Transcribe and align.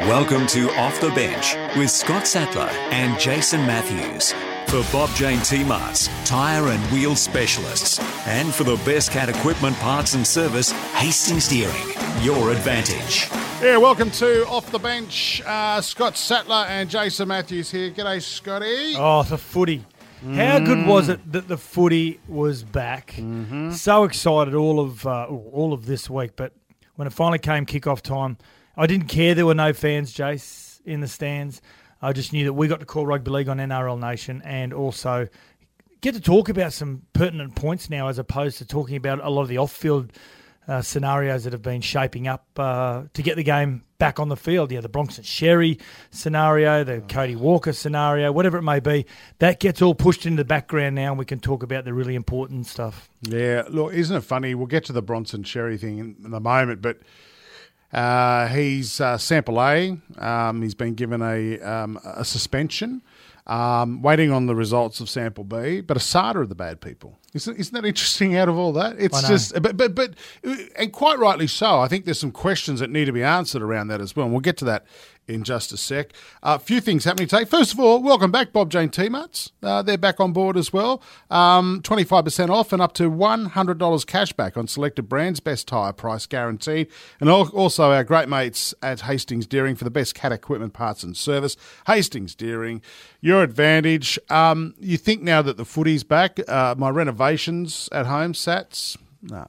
Welcome 0.00 0.46
to 0.48 0.70
Off 0.72 1.00
the 1.02 1.10
Bench 1.10 1.54
with 1.76 1.90
Scott 1.90 2.26
Sattler 2.26 2.68
and 2.90 3.20
Jason 3.20 3.60
Matthews. 3.60 4.32
For 4.66 4.82
Bob 4.90 5.14
Jane 5.14 5.40
T 5.40 5.62
Marts, 5.64 6.08
tyre 6.24 6.68
and 6.68 6.82
wheel 6.90 7.14
specialists. 7.14 7.98
And 8.26 8.54
for 8.54 8.64
the 8.64 8.76
best 8.86 9.10
cat 9.10 9.28
equipment 9.28 9.76
parts 9.76 10.14
and 10.14 10.26
service, 10.26 10.72
Hastings 10.94 11.46
Deering. 11.46 11.74
Your 12.22 12.52
advantage. 12.52 13.28
Yeah, 13.62 13.76
welcome 13.76 14.10
to 14.12 14.46
Off 14.48 14.72
the 14.72 14.78
Bench. 14.78 15.42
Uh, 15.44 15.82
Scott 15.82 16.16
Sattler 16.16 16.64
and 16.68 16.88
Jason 16.88 17.28
Matthews 17.28 17.70
here. 17.70 17.90
G'day, 17.90 18.22
Scotty. 18.22 18.94
Oh, 18.96 19.22
the 19.24 19.36
footy. 19.36 19.84
How 20.34 20.58
good 20.58 20.86
was 20.86 21.10
it 21.10 21.32
that 21.32 21.48
the 21.48 21.58
footy 21.58 22.18
was 22.28 22.64
back? 22.64 23.14
So 23.72 24.04
excited 24.04 24.54
all 24.54 24.80
of 24.80 25.06
uh, 25.06 25.26
all 25.26 25.74
of 25.74 25.84
this 25.84 26.08
week, 26.08 26.32
but 26.36 26.54
when 26.96 27.06
it 27.06 27.12
finally 27.12 27.38
came 27.38 27.66
kick-off 27.66 28.02
time, 28.02 28.38
I 28.76 28.86
didn't 28.86 29.08
care 29.08 29.34
there 29.34 29.46
were 29.46 29.54
no 29.54 29.72
fans, 29.72 30.14
Jace, 30.14 30.80
in 30.84 31.00
the 31.00 31.08
stands. 31.08 31.60
I 32.00 32.12
just 32.12 32.32
knew 32.32 32.44
that 32.44 32.52
we 32.54 32.68
got 32.68 32.80
to 32.80 32.86
call 32.86 33.06
rugby 33.06 33.30
league 33.30 33.48
on 33.48 33.58
NRL 33.58 34.00
Nation 34.00 34.42
and 34.44 34.72
also 34.72 35.28
get 36.00 36.14
to 36.14 36.20
talk 36.20 36.48
about 36.48 36.72
some 36.72 37.02
pertinent 37.12 37.54
points 37.54 37.88
now, 37.88 38.08
as 38.08 38.18
opposed 38.18 38.58
to 38.58 38.66
talking 38.66 38.96
about 38.96 39.20
a 39.22 39.30
lot 39.30 39.42
of 39.42 39.48
the 39.48 39.58
off-field 39.58 40.12
uh, 40.68 40.80
scenarios 40.80 41.44
that 41.44 41.52
have 41.52 41.62
been 41.62 41.80
shaping 41.80 42.28
up 42.28 42.46
uh, 42.56 43.04
to 43.14 43.22
get 43.22 43.36
the 43.36 43.42
game 43.42 43.82
back 43.98 44.18
on 44.18 44.28
the 44.28 44.36
field. 44.36 44.72
Yeah, 44.72 44.80
the 44.80 44.88
Bronson 44.88 45.24
Xerri 45.24 45.80
scenario, 46.10 46.82
the 46.82 47.00
Cody 47.02 47.36
Walker 47.36 47.72
scenario, 47.72 48.32
whatever 48.32 48.58
it 48.58 48.62
may 48.62 48.80
be, 48.80 49.06
that 49.38 49.60
gets 49.60 49.80
all 49.80 49.94
pushed 49.94 50.26
into 50.26 50.40
the 50.40 50.44
background 50.44 50.94
now, 50.94 51.10
and 51.10 51.18
we 51.18 51.24
can 51.24 51.40
talk 51.40 51.62
about 51.62 51.84
the 51.84 51.94
really 51.94 52.14
important 52.14 52.66
stuff. 52.66 53.08
Yeah, 53.22 53.62
look, 53.68 53.92
isn't 53.92 54.16
it 54.16 54.22
funny? 54.22 54.54
We'll 54.54 54.66
get 54.66 54.84
to 54.86 54.92
the 54.92 55.02
Bronson 55.02 55.44
Xerri 55.44 55.78
thing 55.78 55.98
in, 55.98 56.16
in 56.24 56.34
a 56.34 56.40
moment, 56.40 56.82
but 56.82 56.98
uh, 57.92 58.48
he's 58.48 59.00
uh, 59.00 59.18
sample 59.18 59.60
A. 59.60 59.98
Um, 60.18 60.62
he's 60.62 60.74
been 60.74 60.94
given 60.94 61.20
a, 61.22 61.60
um, 61.60 61.98
a 62.04 62.24
suspension, 62.24 63.02
um, 63.46 64.02
waiting 64.02 64.30
on 64.30 64.46
the 64.46 64.54
results 64.54 65.00
of 65.00 65.10
sample 65.10 65.44
B. 65.44 65.80
But 65.80 65.96
Asada 65.96 66.36
are 66.36 66.46
the 66.46 66.54
bad 66.54 66.80
people. 66.80 67.18
Isn't, 67.34 67.56
isn't 67.58 67.74
that 67.74 67.86
interesting? 67.86 68.36
Out 68.36 68.48
of 68.48 68.58
all 68.58 68.72
that, 68.74 68.96
it's 68.98 69.26
just, 69.26 69.62
but 69.62 69.76
but 69.76 69.94
but, 69.94 70.14
and 70.76 70.92
quite 70.92 71.18
rightly 71.18 71.46
so. 71.46 71.80
I 71.80 71.88
think 71.88 72.04
there's 72.04 72.20
some 72.20 72.30
questions 72.30 72.80
that 72.80 72.90
need 72.90 73.06
to 73.06 73.12
be 73.12 73.22
answered 73.22 73.62
around 73.62 73.88
that 73.88 74.00
as 74.00 74.14
well, 74.14 74.26
and 74.26 74.34
we'll 74.34 74.40
get 74.40 74.58
to 74.58 74.64
that 74.66 74.84
in 75.28 75.44
just 75.44 75.72
a 75.72 75.76
sec. 75.76 76.12
A 76.42 76.58
few 76.58 76.80
things 76.80 77.04
happening 77.04 77.28
today. 77.28 77.44
First 77.44 77.72
of 77.72 77.80
all, 77.80 78.02
welcome 78.02 78.30
back, 78.30 78.52
Bob 78.52 78.70
Jane 78.70 78.88
T-Marts. 78.88 79.52
Uh, 79.62 79.82
they're 79.82 79.98
back 79.98 80.20
on 80.20 80.32
board 80.32 80.56
as 80.56 80.72
well. 80.72 81.02
Um, 81.30 81.80
25% 81.82 82.50
off 82.50 82.72
and 82.72 82.82
up 82.82 82.92
to 82.94 83.10
$100 83.10 84.06
cash 84.06 84.32
back 84.32 84.56
on 84.56 84.66
selected 84.66 85.08
brands, 85.08 85.40
best 85.40 85.68
tyre 85.68 85.92
price 85.92 86.26
guaranteed. 86.26 86.88
And 87.20 87.30
also 87.30 87.92
our 87.92 88.04
great 88.04 88.28
mates 88.28 88.74
at 88.82 89.02
Hastings 89.02 89.46
Deering 89.46 89.76
for 89.76 89.84
the 89.84 89.90
best 89.90 90.14
cat 90.14 90.32
equipment 90.32 90.72
parts 90.72 91.02
and 91.02 91.16
service. 91.16 91.56
Hastings 91.86 92.34
Deering, 92.34 92.82
your 93.20 93.42
advantage. 93.42 94.18
Um, 94.28 94.74
you 94.78 94.96
think 94.96 95.22
now 95.22 95.42
that 95.42 95.56
the 95.56 95.64
footy's 95.64 96.04
back, 96.04 96.38
uh, 96.48 96.74
my 96.76 96.90
renovations 96.90 97.88
at 97.92 98.06
home, 98.06 98.32
Sats, 98.32 98.96
no, 99.22 99.46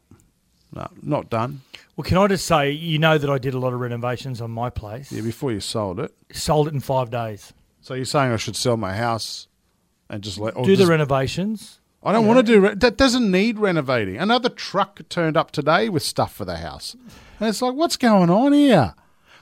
no, 0.74 0.88
not 1.02 1.30
done. 1.30 1.62
Well, 1.96 2.04
can 2.04 2.18
I 2.18 2.28
just 2.28 2.46
say, 2.46 2.72
you 2.72 2.98
know 3.00 3.18
that 3.18 3.30
I 3.30 3.38
did 3.38 3.54
a 3.54 3.60
lot 3.60 3.74
of 3.74 3.80
renovations 3.80 4.42
on 4.42 4.52
my 4.52 4.70
place. 4.70 5.12
Yeah, 5.12 5.22
before 5.22 5.52
you 5.52 5.60
sold 5.60 6.00
it. 6.00 6.14
Sold 6.32 6.68
it 6.68 6.74
in 6.74 6.80
five 6.80 7.12
days. 7.12 7.54
So 7.82 7.94
you're 7.94 8.06
saying 8.06 8.32
I 8.32 8.38
should 8.38 8.56
sell 8.56 8.78
my 8.78 8.94
house 8.96 9.48
and 10.10 10.24
just 10.24 10.38
let 10.40 10.56
Do 10.56 10.62
the 10.64 10.76
just- 10.78 10.90
renovations. 10.90 11.80
I 12.06 12.12
don't 12.12 12.28
want 12.28 12.46
to 12.46 12.54
do 12.54 12.60
re- 12.60 12.76
that. 12.76 12.98
Doesn't 12.98 13.32
need 13.32 13.60
renovating. 13.60 14.18
Another 14.18 14.50
truck 14.50 15.00
turned 15.08 15.38
up 15.38 15.52
today 15.52 15.88
with 15.88 16.04
stuff 16.04 16.34
for 16.36 16.44
the 16.44 16.58
house, 16.58 16.98
and 17.40 17.48
it's 17.48 17.62
like, 17.62 17.76
what's 17.76 17.96
going 17.96 18.30
on 18.30 18.52
here? 18.52 18.94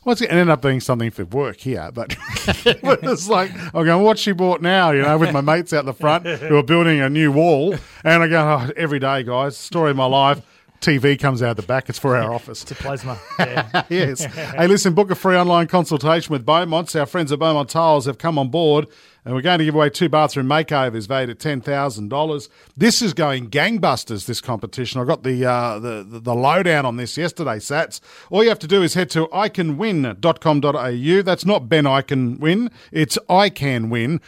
What's 0.04 0.22
it 0.22 0.30
ended 0.32 0.50
up 0.50 0.62
being 0.62 0.80
something 0.80 1.10
for 1.10 1.26
work 1.26 1.58
here, 1.58 1.90
but, 1.92 2.16
but 2.84 3.00
it's 3.04 3.28
like 3.28 3.52
I'm 3.74 3.86
going, 3.86 4.04
what 4.04 4.20
she 4.20 4.32
bought 4.32 4.62
now? 4.62 4.92
You 4.92 5.02
know, 5.02 5.18
with 5.18 5.32
my 5.34 5.42
mates 5.42 5.74
out 5.74 5.86
the 5.86 5.94
front 5.94 6.28
who 6.28 6.56
are 6.56 6.62
building 6.64 7.00
a 7.02 7.10
new 7.10 7.32
wall, 7.32 7.76
and 8.04 8.22
I 8.22 8.28
go, 8.28 8.40
oh, 8.42 8.72
every 8.78 9.00
day, 9.00 9.24
guys, 9.24 9.58
story 9.58 9.90
of 9.90 9.98
my 9.98 10.06
life. 10.06 10.42
TV 10.82 11.18
comes 11.18 11.42
out 11.44 11.56
the 11.56 11.64
back. 11.64 11.88
It's 11.90 12.00
for 12.00 12.18
our 12.18 12.34
office. 12.34 12.64
It's 12.64 12.72
a 12.72 12.76
plasma. 12.76 13.18
Yeah. 13.40 13.84
yes. 13.90 14.24
Hey, 14.24 14.68
listen, 14.68 14.94
book 14.94 15.12
a 15.12 15.16
free 15.16 15.36
online 15.36 15.68
consultation 15.68 16.34
with 16.34 16.46
Beaumonts. 16.46 17.00
Our 17.00 17.06
friends 17.06 17.32
at 17.32 17.40
Beaumont 17.40 17.70
Tiles 17.70 18.06
have 18.08 18.18
come 18.18 18.38
on 18.40 18.50
board 18.50 18.88
and 19.24 19.36
we're 19.36 19.42
going 19.42 19.60
to 19.60 19.66
give 19.66 19.76
away 19.76 19.90
two 19.90 20.10
bathroom 20.10 20.48
makeovers 20.48 21.08
valued 21.08 21.30
at 21.30 21.38
$10,000. 21.38 22.50
This 22.76 23.02
is 23.02 23.14
going 23.14 23.50
gangbusters, 23.50 24.26
this 24.26 24.42
competition. 24.42 25.00
I 25.00 25.06
got 25.06 25.24
the, 25.24 25.46
uh, 25.46 25.80
the, 25.80 26.04
the, 26.08 26.34
lowdown 26.34 26.86
on 26.86 26.98
this 26.98 27.18
yesterday, 27.18 27.58
Sats. 27.58 28.00
All 28.32 28.42
you 28.44 28.50
have 28.50 28.60
to 28.60 28.68
do 28.68 28.82
is 28.82 28.96
head 28.96 29.10
to 29.12 29.28
icanwin.com.au. 29.28 31.22
That's 31.22 31.46
not 31.46 31.70
Ben 31.70 31.86
I 31.86 32.02
Can 32.02 32.40
Win, 32.40 32.72
it's 32.92 33.18
icanwin.com.au. 33.30 34.22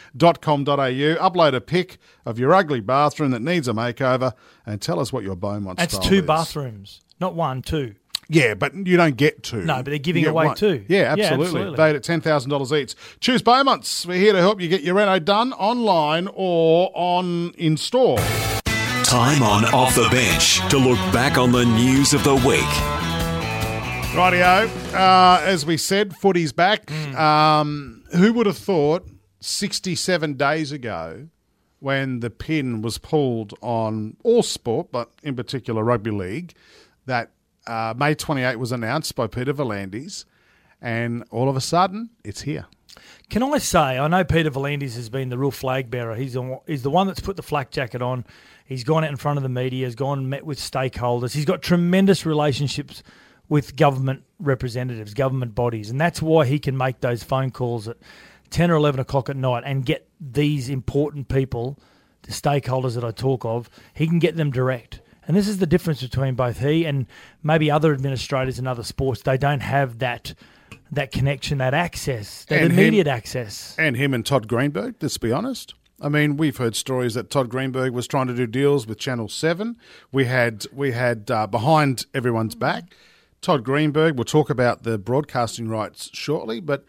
Upload 0.64 1.54
a 1.54 1.60
pic 1.60 1.98
of 2.24 2.38
your 2.38 2.54
ugly 2.54 2.80
bathroom 2.80 3.32
that 3.32 3.42
needs 3.42 3.66
a 3.66 3.72
makeover 3.72 4.32
and 4.64 4.80
tell 4.80 5.00
us 5.00 5.12
what 5.12 5.24
your 5.24 5.36
Beaumont 5.36 5.78
That's 5.78 5.94
style 5.94 6.08
two 6.08 6.16
is. 6.16 6.22
bathrooms, 6.22 7.00
not 7.20 7.34
one, 7.34 7.62
two. 7.62 7.96
Yeah, 8.28 8.54
but 8.54 8.74
you 8.74 8.96
don't 8.96 9.16
get 9.16 9.42
two. 9.42 9.62
No, 9.64 9.76
but 9.76 9.86
they're 9.86 9.98
giving 9.98 10.24
away 10.26 10.46
one. 10.46 10.56
two. 10.56 10.84
Yeah, 10.88 11.14
Yeah, 11.16 11.24
absolutely. 11.24 11.44
absolutely. 11.46 11.76
Valued 11.76 11.96
at 11.96 12.02
ten 12.02 12.20
thousand 12.20 12.50
dollars 12.50 12.72
each. 12.72 12.94
Choose 13.20 13.42
Beaumonts. 13.42 14.06
We're 14.06 14.18
here 14.18 14.32
to 14.32 14.38
help 14.40 14.60
you 14.60 14.68
get 14.68 14.82
your 14.82 14.94
reno 14.94 15.18
done 15.18 15.52
online 15.54 16.28
or 16.32 16.90
on 16.94 17.50
in 17.58 17.76
store. 17.76 18.18
Time 19.04 19.42
on 19.42 19.64
Off 19.66 19.94
the 19.94 20.08
Bench 20.10 20.66
to 20.70 20.78
look 20.78 20.98
back 21.12 21.36
on 21.38 21.52
the 21.52 21.64
news 21.64 22.14
of 22.14 22.24
the 22.24 22.34
week. 22.34 22.60
Rightio. 24.14 24.68
Uh, 24.94 25.40
as 25.44 25.66
we 25.66 25.76
said, 25.76 26.16
footy's 26.16 26.52
back. 26.52 26.86
Mm. 26.86 27.14
Um, 27.18 28.04
who 28.16 28.32
would 28.32 28.46
have 28.46 28.56
thought 28.58 29.06
sixty-seven 29.40 30.34
days 30.34 30.72
ago, 30.72 31.28
when 31.80 32.20
the 32.20 32.30
pin 32.30 32.80
was 32.80 32.96
pulled 32.98 33.52
on 33.60 34.16
all 34.24 34.42
sport, 34.42 34.90
but 34.90 35.10
in 35.22 35.36
particular 35.36 35.84
rugby 35.84 36.10
league, 36.10 36.54
that 37.06 37.32
uh, 37.66 37.94
May 37.96 38.14
twenty-eight 38.14 38.58
was 38.58 38.72
announced 38.72 39.14
by 39.14 39.26
Peter 39.26 39.52
V'landys, 39.52 40.24
and 40.80 41.24
all 41.30 41.48
of 41.48 41.56
a 41.56 41.60
sudden 41.60 42.10
it's 42.24 42.42
here. 42.42 42.66
Can 43.30 43.42
I 43.42 43.58
say, 43.58 43.98
I 43.98 44.06
know 44.06 44.22
Peter 44.22 44.50
V'landys 44.50 44.94
has 44.94 45.08
been 45.08 45.28
the 45.28 45.38
real 45.38 45.50
flag 45.50 45.90
bearer. 45.90 46.14
He's 46.14 46.34
the, 46.34 46.60
he's 46.66 46.82
the 46.82 46.90
one 46.90 47.06
that's 47.06 47.20
put 47.20 47.36
the 47.36 47.42
flak 47.42 47.70
jacket 47.70 48.02
on. 48.02 48.24
He's 48.64 48.84
gone 48.84 49.04
out 49.04 49.10
in 49.10 49.16
front 49.16 49.38
of 49.38 49.42
the 49.42 49.48
media, 49.48 49.86
He's 49.86 49.94
gone 49.94 50.18
and 50.20 50.30
met 50.30 50.44
with 50.46 50.58
stakeholders. 50.58 51.32
He's 51.32 51.44
got 51.44 51.62
tremendous 51.62 52.24
relationships 52.24 53.02
with 53.48 53.76
government 53.76 54.22
representatives, 54.38 55.12
government 55.12 55.54
bodies, 55.54 55.90
and 55.90 56.00
that's 56.00 56.22
why 56.22 56.46
he 56.46 56.58
can 56.58 56.76
make 56.76 57.00
those 57.00 57.22
phone 57.22 57.50
calls 57.50 57.88
at 57.88 57.96
10 58.50 58.70
or 58.70 58.74
11 58.74 59.00
o'clock 59.00 59.28
at 59.28 59.36
night 59.36 59.64
and 59.66 59.84
get 59.84 60.08
these 60.20 60.68
important 60.68 61.28
people, 61.28 61.78
the 62.22 62.32
stakeholders 62.32 62.94
that 62.94 63.04
I 63.04 63.10
talk 63.10 63.44
of, 63.44 63.68
he 63.92 64.06
can 64.06 64.18
get 64.18 64.36
them 64.36 64.50
direct. 64.50 65.00
And 65.26 65.36
this 65.36 65.48
is 65.48 65.58
the 65.58 65.66
difference 65.66 66.02
between 66.02 66.34
both 66.34 66.58
he 66.60 66.84
and 66.84 67.06
maybe 67.42 67.70
other 67.70 67.92
administrators 67.92 68.58
in 68.58 68.66
other 68.66 68.82
sports. 68.82 69.22
They 69.22 69.38
don't 69.38 69.60
have 69.60 69.98
that 70.00 70.34
that 70.92 71.10
connection, 71.10 71.58
that 71.58 71.74
access, 71.74 72.44
that 72.44 72.62
And 72.62 72.72
him- 72.72 72.78
immediate 72.78 73.06
access. 73.06 73.74
And 73.78 73.96
him 73.96 74.14
and 74.14 74.24
Todd 74.24 74.46
Greenberg, 74.46 74.94
let's 75.00 75.18
be 75.18 75.32
honest. 75.32 75.74
I 76.00 76.08
mean, 76.08 76.36
we've 76.36 76.56
heard 76.58 76.76
stories 76.76 77.14
that 77.14 77.30
Todd 77.30 77.48
Greenberg 77.48 77.92
was 77.92 78.06
trying 78.06 78.26
to 78.28 78.34
do 78.34 78.46
deals 78.46 78.86
with 78.86 78.98
Channel 78.98 79.28
Seven. 79.28 79.76
We 80.12 80.26
had 80.26 80.66
we 80.72 80.92
had 80.92 81.30
uh, 81.30 81.46
behind 81.46 82.06
everyone's 82.14 82.54
back. 82.54 82.94
Todd 83.40 83.64
Greenberg. 83.64 84.16
We'll 84.16 84.24
talk 84.24 84.50
about 84.50 84.82
the 84.84 84.98
broadcasting 84.98 85.68
rights 85.68 86.10
shortly, 86.12 86.60
but 86.60 86.84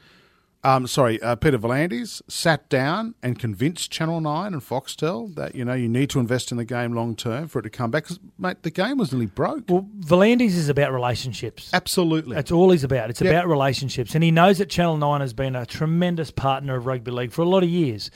um, 0.65 0.87
sorry, 0.87 1.21
uh, 1.21 1.35
Peter 1.35 1.57
V'landys 1.59 2.21
sat 2.27 2.67
down 2.69 3.13
and 3.21 3.37
convinced 3.37 3.91
Channel 3.91 4.19
Nine 4.19 4.51
and 4.53 4.61
Foxtel 4.61 5.33
that 5.35 5.53
you 5.55 5.63
know 5.63 5.73
you 5.73 5.87
need 5.87 6.09
to 6.09 6.19
invest 6.19 6.51
in 6.51 6.57
the 6.57 6.65
game 6.65 6.93
long 6.93 7.15
term 7.15 7.47
for 7.47 7.59
it 7.59 7.63
to 7.63 7.69
come 7.69 7.91
back. 7.91 8.05
'Cause, 8.05 8.19
mate, 8.37 8.63
the 8.63 8.71
game 8.71 8.97
was 8.97 9.11
nearly 9.13 9.27
broke. 9.27 9.65
Well, 9.69 9.87
V'landys 9.99 10.55
is 10.55 10.67
about 10.67 10.91
relationships. 10.91 11.69
Absolutely. 11.71 12.35
That's 12.35 12.51
all 12.51 12.71
he's 12.71 12.83
about. 12.83 13.09
It's 13.09 13.21
Yep. 13.21 13.31
about 13.31 13.47
relationships. 13.47 14.15
And 14.15 14.23
he 14.23 14.31
knows 14.31 14.57
that 14.57 14.69
Channel 14.69 14.97
9 14.97 15.21
has 15.21 15.33
been 15.33 15.55
a 15.55 15.65
tremendous 15.65 16.31
partner 16.31 16.75
of 16.75 16.85
rugby 16.85 17.11
league 17.11 17.31
for 17.31 17.43
a 17.43 17.49
lot 17.49 17.63
of 17.63 17.69
years. 17.69 18.09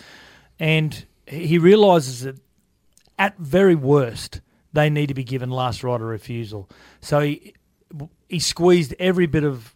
And 0.60 1.06
he 1.28 1.58
realises 1.58 2.22
that 2.22 2.38
at 3.18 3.38
very 3.38 3.76
worst, 3.76 4.42
they 4.74 4.90
need 4.90 5.08
to 5.08 5.14
be 5.14 5.24
given 5.24 5.50
last 5.52 5.84
right 5.84 5.96
of 5.96 6.02
refusal. 6.02 6.70
So 7.02 7.20
he, 7.22 7.54
he 8.28 8.40
squeezed 8.40 8.94
every 9.00 9.26
bit 9.28 9.44
of 9.44 9.76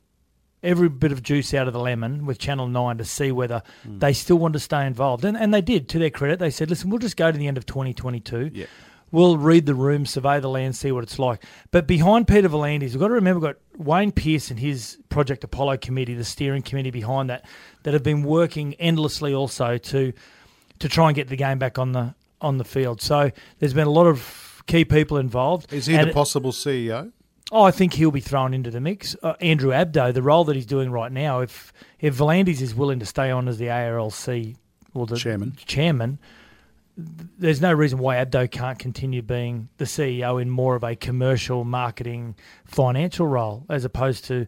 every 0.63 0.89
bit 0.89 1.11
of 1.11 1.21
juice 1.21 1.53
out 1.53 1.67
of 1.67 1.73
the 1.73 1.79
lemon 1.79 2.25
with 2.25 2.39
Channel 2.39 2.67
9 2.67 2.97
to 2.97 3.05
see 3.05 3.31
whether 3.31 3.61
hmm. 3.83 3.99
they 3.99 4.13
still 4.13 4.37
want 4.37 4.53
to 4.53 4.59
stay 4.59 4.87
involved. 4.87 5.25
And, 5.25 5.37
and 5.37 5.53
they 5.53 5.61
did, 5.61 5.89
to 5.89 5.99
their 5.99 6.09
credit. 6.09 6.39
They 6.39 6.49
said, 6.49 6.69
listen, 6.69 6.89
we'll 6.89 6.99
just 6.99 7.17
go 7.17 7.31
to 7.31 7.37
the 7.37 7.47
end 7.47 7.57
of 7.57 7.65
2022. 7.65 8.51
Yeah. 8.53 8.65
We'll 9.11 9.37
read 9.37 9.67
the 9.67 9.75
room, 9.75 10.07
survey 10.07 10.39
the 10.39 10.49
land, 10.49 10.75
see 10.75 10.91
what 10.91 11.03
it's 11.03 11.19
like. 11.19 11.43
But 11.69 11.85
behind 11.85 12.27
Peter 12.27 12.49
V'landys, 12.49 12.91
we've 12.91 12.99
got 12.99 13.09
to 13.09 13.13
remember 13.13 13.39
we've 13.39 13.53
got 13.53 13.61
Wayne 13.77 14.11
Pearce 14.11 14.49
and 14.49 14.59
his 14.59 14.97
Project 15.09 15.43
Apollo 15.43 15.77
committee, 15.77 16.15
the 16.15 16.23
steering 16.23 16.63
committee 16.63 16.89
behind 16.89 17.29
that, 17.29 17.45
that 17.83 17.93
have 17.93 18.01
been 18.01 18.23
working 18.23 18.73
endlessly 18.75 19.31
also 19.31 19.77
to 19.77 20.13
to 20.79 20.89
try 20.89 21.07
and 21.09 21.15
get 21.15 21.27
the 21.27 21.35
game 21.35 21.59
back 21.59 21.77
on 21.77 21.91
the 21.91 22.15
on 22.41 22.57
the 22.57 22.63
field. 22.63 23.01
So 23.01 23.31
there's 23.59 23.75
been 23.75 23.87
a 23.87 23.91
lot 23.91 24.07
of 24.07 24.63
key 24.65 24.83
people 24.83 25.17
involved. 25.17 25.71
Is 25.71 25.85
he 25.85 25.95
And 25.95 26.09
the 26.09 26.13
possible 26.13 26.51
CEO? 26.51 27.11
Oh, 27.53 27.61
I 27.61 27.69
think 27.69 27.93
he'll 27.93 28.09
be 28.09 28.19
thrown 28.19 28.51
into 28.55 28.71
the 28.71 28.81
mix. 28.81 29.15
Uh, 29.21 29.35
Andrew 29.39 29.69
Abdo, 29.69 30.11
the 30.11 30.23
role 30.23 30.43
that 30.45 30.55
he's 30.55 30.65
doing 30.65 30.91
right 30.91 31.11
now, 31.11 31.41
if 31.41 31.71
if 31.99 32.17
V'landys 32.17 32.61
is 32.61 32.73
willing 32.73 32.97
to 32.97 33.05
stay 33.05 33.29
on 33.29 33.47
as 33.47 33.59
the 33.59 33.67
ARLC 33.67 34.55
or 34.95 35.05
the 35.05 35.17
Chairman. 35.17 35.53
chairman, 35.55 36.17
there's 36.97 37.61
no 37.61 37.71
reason 37.71 37.99
why 37.99 38.15
Abdo 38.15 38.49
can't 38.49 38.79
continue 38.79 39.21
being 39.21 39.69
the 39.77 39.85
CEO 39.85 40.41
in 40.41 40.49
more 40.49 40.75
of 40.75 40.83
a 40.83 40.95
commercial, 40.95 41.63
marketing, 41.63 42.35
financial 42.65 43.27
role 43.27 43.67
as 43.69 43.85
opposed 43.85 44.25
to 44.25 44.47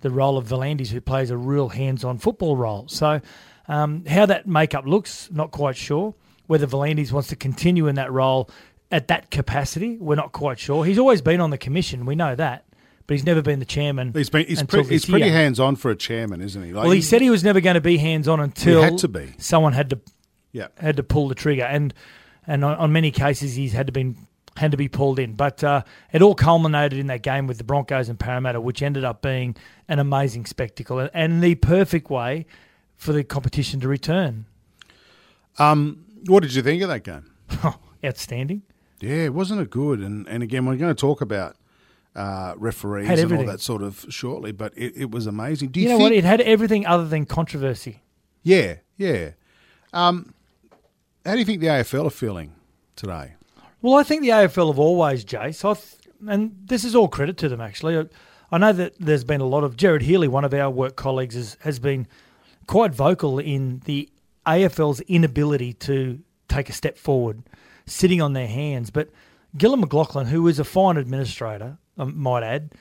the 0.00 0.08
role 0.08 0.38
of 0.38 0.48
V'landys, 0.48 0.88
who 0.88 1.02
plays 1.02 1.30
a 1.30 1.36
real 1.36 1.68
hands-on 1.68 2.16
football 2.16 2.56
role. 2.56 2.88
So, 2.88 3.20
um, 3.68 4.06
how 4.06 4.24
that 4.24 4.46
makeup 4.46 4.86
looks, 4.86 5.28
not 5.30 5.50
quite 5.50 5.76
sure. 5.76 6.14
Whether 6.46 6.66
V'landys 6.66 7.12
wants 7.12 7.28
to 7.28 7.36
continue 7.36 7.86
in 7.86 7.96
that 7.96 8.10
role 8.10 8.48
at 8.90 9.08
that 9.08 9.30
capacity, 9.30 9.96
we're 9.96 10.14
not 10.14 10.32
quite 10.32 10.58
sure. 10.58 10.84
He's 10.84 10.98
always 10.98 11.22
been 11.22 11.40
on 11.40 11.50
the 11.50 11.58
commission, 11.58 12.06
we 12.06 12.14
know 12.14 12.34
that, 12.34 12.64
but 13.06 13.14
he's 13.14 13.24
never 13.24 13.42
been 13.42 13.58
the 13.58 13.64
chairman. 13.64 14.12
He's 14.14 14.30
been 14.30 14.46
he's, 14.46 14.62
pre- 14.62 14.84
he's 14.84 15.04
pretty 15.04 15.28
hands 15.28 15.60
on 15.60 15.76
for 15.76 15.90
a 15.90 15.96
chairman, 15.96 16.40
isn't 16.40 16.62
he? 16.62 16.72
Like, 16.72 16.84
Well, 16.84 16.92
he 16.92 17.02
said 17.02 17.20
he 17.22 17.30
was 17.30 17.44
never 17.44 17.60
going 17.60 17.74
to 17.74 17.80
be 17.80 17.96
hands-on 17.96 18.40
until 18.40 18.82
had 18.82 18.98
to 18.98 19.08
be. 19.08 19.34
someone 19.38 19.72
had 19.72 19.90
to 19.90 20.00
yeah. 20.52 20.68
had 20.78 20.96
to 20.96 21.02
pull 21.02 21.28
the 21.28 21.34
trigger, 21.34 21.64
and 21.64 21.92
and 22.46 22.64
on, 22.64 22.76
on 22.76 22.92
many 22.92 23.10
cases 23.10 23.54
he's 23.54 23.72
had 23.72 23.86
to 23.86 23.92
been 23.92 24.16
had 24.56 24.70
to 24.70 24.76
be 24.76 24.88
pulled 24.88 25.18
in. 25.18 25.34
But 25.34 25.62
uh, 25.62 25.82
it 26.12 26.22
all 26.22 26.34
culminated 26.34 26.98
in 26.98 27.08
that 27.08 27.22
game 27.22 27.46
with 27.46 27.58
the 27.58 27.64
Broncos 27.64 28.08
and 28.08 28.18
Parramatta, 28.18 28.60
which 28.60 28.82
ended 28.82 29.04
up 29.04 29.20
being 29.20 29.56
an 29.88 29.98
amazing 29.98 30.46
spectacle 30.46 30.98
and, 30.98 31.10
and 31.12 31.42
the 31.42 31.56
perfect 31.56 32.10
way 32.10 32.46
for 32.96 33.12
the 33.12 33.22
competition 33.22 33.80
to 33.80 33.88
return. 33.88 34.46
What 36.26 36.42
did 36.42 36.54
you 36.54 36.62
think 36.62 36.82
of 36.82 36.88
that 36.88 37.04
game? 37.04 37.30
Outstanding. 38.04 38.62
Yeah, 39.00 39.28
wasn't 39.28 39.60
it 39.60 39.70
good? 39.70 40.00
And 40.00 40.26
and 40.28 40.42
again, 40.42 40.66
we're 40.66 40.76
going 40.76 40.94
to 40.94 41.00
talk 41.00 41.20
about 41.20 41.56
uh, 42.14 42.54
referees 42.56 43.08
and 43.08 43.32
all 43.32 43.44
that 43.44 43.60
sort 43.60 43.82
of 43.82 44.06
shortly, 44.08 44.52
but 44.52 44.72
it, 44.76 44.94
it 44.96 45.10
was 45.10 45.26
amazing. 45.26 45.68
Do 45.70 45.80
You, 45.80 45.84
you, 45.86 45.92
know 45.92 45.98
think? 45.98 46.10
what? 46.10 46.12
It 46.16 46.24
had 46.24 46.40
everything 46.40 46.86
other 46.86 47.06
than 47.06 47.26
controversy. 47.26 48.02
yeah, 48.42 48.76
yeah. 48.96 49.30
Um, 49.92 50.32
how 51.24 51.32
do 51.32 51.38
you 51.38 51.44
think 51.44 51.60
the 51.60 51.66
AFL 51.68 52.06
are 52.06 52.10
feeling 52.10 52.52
today? 52.94 53.34
Well, 53.82 53.94
I 53.94 54.02
think 54.02 54.22
the 54.22 54.28
AFL 54.30 54.68
have 54.68 54.78
always, 54.78 55.24
Jace, 55.24 55.64
I 55.68 55.74
th- 55.74 55.94
and 56.28 56.56
this 56.64 56.84
is 56.84 56.94
all 56.94 57.08
credit 57.08 57.36
to 57.38 57.48
them 57.48 57.60
actually. 57.60 57.98
I, 57.98 58.04
I 58.50 58.58
know 58.58 58.72
that 58.72 58.94
there's 58.98 59.24
been 59.24 59.40
a 59.40 59.46
lot 59.46 59.64
of 59.64 59.76
Gerard 59.76 60.02
Healy, 60.02 60.28
one 60.28 60.44
of 60.44 60.54
our 60.54 60.70
work 60.70 60.96
colleagues, 60.96 61.34
has, 61.34 61.56
has 61.60 61.78
been 61.78 62.06
quite 62.66 62.94
vocal 62.94 63.38
in 63.38 63.80
the 63.84 64.08
AFL's 64.46 65.00
inability 65.02 65.72
to 65.74 66.20
take 66.48 66.68
a 66.68 66.72
step 66.72 66.96
forward, 66.96 67.42
sitting 67.86 68.20
on 68.20 68.32
their 68.32 68.46
hands. 68.46 68.90
But 68.90 69.10
Gillon 69.56 69.82
McLachlan, 69.82 70.26
who 70.26 70.46
is 70.48 70.58
a 70.58 70.64
fine 70.64 70.96
administrator, 70.96 71.78
I 71.98 72.04
might 72.04 72.42
add, 72.42 72.72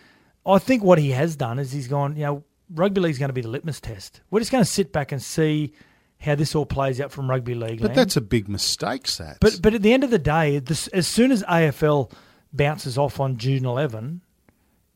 I 0.46 0.60
think 0.60 0.84
what 0.84 1.00
he 1.00 1.12
has 1.12 1.36
done 1.36 1.60
is 1.60 1.72
he's 1.72 1.88
gone, 1.88 2.16
you 2.16 2.24
know, 2.24 2.44
rugby 2.74 3.02
league's 3.02 3.18
going 3.18 3.30
to 3.30 3.34
be 3.34 3.42
the 3.42 3.50
litmus 3.50 3.80
test. 3.80 4.22
We're 4.30 4.40
just 4.40 4.52
going 4.52 4.64
to 4.64 4.70
sit 4.70 4.92
back 4.92 5.12
and 5.12 5.22
see 5.22 5.74
how 6.20 6.36
this 6.36 6.56
all 6.56 6.66
plays 6.66 7.00
out 7.02 7.12
from 7.12 7.30
rugby 7.30 7.56
league. 7.56 7.82
But 7.82 7.90
land. 7.90 7.98
that's 7.98 8.18
a 8.18 8.22
big 8.22 8.48
mistake, 8.48 9.04
Sats. 9.04 9.38
But 9.40 9.60
but 9.62 9.74
at 9.74 9.82
the 9.82 9.94
end 9.94 10.04
of 10.04 10.10
the 10.10 10.20
day, 10.20 10.60
this, 10.60 10.88
as 10.90 11.08
soon 11.08 11.32
as 11.32 11.44
AFL 11.44 12.12
bounces 12.54 12.98
off 12.98 13.20
on 13.20 13.38
June 13.38 13.66
11, 13.66 14.22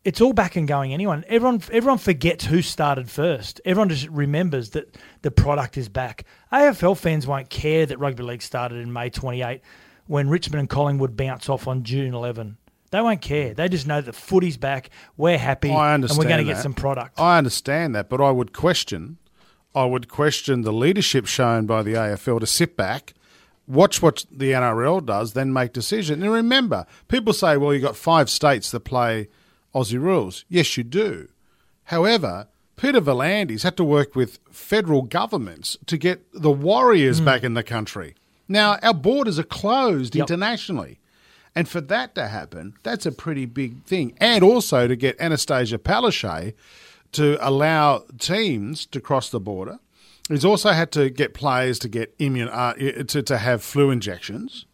it's 0.05 0.21
all 0.21 0.33
back 0.33 0.55
and 0.55 0.67
going 0.67 0.93
anyway. 0.93 1.23
Everyone 1.27 1.61
everyone 1.71 1.97
forgets 1.97 2.45
who 2.45 2.61
started 2.61 3.09
first. 3.09 3.59
Everyone 3.65 3.89
just 3.89 4.07
remembers 4.07 4.71
that 4.71 4.95
the 5.21 5.31
product 5.31 5.77
is 5.77 5.89
back. 5.89 6.23
AFL 6.51 6.97
fans 6.97 7.27
won't 7.27 7.49
care 7.49 7.85
that 7.85 7.99
rugby 7.99 8.23
league 8.23 8.41
started 8.41 8.77
in 8.77 8.93
May 8.93 9.09
28 9.09 9.61
when 10.09 10.27
Richmond 10.27 10.59
and 10.59 10.67
Collingwood 10.67 11.15
bounce 11.15 11.49
off 11.49 11.67
on 11.67 11.83
June 11.83 12.15
11. 12.15 12.57
They 12.89 12.99
won't 12.99 13.21
care. 13.21 13.53
They 13.53 13.69
just 13.69 13.85
know 13.85 14.01
that 14.01 14.15
footy's 14.15 14.57
back. 14.57 14.89
We're 15.17 15.37
happy, 15.37 15.69
I 15.69 15.93
and 15.93 16.03
we're 16.17 16.23
going 16.23 16.43
to 16.43 16.51
get 16.51 16.57
some 16.57 16.73
product. 16.73 17.19
I 17.19 17.37
understand 17.37 17.93
that, 17.93 18.09
but 18.09 18.19
I 18.19 18.31
would 18.31 18.51
question, 18.51 19.19
I 19.75 19.85
would 19.85 20.09
question 20.09 20.63
the 20.63 20.73
leadership 20.73 21.27
shown 21.27 21.67
by 21.67 21.83
the 21.83 21.93
AFL 21.93 22.39
to 22.39 22.47
sit 22.47 22.75
back, 22.75 23.13
watch 23.67 24.01
what 24.01 24.25
the 24.31 24.51
NRL 24.51 25.05
does, 25.05 25.33
then 25.33 25.53
make 25.53 25.73
decision. 25.73 26.23
And 26.23 26.33
remember, 26.33 26.87
people 27.07 27.31
say, 27.31 27.55
"Well, 27.55 27.71
you've 27.71 27.83
got 27.83 27.95
five 27.95 28.31
states 28.31 28.71
that 28.71 28.79
play 28.79 29.27
Aussie 29.75 30.01
rules." 30.01 30.43
Yes, 30.49 30.75
you 30.75 30.83
do. 30.83 31.27
However, 31.83 32.47
Peter 32.77 32.99
V'landys 32.99 33.61
had 33.61 33.77
to 33.77 33.83
work 33.83 34.15
with 34.15 34.39
federal 34.49 35.03
governments 35.03 35.77
to 35.85 35.99
get 35.99 36.25
the 36.33 36.49
Warriors 36.49 37.21
mm. 37.21 37.25
back 37.25 37.43
in 37.43 37.53
the 37.53 37.61
country. 37.61 38.15
Now, 38.49 38.77
our 38.81 38.93
borders 38.93 39.37
are 39.39 39.43
closed 39.43 40.15
Yep. 40.15 40.23
internationally. 40.29 40.99
And 41.55 41.67
for 41.69 41.81
that 41.81 42.15
to 42.15 42.27
happen, 42.27 42.73
that's 42.83 43.05
a 43.05 43.11
pretty 43.11 43.45
big 43.45 43.83
thing. 43.85 44.13
And 44.19 44.43
also 44.43 44.87
to 44.87 44.95
get 44.95 45.17
Annastacia 45.19 45.77
Palaszczuk 45.77 46.53
to 47.13 47.37
allow 47.47 48.03
teams 48.19 48.85
to 48.87 48.99
cross 49.01 49.29
the 49.29 49.39
border. 49.39 49.79
He's 50.29 50.45
also 50.45 50.69
had 50.71 50.91
to 50.91 51.09
get 51.09 51.33
players 51.33 51.79
to 51.79 51.87
get 51.89 52.13
immune 52.19 52.49
uh, 52.49 52.73
to 52.73 53.23
to 53.23 53.37
have 53.39 53.63
flu 53.63 53.89
injections. 53.89 54.65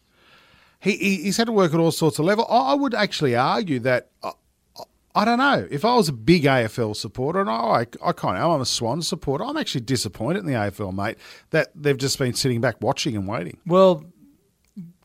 He, 0.80 0.92
he 0.98 1.16
he's 1.22 1.38
had 1.38 1.46
to 1.46 1.52
work 1.52 1.72
at 1.72 1.80
all 1.80 1.90
sorts 1.92 2.18
of 2.18 2.26
levels. 2.26 2.46
I 2.50 2.72
I 2.72 2.74
would 2.74 2.94
actually 2.94 3.34
argue 3.34 3.78
that 3.80 4.08
uh, 4.22 4.32
I 5.16 5.24
don't 5.24 5.38
know 5.38 5.66
if 5.70 5.84
I 5.84 5.94
was 5.96 6.08
a 6.08 6.12
big 6.12 6.44
AFL 6.44 6.94
supporter, 6.94 7.40
and 7.40 7.48
I 7.50 7.86
I 8.04 8.12
kind 8.12 8.36
of 8.38 8.50
I'm 8.50 8.60
a 8.60 8.66
Swan 8.66 9.00
supporter. 9.02 9.44
I'm 9.44 9.56
actually 9.56 9.80
disappointed 9.80 10.40
in 10.40 10.46
the 10.46 10.52
AFL, 10.52 10.94
mate, 10.94 11.16
that 11.50 11.68
they've 11.74 11.96
just 11.96 12.18
been 12.18 12.34
sitting 12.34 12.60
back 12.60 12.76
watching 12.80 13.16
and 13.16 13.26
waiting. 13.26 13.56
Well, 13.66 14.04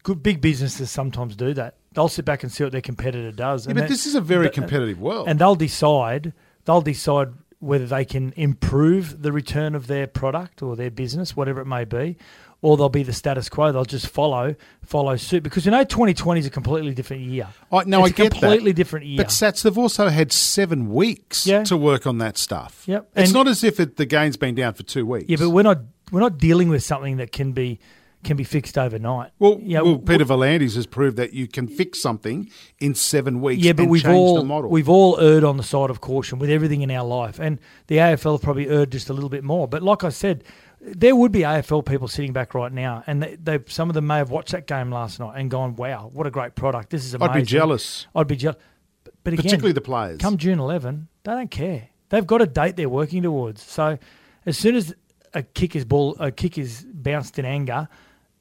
good 0.04 0.22
big 0.22 0.42
businesses 0.42 0.92
sometimes 0.92 1.36
do 1.36 1.54
that. 1.54 1.76
They'll 1.94 2.10
sit 2.10 2.26
back 2.26 2.44
and 2.44 2.52
see 2.52 2.64
what 2.64 2.72
their 2.72 2.82
competitor 2.82 3.32
does. 3.32 3.66
Yeah, 3.68 3.74
but 3.74 3.82
that- 3.82 3.90
this 3.90 4.06
is 4.06 4.16
a 4.16 4.22
very 4.22 4.48
but- 4.48 4.52
uh, 4.54 4.62
competitive 4.62 5.00
world. 5.00 5.28
and 5.30 5.40
they'll 5.40 5.56
decide 5.56 6.34
they'll 6.66 6.82
decide 6.82 7.30
whether 7.60 7.86
they 7.86 8.04
can 8.04 8.34
improve 8.36 9.22
the 9.22 9.32
return 9.32 9.76
of 9.76 9.88
their 9.88 10.08
product 10.08 10.62
or 10.64 10.76
their 10.76 10.90
business, 10.92 11.36
whatever 11.38 11.62
it 11.62 11.66
may 11.68 11.86
be, 11.86 12.18
or 12.64 12.78
they'll 12.78 12.90
be 12.90 13.04
the 13.04 13.14
status 13.14 13.50
quo. 13.50 13.72
They'll 13.72 13.86
just 13.86 14.08
follow 14.08 14.56
follow 14.86 15.16
suit 15.16 15.44
because 15.44 15.66
you 15.66 15.72
know 15.72 15.84
2020 15.84 16.40
is 16.42 16.46
a 16.46 16.50
completely 16.50 16.94
different 16.94 17.24
year. 17.24 17.48
I, 17.72 17.84
no, 17.86 18.06
it's 18.06 18.10
I 18.12 18.14
a 18.14 18.16
get 18.28 18.32
completely 18.34 18.72
that. 18.72 18.76
different 18.76 19.06
year. 19.06 19.18
But 19.18 19.28
Sats, 19.28 19.64
they've 19.64 19.78
also 19.78 20.10
had 20.10 20.32
seven 20.32 20.92
weeks 20.94 21.46
Yeah. 21.48 21.64
to 21.64 21.78
work 21.78 22.06
on 22.06 22.18
that 22.20 22.38
stuff. 22.38 22.84
Yep. 22.88 23.10
It's 23.16 23.30
And- 23.30 23.34
not 23.34 23.48
as 23.48 23.64
if 23.64 23.80
it, 23.80 23.98
the 23.98 24.06
game's 24.06 24.38
been 24.38 24.56
down 24.56 24.74
for 24.74 24.84
two 24.84 25.06
weeks. 25.06 25.26
yeah, 25.30 25.38
but 25.38 25.50
we're 25.50 25.64
not 25.64 25.80
we're 26.12 26.20
not 26.20 26.38
dealing 26.38 26.70
with 26.70 26.84
something 26.84 27.18
that 27.18 27.32
can 27.32 27.52
be 27.54 27.80
can 28.24 28.38
be 28.38 28.44
fixed 28.44 28.78
overnight. 28.78 29.32
well, 29.40 29.58
yeah, 29.64 29.82
well, 29.82 29.98
Peter 29.98 30.24
V'landys 30.26 30.76
has 30.76 30.86
proved 30.86 31.18
that 31.18 31.34
you 31.34 31.48
can 31.48 31.68
fix 31.68 32.00
something 32.00 32.48
in 32.78 32.94
seven 32.94 33.42
weeks. 33.42 33.64
Yeah, 33.64 33.74
but 33.74 33.82
and 33.84 33.92
we've 33.92 34.04
change 34.04 34.14
all 34.16 34.38
the 34.38 34.44
model. 34.44 34.70
we've 34.70 34.88
all 34.90 35.20
erred 35.20 35.44
on 35.44 35.58
the 35.58 35.64
side 35.64 35.90
of 35.90 36.02
caution 36.02 36.38
with 36.38 36.52
everything 36.52 36.82
in 36.84 36.92
our 36.92 37.04
life, 37.04 37.40
and 37.40 37.58
the 37.88 37.98
AFL 37.98 38.34
have 38.34 38.44
probably 38.44 38.68
erred 38.70 38.92
just 38.92 39.10
a 39.10 39.14
little 39.14 39.28
bit 39.30 39.44
more. 39.44 39.68
But 39.68 39.82
like 39.82 40.04
I 40.04 40.10
said, 40.10 40.44
there 40.82 41.16
would 41.16 41.32
be 41.32 41.42
AFL 41.42 41.86
people 41.86 42.08
sitting 42.08 42.34
back 42.34 42.54
right 42.54 42.72
now, 42.72 43.04
and 43.08 43.22
they, 43.22 43.36
they 43.36 43.60
some 43.68 43.90
of 43.90 43.94
them 43.94 44.08
may 44.08 44.18
have 44.18 44.32
watched 44.32 44.52
that 44.52 44.68
game 44.68 44.92
last 44.92 45.20
night 45.20 45.40
and 45.40 45.50
gone, 45.50 45.76
"Wow, 45.76 46.10
what 46.12 46.26
a 46.28 46.32
great 46.32 46.56
product! 46.56 46.90
This 46.90 47.06
is 47.06 47.14
amazing." 47.14 47.32
I'd 47.32 47.40
be 47.40 47.46
jealous, 47.46 48.08
I'd 48.16 48.28
be 48.28 48.36
jealous. 48.36 48.58
But, 49.04 49.14
but 49.24 49.34
again, 49.34 49.44
particularly 49.44 49.74
the 49.74 49.82
players. 49.82 50.18
come 50.20 50.38
June 50.38 50.60
11, 50.60 51.08
they 51.24 51.32
don't 51.32 51.52
care. 51.52 51.90
They've 52.10 52.26
got 52.26 52.42
a 52.42 52.48
date 52.48 52.76
they're 52.76 52.90
working 52.90 53.24
towards. 53.24 53.62
So 53.62 53.98
as 54.46 54.58
soon 54.58 54.76
as 54.76 54.94
a 55.34 55.44
kick 55.44 55.76
is 55.76 55.86
ball, 55.86 56.16
a 56.20 56.32
kick 56.32 56.58
is 56.58 56.86
bounced 56.92 57.40
in 57.40 57.46
anger, 57.46 57.88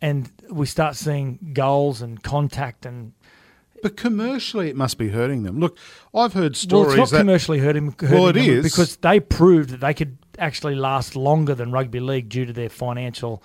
and 0.01 0.31
we 0.51 0.67
start 0.67 0.97
seeing 0.97 1.53
goals 1.53 2.03
and 2.03 2.23
contact 2.23 2.87
and 2.87 3.13
but 3.83 3.97
commercially, 3.97 4.69
it 4.69 4.77
must 4.77 4.99
be 4.99 5.09
hurting 5.09 5.43
them. 5.43 5.59
Look, 5.59 5.79
I've 6.15 6.35
heard 6.35 6.53
Well, 6.53 6.55
stories 6.55 6.89
it's 6.99 6.99
not 6.99 7.11
that 7.11 7.19
commercially 7.21 7.61
hurting, 7.61 7.95
hurting 7.99 8.11
Well, 8.11 8.29
it 8.29 8.35
them 8.35 8.45
is. 8.45 8.63
because 8.63 8.97
they 8.97 9.21
proved 9.21 9.71
that 9.71 9.81
they 9.81 9.95
could 9.95 10.19
actually 10.41 10.75
last 10.75 11.15
longer 11.15 11.55
than 11.55 11.71
rugby 11.71 12.01
league 12.01 12.29
due 12.29 12.47
to 12.47 12.53
their 12.53 12.69
financial 12.69 13.43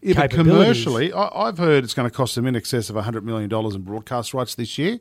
Yeah, 0.00 0.14
but 0.14 0.30
commercially, 0.30 1.12
I, 1.12 1.48
I've 1.48 1.58
heard 1.58 1.84
it's 1.84 1.94
going 1.94 2.08
to 2.08 2.14
cost 2.14 2.34
them 2.34 2.46
in 2.46 2.56
excess 2.56 2.90
of 2.90 2.96
$100 2.96 3.22
million 3.22 3.52
in 3.52 3.82
broadcast 3.82 4.34
rights 4.34 4.54
this 4.54 4.78
year. 4.78 4.98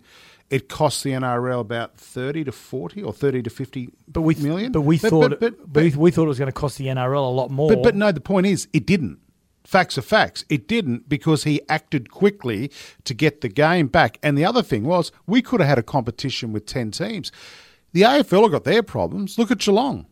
It 0.49 0.67
costs 0.67 1.03
the 1.03 1.11
NRL 1.11 1.61
about 1.61 1.95
30 1.97 2.45
to 2.45 2.51
40 2.51 3.03
or 3.03 3.13
30 3.13 3.43
to 3.43 3.49
50 3.49 3.89
but 4.07 4.21
we 4.21 4.33
million. 4.35 4.71
but 4.71 4.81
we 4.81 4.97
thought 4.97 5.39
but, 5.39 5.71
but, 5.71 5.83
we, 5.83 5.95
we 5.95 6.11
thought 6.11 6.23
it 6.23 6.27
was 6.27 6.39
going 6.39 6.51
to 6.51 6.59
cost 6.59 6.77
the 6.77 6.87
NRL 6.87 7.23
a 7.23 7.29
lot 7.29 7.51
more. 7.51 7.69
But, 7.69 7.83
but 7.83 7.95
no, 7.95 8.11
the 8.11 8.21
point 8.21 8.47
is, 8.47 8.67
it 8.73 8.85
didn't. 8.85 9.19
Facts 9.63 9.99
are 9.99 10.01
facts. 10.01 10.45
It 10.49 10.67
didn't 10.67 11.07
because 11.07 11.43
he 11.43 11.61
acted 11.69 12.09
quickly 12.09 12.71
to 13.03 13.13
get 13.13 13.41
the 13.41 13.49
game 13.49 13.87
back. 13.87 14.17
And 14.23 14.35
the 14.35 14.43
other 14.43 14.63
thing 14.63 14.83
was, 14.83 15.11
we 15.27 15.43
could 15.43 15.59
have 15.59 15.69
had 15.69 15.77
a 15.77 15.83
competition 15.83 16.51
with 16.51 16.65
10 16.65 16.89
teams. 16.91 17.31
The 17.91 18.01
AFL 18.01 18.43
have 18.43 18.51
got 18.51 18.63
their 18.63 18.81
problems. 18.81 19.37
Look 19.37 19.51
at 19.51 19.59
Geelong. 19.59 20.07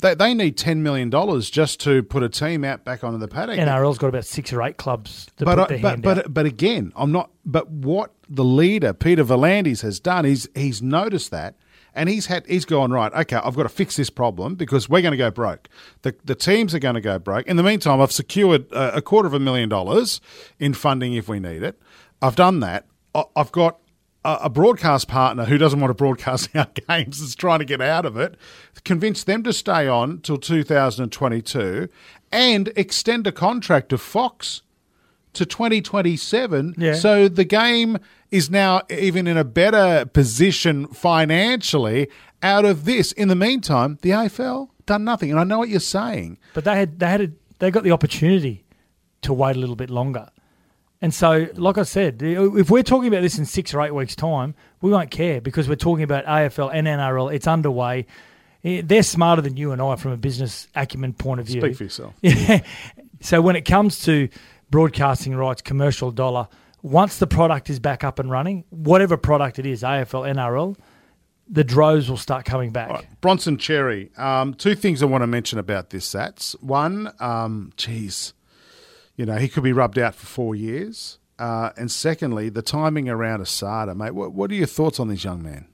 They, 0.00 0.14
they 0.14 0.34
need 0.34 0.56
ten 0.56 0.82
million 0.82 1.10
dollars 1.10 1.50
just 1.50 1.80
to 1.80 2.02
put 2.02 2.22
a 2.22 2.28
team 2.28 2.64
out 2.64 2.84
back 2.84 3.04
onto 3.04 3.18
the 3.18 3.28
paddock. 3.28 3.58
NRL's 3.58 3.98
got 3.98 4.08
about 4.08 4.24
six 4.24 4.52
or 4.52 4.62
eight 4.62 4.76
clubs 4.76 5.26
to 5.36 5.44
but 5.44 5.56
put 5.56 5.64
I- 5.64 5.66
their 5.68 5.78
but 5.82 5.88
hand 5.90 6.02
but 6.02 6.18
out. 6.18 6.34
but 6.34 6.46
again, 6.46 6.92
I'm 6.96 7.12
not. 7.12 7.30
But 7.44 7.68
what 7.70 8.12
the 8.28 8.44
leader 8.44 8.92
Peter 8.92 9.24
V'landys 9.24 9.82
has 9.82 10.00
done 10.00 10.24
is 10.26 10.48
he's 10.54 10.80
noticed 10.82 11.30
that, 11.32 11.54
and 11.94 12.08
he's 12.08 12.26
had 12.26 12.46
he's 12.46 12.64
gone 12.64 12.90
right. 12.92 13.12
Okay, 13.12 13.36
I've 13.36 13.56
got 13.56 13.64
to 13.64 13.68
fix 13.68 13.96
this 13.96 14.10
problem 14.10 14.54
because 14.54 14.88
we're 14.88 15.02
going 15.02 15.12
to 15.12 15.18
go 15.18 15.30
broke. 15.30 15.68
The 16.02 16.14
the 16.24 16.34
teams 16.34 16.74
are 16.74 16.78
going 16.78 16.94
to 16.96 17.00
go 17.00 17.18
broke. 17.18 17.46
In 17.46 17.56
the 17.56 17.62
meantime, 17.62 18.00
I've 18.00 18.12
secured 18.12 18.70
a, 18.72 18.96
a 18.96 19.02
quarter 19.02 19.26
of 19.26 19.34
a 19.34 19.40
million 19.40 19.68
dollars 19.68 20.20
in 20.58 20.74
funding 20.74 21.14
if 21.14 21.28
we 21.28 21.40
need 21.40 21.62
it. 21.62 21.80
I've 22.22 22.36
done 22.36 22.60
that. 22.60 22.86
I- 23.14 23.24
I've 23.36 23.52
got 23.52 23.78
a 24.24 24.50
broadcast 24.50 25.08
partner 25.08 25.44
who 25.46 25.56
doesn't 25.56 25.80
want 25.80 25.90
to 25.90 25.94
broadcast 25.94 26.48
our 26.54 26.68
games 26.88 27.20
is 27.20 27.34
trying 27.34 27.58
to 27.60 27.64
get 27.64 27.80
out 27.80 28.04
of 28.04 28.16
it, 28.16 28.36
convince 28.84 29.24
them 29.24 29.42
to 29.44 29.52
stay 29.52 29.88
on 29.88 30.20
till 30.20 30.36
2022 30.36 31.88
and 32.32 32.72
extend 32.76 33.26
a 33.26 33.32
contract 33.32 33.88
to 33.90 33.98
Fox 33.98 34.62
to 35.32 35.46
2027. 35.46 36.74
Yeah. 36.76 36.94
So 36.94 37.28
the 37.28 37.44
game 37.44 37.98
is 38.30 38.50
now 38.50 38.82
even 38.90 39.26
in 39.26 39.36
a 39.36 39.44
better 39.44 40.04
position 40.06 40.86
financially 40.88 42.08
out 42.42 42.64
of 42.64 42.84
this. 42.84 43.12
In 43.12 43.28
the 43.28 43.36
meantime, 43.36 43.98
the 44.02 44.10
AFL 44.10 44.68
done 44.86 45.04
nothing. 45.04 45.30
And 45.30 45.38
I 45.38 45.44
know 45.44 45.58
what 45.58 45.68
you're 45.68 45.80
saying. 45.80 46.38
But 46.54 46.64
they 46.64 46.76
had 46.76 46.98
they 46.98 47.08
had 47.08 47.20
a, 47.20 47.30
they 47.58 47.70
got 47.70 47.84
the 47.84 47.92
opportunity 47.92 48.64
to 49.22 49.32
wait 49.32 49.56
a 49.56 49.58
little 49.58 49.76
bit 49.76 49.90
longer. 49.90 50.28
And 51.02 51.14
so, 51.14 51.46
like 51.54 51.78
I 51.78 51.84
said, 51.84 52.20
if 52.22 52.70
we're 52.70 52.82
talking 52.82 53.08
about 53.08 53.22
this 53.22 53.38
in 53.38 53.46
six 53.46 53.72
or 53.72 53.80
eight 53.80 53.94
weeks' 53.94 54.14
time, 54.14 54.54
we 54.82 54.90
won't 54.90 55.10
care 55.10 55.40
because 55.40 55.68
we're 55.68 55.76
talking 55.76 56.02
about 56.04 56.26
AFL 56.26 56.70
and 56.74 56.86
NRL. 56.86 57.32
It's 57.34 57.46
underway. 57.46 58.06
Eh, 58.64 58.82
They're 58.84 59.02
smarter 59.02 59.40
than 59.40 59.56
you 59.56 59.72
and 59.72 59.80
I 59.80 59.96
from 59.96 60.12
a 60.12 60.18
business 60.18 60.68
acumen 60.74 61.14
point 61.14 61.40
of 61.40 61.46
view. 61.46 61.62
Speak 61.62 61.76
for 61.76 61.84
yourself. 61.84 62.14
Yeah. 62.22 62.62
So 63.22 63.40
when 63.42 63.56
it 63.56 63.62
comes 63.62 64.02
to 64.04 64.28
broadcasting 64.70 65.34
rights, 65.34 65.62
commercial 65.62 66.10
dollar, 66.10 66.48
once 66.82 67.18
the 67.18 67.26
product 67.26 67.68
is 67.70 67.78
back 67.78 68.04
up 68.04 68.18
and 68.18 68.30
running, 68.30 68.64
whatever 68.70 69.16
product 69.16 69.58
it 69.58 69.66
is, 69.66 69.82
AFL, 69.82 70.34
NRL, 70.34 70.76
the 71.48 71.64
droves 71.64 72.08
will 72.08 72.16
start 72.16 72.44
coming 72.44 72.70
back. 72.70 72.90
Right, 72.90 73.20
Bronson 73.20 73.56
Xerri. 73.56 74.16
Um, 74.18 74.54
two 74.54 74.74
things 74.74 75.02
I 75.02 75.06
want 75.06 75.22
to 75.22 75.26
mention 75.26 75.58
about 75.58 75.90
this, 75.90 76.08
Sats. 76.08 76.52
One, 76.62 77.10
um, 77.20 77.72
geez, 77.76 78.32
you 79.20 79.26
know, 79.26 79.36
he 79.36 79.48
could 79.48 79.62
be 79.62 79.74
rubbed 79.74 79.98
out 79.98 80.14
for 80.14 80.24
four 80.24 80.54
years. 80.54 81.18
Uh, 81.38 81.72
and 81.76 81.90
secondly, 81.90 82.48
the 82.48 82.62
timing 82.62 83.06
around 83.10 83.40
Asada, 83.40 83.94
mate. 83.94 84.14
What, 84.14 84.32
what 84.32 84.50
are 84.50 84.54
your 84.54 84.66
thoughts 84.66 84.98
on 84.98 85.08
this 85.08 85.24
young 85.24 85.42
man? 85.42 85.66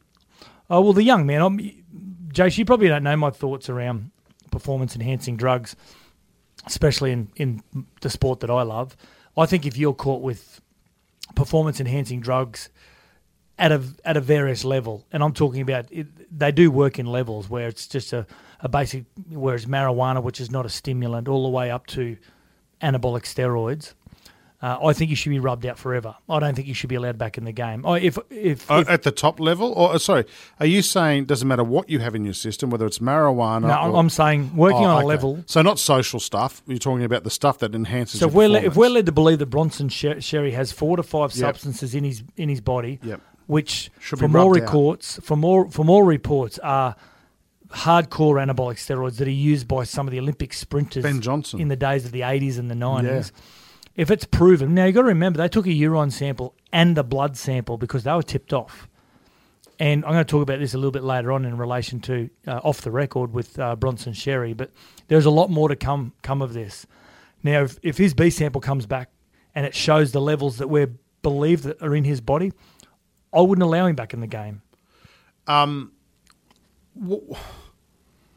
Oh 0.69 0.81
well, 0.81 0.93
the 0.93 1.05
young 1.05 1.27
man. 1.27 1.43
I'm, 1.43 1.61
Jace, 2.33 2.59
you 2.59 2.65
probably 2.65 2.89
don't 2.89 3.05
know 3.05 3.17
my 3.17 3.31
thoughts 3.31 3.69
around 3.69 4.11
performance 4.51 4.97
enhancing 4.97 5.37
drugs, 5.37 5.77
especially 6.67 7.13
in 7.13 7.29
in 7.37 7.63
the 8.01 8.11
sport 8.11 8.41
that 8.41 8.51
I 8.51 8.63
love. 8.63 8.97
I 9.37 9.47
think 9.47 9.65
if 9.65 9.77
you're 9.77 9.95
caught 9.95 10.23
with 10.23 10.61
performance 11.37 11.79
enhancing 11.79 12.21
drugs 12.21 12.69
at 13.61 13.71
a 13.71 13.81
at 14.05 14.17
a 14.17 14.21
various 14.21 14.65
level, 14.65 15.07
and 15.13 15.23
I'm 15.23 15.33
talking 15.33 15.61
about 15.61 15.87
it, 15.93 16.09
they 16.37 16.51
do 16.51 16.69
work 16.73 16.99
in 16.99 17.07
levels 17.07 17.49
where 17.49 17.69
it's 17.69 17.87
just 17.87 18.13
a, 18.13 18.27
a 18.59 18.69
basic, 18.69 19.05
where 19.29 19.55
it's 19.55 19.67
marijuana, 19.67 20.21
which 20.21 20.41
is 20.41 20.51
not 20.51 20.67
a 20.67 20.69
stimulant, 20.69 21.29
all 21.29 21.45
the 21.45 21.51
way 21.51 21.71
up 21.71 21.87
to 21.89 22.17
anabolic 22.83 23.23
steroids. 23.23 23.95
Uh, 24.63 24.79
I 24.83 24.95
think 24.95 25.11
you 25.11 25.17
should 25.17 25.29
be 25.31 25.39
rubbed 25.39 25.67
out 25.67 25.79
forever. 25.79 26.15
I 26.31 26.39
don't 26.39 26.55
think 26.55 26.67
you 26.67 26.73
should 26.73 26.89
be 26.89 26.95
allowed 26.95 27.19
back 27.19 27.37
in 27.37 27.45
the 27.45 27.53
game. 27.53 27.85
I, 27.85 28.01
if 28.01 28.17
if, 28.31 28.71
if 28.71 28.89
at 28.89 29.03
the 29.03 29.11
top 29.11 29.39
level, 29.39 29.75
or 29.75 29.93
uh, 29.95 29.99
sorry, 29.99 30.25
are 30.59 30.65
you 30.67 30.81
saying 30.81 31.27
doesn't 31.27 31.47
matter 31.47 31.63
what 31.63 31.91
you 31.91 31.99
have 31.99 32.15
in 32.15 32.25
your 32.25 32.33
system, 32.33 32.71
whether 32.71 32.87
it's 32.87 32.99
marijuana? 32.99 33.63
no, 33.63 33.69
I'm- 33.69 33.91
or- 33.93 33.99
I'm 33.99 34.09
saying 34.09 34.57
working 34.57 34.79
Oh, 34.81 34.85
on 34.85 34.95
a 34.95 34.99
okay. 35.01 35.07
level. 35.07 35.45
So 35.47 35.61
not 35.61 35.79
social 35.79 36.19
stuff. 36.19 36.63
You're 36.67 36.79
talking 36.79 37.05
about 37.05 37.23
the 37.25 37.31
stuff 37.31 37.59
that 37.59 37.75
enhances. 37.75 38.19
So 38.21 38.29
if 38.29 38.33
we're, 38.33 38.57
if 38.57 38.77
we're 38.77 38.89
led 38.89 39.05
to 39.07 39.13
believe 39.13 39.41
that 39.41 39.47
Bronson 39.47 39.91
Sher- 39.91 40.17
Xerri 40.17 40.53
has 40.55 40.73
four 40.73 40.97
to 40.97 41.03
five 41.03 41.33
Yep. 41.37 41.39
substances 41.47 41.95
in 41.95 42.05
his 42.05 42.23
in 42.39 42.49
his 42.49 42.63
body, 42.63 42.99
Yep. 43.03 43.21
which 43.49 43.91
Should 44.01 44.19
from 44.19 44.35
all 44.35 44.49
rubbed 44.49 44.63
out. 44.63 44.67
reports, 44.69 45.21
from 45.23 45.45
all 45.45 45.69
from 45.69 45.91
all 45.91 46.03
reports, 46.03 46.59
are 46.61 46.97
hardcore 47.77 48.41
anabolic 48.45 48.77
steroids 48.77 49.17
that 49.19 49.29
are 49.29 49.31
used 49.31 49.69
by 49.69 49.85
some 49.85 50.07
of 50.07 50.13
the 50.13 50.19
Olympic 50.19 50.53
sprinters 50.53 51.03
Ben 51.03 51.21
Johnson. 51.21 51.61
in 51.61 51.69
the 51.69 51.77
days 51.77 52.05
of 52.05 52.13
the 52.13 52.21
80s 52.23 52.59
and 52.59 52.71
the 52.71 52.75
90s. 52.75 53.33
If 53.95 54.11
it's 54.11 54.25
proven, 54.25 54.75
now 54.75 54.85
you've 54.87 54.95
got 54.95 55.03
to 55.03 55.09
remember 55.09 55.39
they 55.39 55.49
took 55.49 55.67
a 55.67 55.73
urine 55.73 56.11
sample 56.11 56.55
and 56.73 56.97
a 56.99 57.03
blood 57.03 57.37
sample 57.37 57.79
because 57.79 58.05
they 58.05 58.13
were 58.13 58.23
tipped 58.23 58.53
off. 58.53 58.89
And 59.79 60.05
I'm 60.05 60.13
going 60.13 60.25
to 60.25 60.31
talk 60.31 60.43
about 60.43 60.59
this 60.59 60.73
a 60.75 60.79
little 60.79 60.91
bit 60.91 61.05
later 61.05 61.33
on 61.33 61.45
in 61.45 61.57
relation 61.59 62.01
to 62.01 62.31
uh, 62.47 62.61
off 62.65 62.81
the 62.81 62.91
record 62.91 63.33
with 63.33 63.59
uh, 63.59 63.77
Bronson 63.77 64.15
Xerri, 64.15 64.57
but 64.57 64.71
there's 65.09 65.27
a 65.27 65.31
lot 65.31 65.51
more 65.51 65.69
to 65.69 65.77
come 65.77 66.13
come 66.23 66.41
of 66.41 66.55
this. 66.55 66.87
Now, 67.43 67.63
if, 67.63 67.79
if 67.83 67.99
his 67.99 68.15
B 68.15 68.31
sample 68.31 68.61
comes 68.61 68.87
back 68.87 69.11
and 69.55 69.67
it 69.67 69.75
shows 69.75 70.13
the 70.13 70.21
levels 70.21 70.59
that 70.59 70.69
we're 70.69 70.93
believed 71.23 71.65
that 71.65 71.81
are 71.83 71.95
in 71.95 72.05
his 72.05 72.21
body, 72.23 72.53
I 73.35 73.41
wouldn't 73.43 73.63
allow 73.65 73.87
him 73.87 73.97
back 73.97 74.15
in 74.15 74.21
the 74.21 74.27
game. 74.27 74.63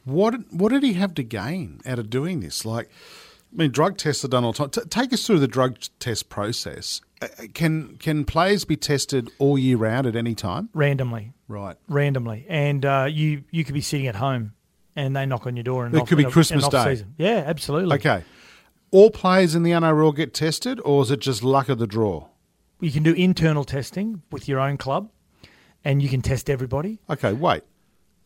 What 0.05 0.35
what 0.53 0.69
did 0.71 0.83
he 0.83 0.93
have 0.93 1.13
to 1.15 1.23
gain 1.23 1.81
out 1.85 1.99
of 1.99 2.09
doing 2.09 2.39
this? 2.39 2.65
Like, 2.65 2.89
I 3.53 3.55
mean, 3.57 3.71
drug 3.71 3.97
tests 3.97 4.23
are 4.25 4.27
done 4.29 4.43
all 4.43 4.51
the 4.53 4.57
time. 4.57 4.69
T- 4.69 4.89
take 4.89 5.13
us 5.13 5.25
through 5.25 5.39
the 5.39 5.47
drug 5.47 5.77
test 5.99 6.29
process. 6.29 7.01
Uh, 7.21 7.27
can 7.53 7.97
can 7.97 8.25
players 8.25 8.65
be 8.65 8.75
tested 8.77 9.29
all 9.39 9.57
year 9.57 9.77
round 9.77 10.07
at 10.07 10.15
any 10.15 10.33
time? 10.35 10.69
randomly, 10.73 11.33
Right. 11.47 11.75
randomly, 11.87 12.45
and 12.49 12.85
uh, 12.85 13.07
you 13.09 13.43
you 13.51 13.63
could 13.65 13.73
be 13.73 13.81
sitting 13.81 14.07
at 14.07 14.15
home 14.15 14.53
and 14.95 15.15
they 15.15 15.25
knock 15.25 15.45
on 15.45 15.55
your 15.55 15.63
door 15.63 15.85
and 15.85 15.93
It 15.95 16.01
off, 16.01 16.07
could 16.09 16.17
be 16.17 16.25
Christmas 16.25 16.67
Day. 16.67 16.77
off-season. 16.77 17.15
Yeah, 17.17 17.43
absolutely. 17.45 17.95
Okay. 17.97 18.23
All 18.91 19.11
players 19.11 19.53
in 19.53 19.63
the 19.63 19.71
NRL 19.71 20.15
get 20.15 20.33
tested, 20.33 20.79
or 20.83 21.03
is 21.03 21.11
it 21.11 21.19
just 21.19 21.43
luck 21.43 21.69
of 21.69 21.77
the 21.77 21.85
draw? 21.87 22.27
You 22.79 22.91
can 22.91 23.03
do 23.03 23.13
internal 23.13 23.63
testing 23.63 24.23
with 24.31 24.47
your 24.47 24.59
own 24.59 24.77
club, 24.77 25.11
and 25.85 26.01
you 26.01 26.09
can 26.09 26.21
test 26.21 26.49
everybody. 26.49 26.99
Okay, 27.09 27.33
wait. 27.33 27.61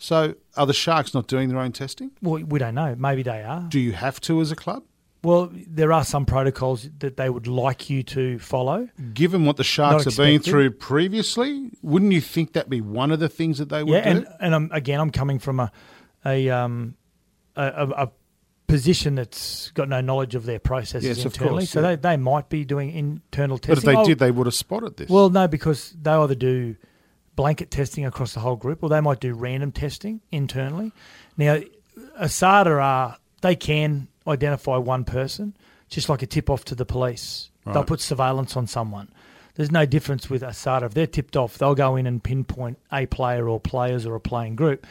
So 0.04 0.36
are 0.58 0.66
the 0.66 0.74
Sharks 0.74 1.14
not 1.14 1.28
doing 1.28 1.48
their 1.48 1.60
own 1.60 1.72
testing? 1.72 2.12
Well, 2.22 2.44
we 2.44 2.60
don't 2.60 2.76
know. 2.76 2.94
Maybe 2.98 3.24
they 3.24 3.42
are. 3.42 3.62
Do 3.70 3.80
you 3.80 3.94
have 3.94 4.20
to 4.22 4.42
as 4.42 4.52
a 4.52 4.56
club? 4.56 4.84
Well, 5.24 5.50
there 5.54 5.94
are 5.94 6.04
some 6.04 6.26
protocols 6.26 6.90
that 7.00 7.16
they 7.16 7.30
would 7.30 7.48
like 7.48 7.90
you 7.90 8.04
to 8.04 8.38
follow. 8.40 8.90
Given 9.14 9.46
what 9.46 9.56
the 9.56 9.64
Sharks 9.64 10.04
have 10.04 10.18
been 10.18 10.42
through 10.42 10.72
previously, 10.72 11.72
wouldn't 11.82 12.12
you 12.12 12.20
think 12.20 12.52
that'd 12.52 12.70
be 12.70 12.82
one 12.82 13.12
of 13.12 13.22
the 13.22 13.30
things 13.30 13.60
that 13.60 13.70
they 13.70 13.82
would 13.82 13.94
yeah, 13.94 14.04
do? 14.04 14.10
and 14.10 14.28
and 14.42 14.54
I'm, 14.56 14.70
again, 14.74 15.00
I'm 15.00 15.10
coming 15.10 15.40
from 15.40 15.62
a 15.62 15.72
a 16.26 16.50
um 16.50 16.96
a, 17.56 17.64
a, 17.64 17.90
a 18.04 18.12
position 18.68 19.16
that's 19.16 19.72
got 19.72 19.88
no 19.88 20.02
knowledge 20.02 20.36
of 20.36 20.46
their 20.46 20.60
processes 20.60 21.18
Yes, 21.18 21.20
of 21.26 21.34
internally, 21.34 21.60
course, 21.62 21.70
so 21.70 21.80
yeah. 21.80 21.96
they, 21.96 21.96
they 21.96 22.18
might 22.18 22.50
be 22.50 22.66
doing 22.66 22.92
internal 22.92 23.58
testing. 23.58 23.76
but 23.76 23.78
if 23.78 23.86
they 23.86 23.96
Oh, 24.02 24.06
did, 24.06 24.20
they 24.20 24.32
would 24.32 24.48
have 24.48 24.54
spotted 24.54 24.98
this. 24.98 25.10
Well, 25.10 25.30
no, 25.30 25.48
because 25.48 25.96
they 26.02 26.12
either 26.12 26.36
do 26.36 26.76
blanket 27.36 27.72
testing 27.72 28.06
across 28.06 28.34
the 28.34 28.40
whole 28.42 28.56
group, 28.56 28.84
or 28.84 28.90
they 28.90 29.02
might 29.02 29.20
do 29.20 29.34
random 29.34 29.72
testing 29.72 30.22
internally. 30.32 30.92
Now, 31.38 31.60
ASADA 32.20 32.82
are 32.82 33.18
they 33.42 33.56
can 33.56 34.08
identify 34.28 34.78
one 34.78 35.04
person, 35.04 35.56
just 35.90 36.10
like 36.10 36.22
a 36.22 36.26
tip 36.28 36.50
off 36.50 36.64
to 36.66 36.76
the 36.76 36.86
police. 36.86 37.50
They'll 37.66 37.84
put 37.84 38.02
surveillance 38.02 38.56
on 38.58 38.68
someone. 38.68 39.10
There's 39.56 39.72
no 39.72 39.86
difference 39.86 40.30
with 40.30 40.42
ASADA. 40.42 40.84
If 40.88 40.94
they're 40.94 41.08
tipped 41.08 41.38
off, 41.38 41.58
they'll 41.58 41.76
go 41.76 41.96
in 41.96 42.08
and 42.08 42.24
pinpoint 42.24 42.78
a 42.92 43.06
player 43.06 43.48
or 43.48 43.60
players 43.60 44.06
or 44.06 44.16
a 44.16 44.20
playing 44.20 44.56
group, 44.56 44.86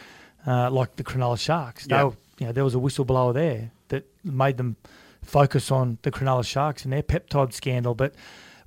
uh, 0.47 0.71
like 0.71 0.97
the 0.97 1.05
Cronulla 1.05 1.39
Sharks. 1.39 1.87
They'll- 1.87 2.17
You 2.39 2.47
know, 2.47 2.53
there 2.53 2.65
was 2.65 2.75
a 2.75 2.79
whistleblower 2.79 3.33
there 3.35 3.71
that 3.89 4.05
made 4.25 4.57
them 4.57 4.77
focus 5.23 5.71
on 5.71 5.99
the 6.03 6.11
Cronulla 6.11 6.45
Sharks 6.45 6.83
and 6.85 6.93
their 6.93 7.03
peptide 7.03 7.53
scandal. 7.53 7.95
But 7.95 8.15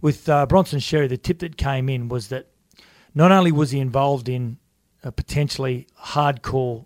with 0.02 0.30
uh, 0.30 0.46
Bronson 0.46 0.80
Xerri, 0.80 1.10
the 1.10 1.18
tip 1.18 1.40
that 1.40 1.58
came 1.58 1.90
in 1.90 2.08
was 2.08 2.30
that 2.30 2.46
not 3.16 3.32
only 3.32 3.52
was 3.52 3.72
he 3.72 3.80
involved 3.80 4.30
in 4.30 4.58
uh, 5.04 5.12
potentially 5.12 5.88
hardcore 6.00 6.86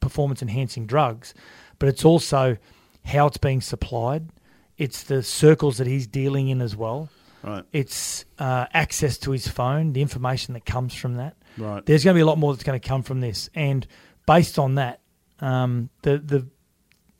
performance 0.00 0.42
enhancing 0.42 0.86
drugs, 0.86 1.34
but 1.78 1.88
it's 1.88 2.04
also 2.04 2.56
how 3.04 3.26
it's 3.26 3.36
being 3.36 3.60
supplied. 3.60 4.30
It's 4.78 5.04
the 5.04 5.22
circles 5.22 5.78
that 5.78 5.86
he's 5.86 6.06
dealing 6.06 6.48
in 6.48 6.60
as 6.60 6.74
well. 6.74 7.08
right. 7.42 7.64
It's 7.72 8.24
uh, 8.38 8.66
access 8.72 9.18
to 9.18 9.30
his 9.30 9.46
phone, 9.48 9.92
the 9.92 10.02
information 10.02 10.54
that 10.54 10.64
comes 10.64 10.94
from 10.94 11.14
that. 11.14 11.36
Right. 11.56 11.84
There's 11.84 12.04
going 12.04 12.14
to 12.14 12.18
be 12.18 12.22
a 12.22 12.26
lot 12.26 12.38
more 12.38 12.52
that's 12.52 12.64
going 12.64 12.78
to 12.78 12.88
come 12.88 13.02
from 13.02 13.20
this, 13.20 13.48
and 13.54 13.86
based 14.26 14.58
on 14.58 14.74
that, 14.74 15.00
um, 15.40 15.90
the 16.02 16.18
the 16.18 16.46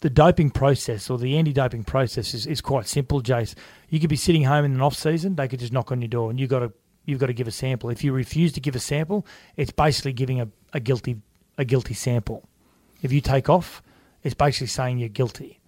the 0.01 0.11
doping 0.11 0.51
process 0.51 1.09
or 1.09 1.17
the 1.17 1.39
anti-doping 1.39 1.85
process 1.85 2.35
is, 2.35 2.47
is 2.47 2.61
quite 2.61 2.87
simple, 2.87 3.23
Jace. 3.23 3.55
You 3.89 3.99
could 3.99 4.11
be 4.11 4.17
sitting 4.17 4.45
home 4.45 4.65
in 4.67 4.75
an 4.75 4.83
off 4.83 4.95
season, 4.95 5.37
they 5.37 5.49
could 5.49 5.59
just 5.59 5.73
knock 5.73 5.91
on 5.91 6.03
your 6.03 6.09
door, 6.09 6.29
and 6.31 6.39
you 6.39 6.47
got 6.47 6.59
to 6.59 6.73
you've 7.07 7.19
got 7.19 7.27
to 7.27 7.33
give 7.33 7.49
a 7.49 7.53
sample. 7.53 7.89
If 7.89 8.05
you 8.05 8.13
refuse 8.13 8.53
to 8.53 8.61
give 8.61 8.77
a 8.77 8.81
sample, 8.81 9.27
it's 9.57 9.71
basically 9.71 10.13
giving 10.13 10.41
a, 10.41 10.49
a 10.75 10.81
guilty 10.81 11.17
a 11.57 11.65
guilty 11.65 11.95
sample. 11.95 12.47
If 13.01 13.13
you 13.13 13.23
take 13.23 13.49
off, 13.49 13.83
it's 14.23 14.35
basically 14.35 14.67
saying 14.67 14.99
you're 14.99 15.09
guilty. 15.09 15.61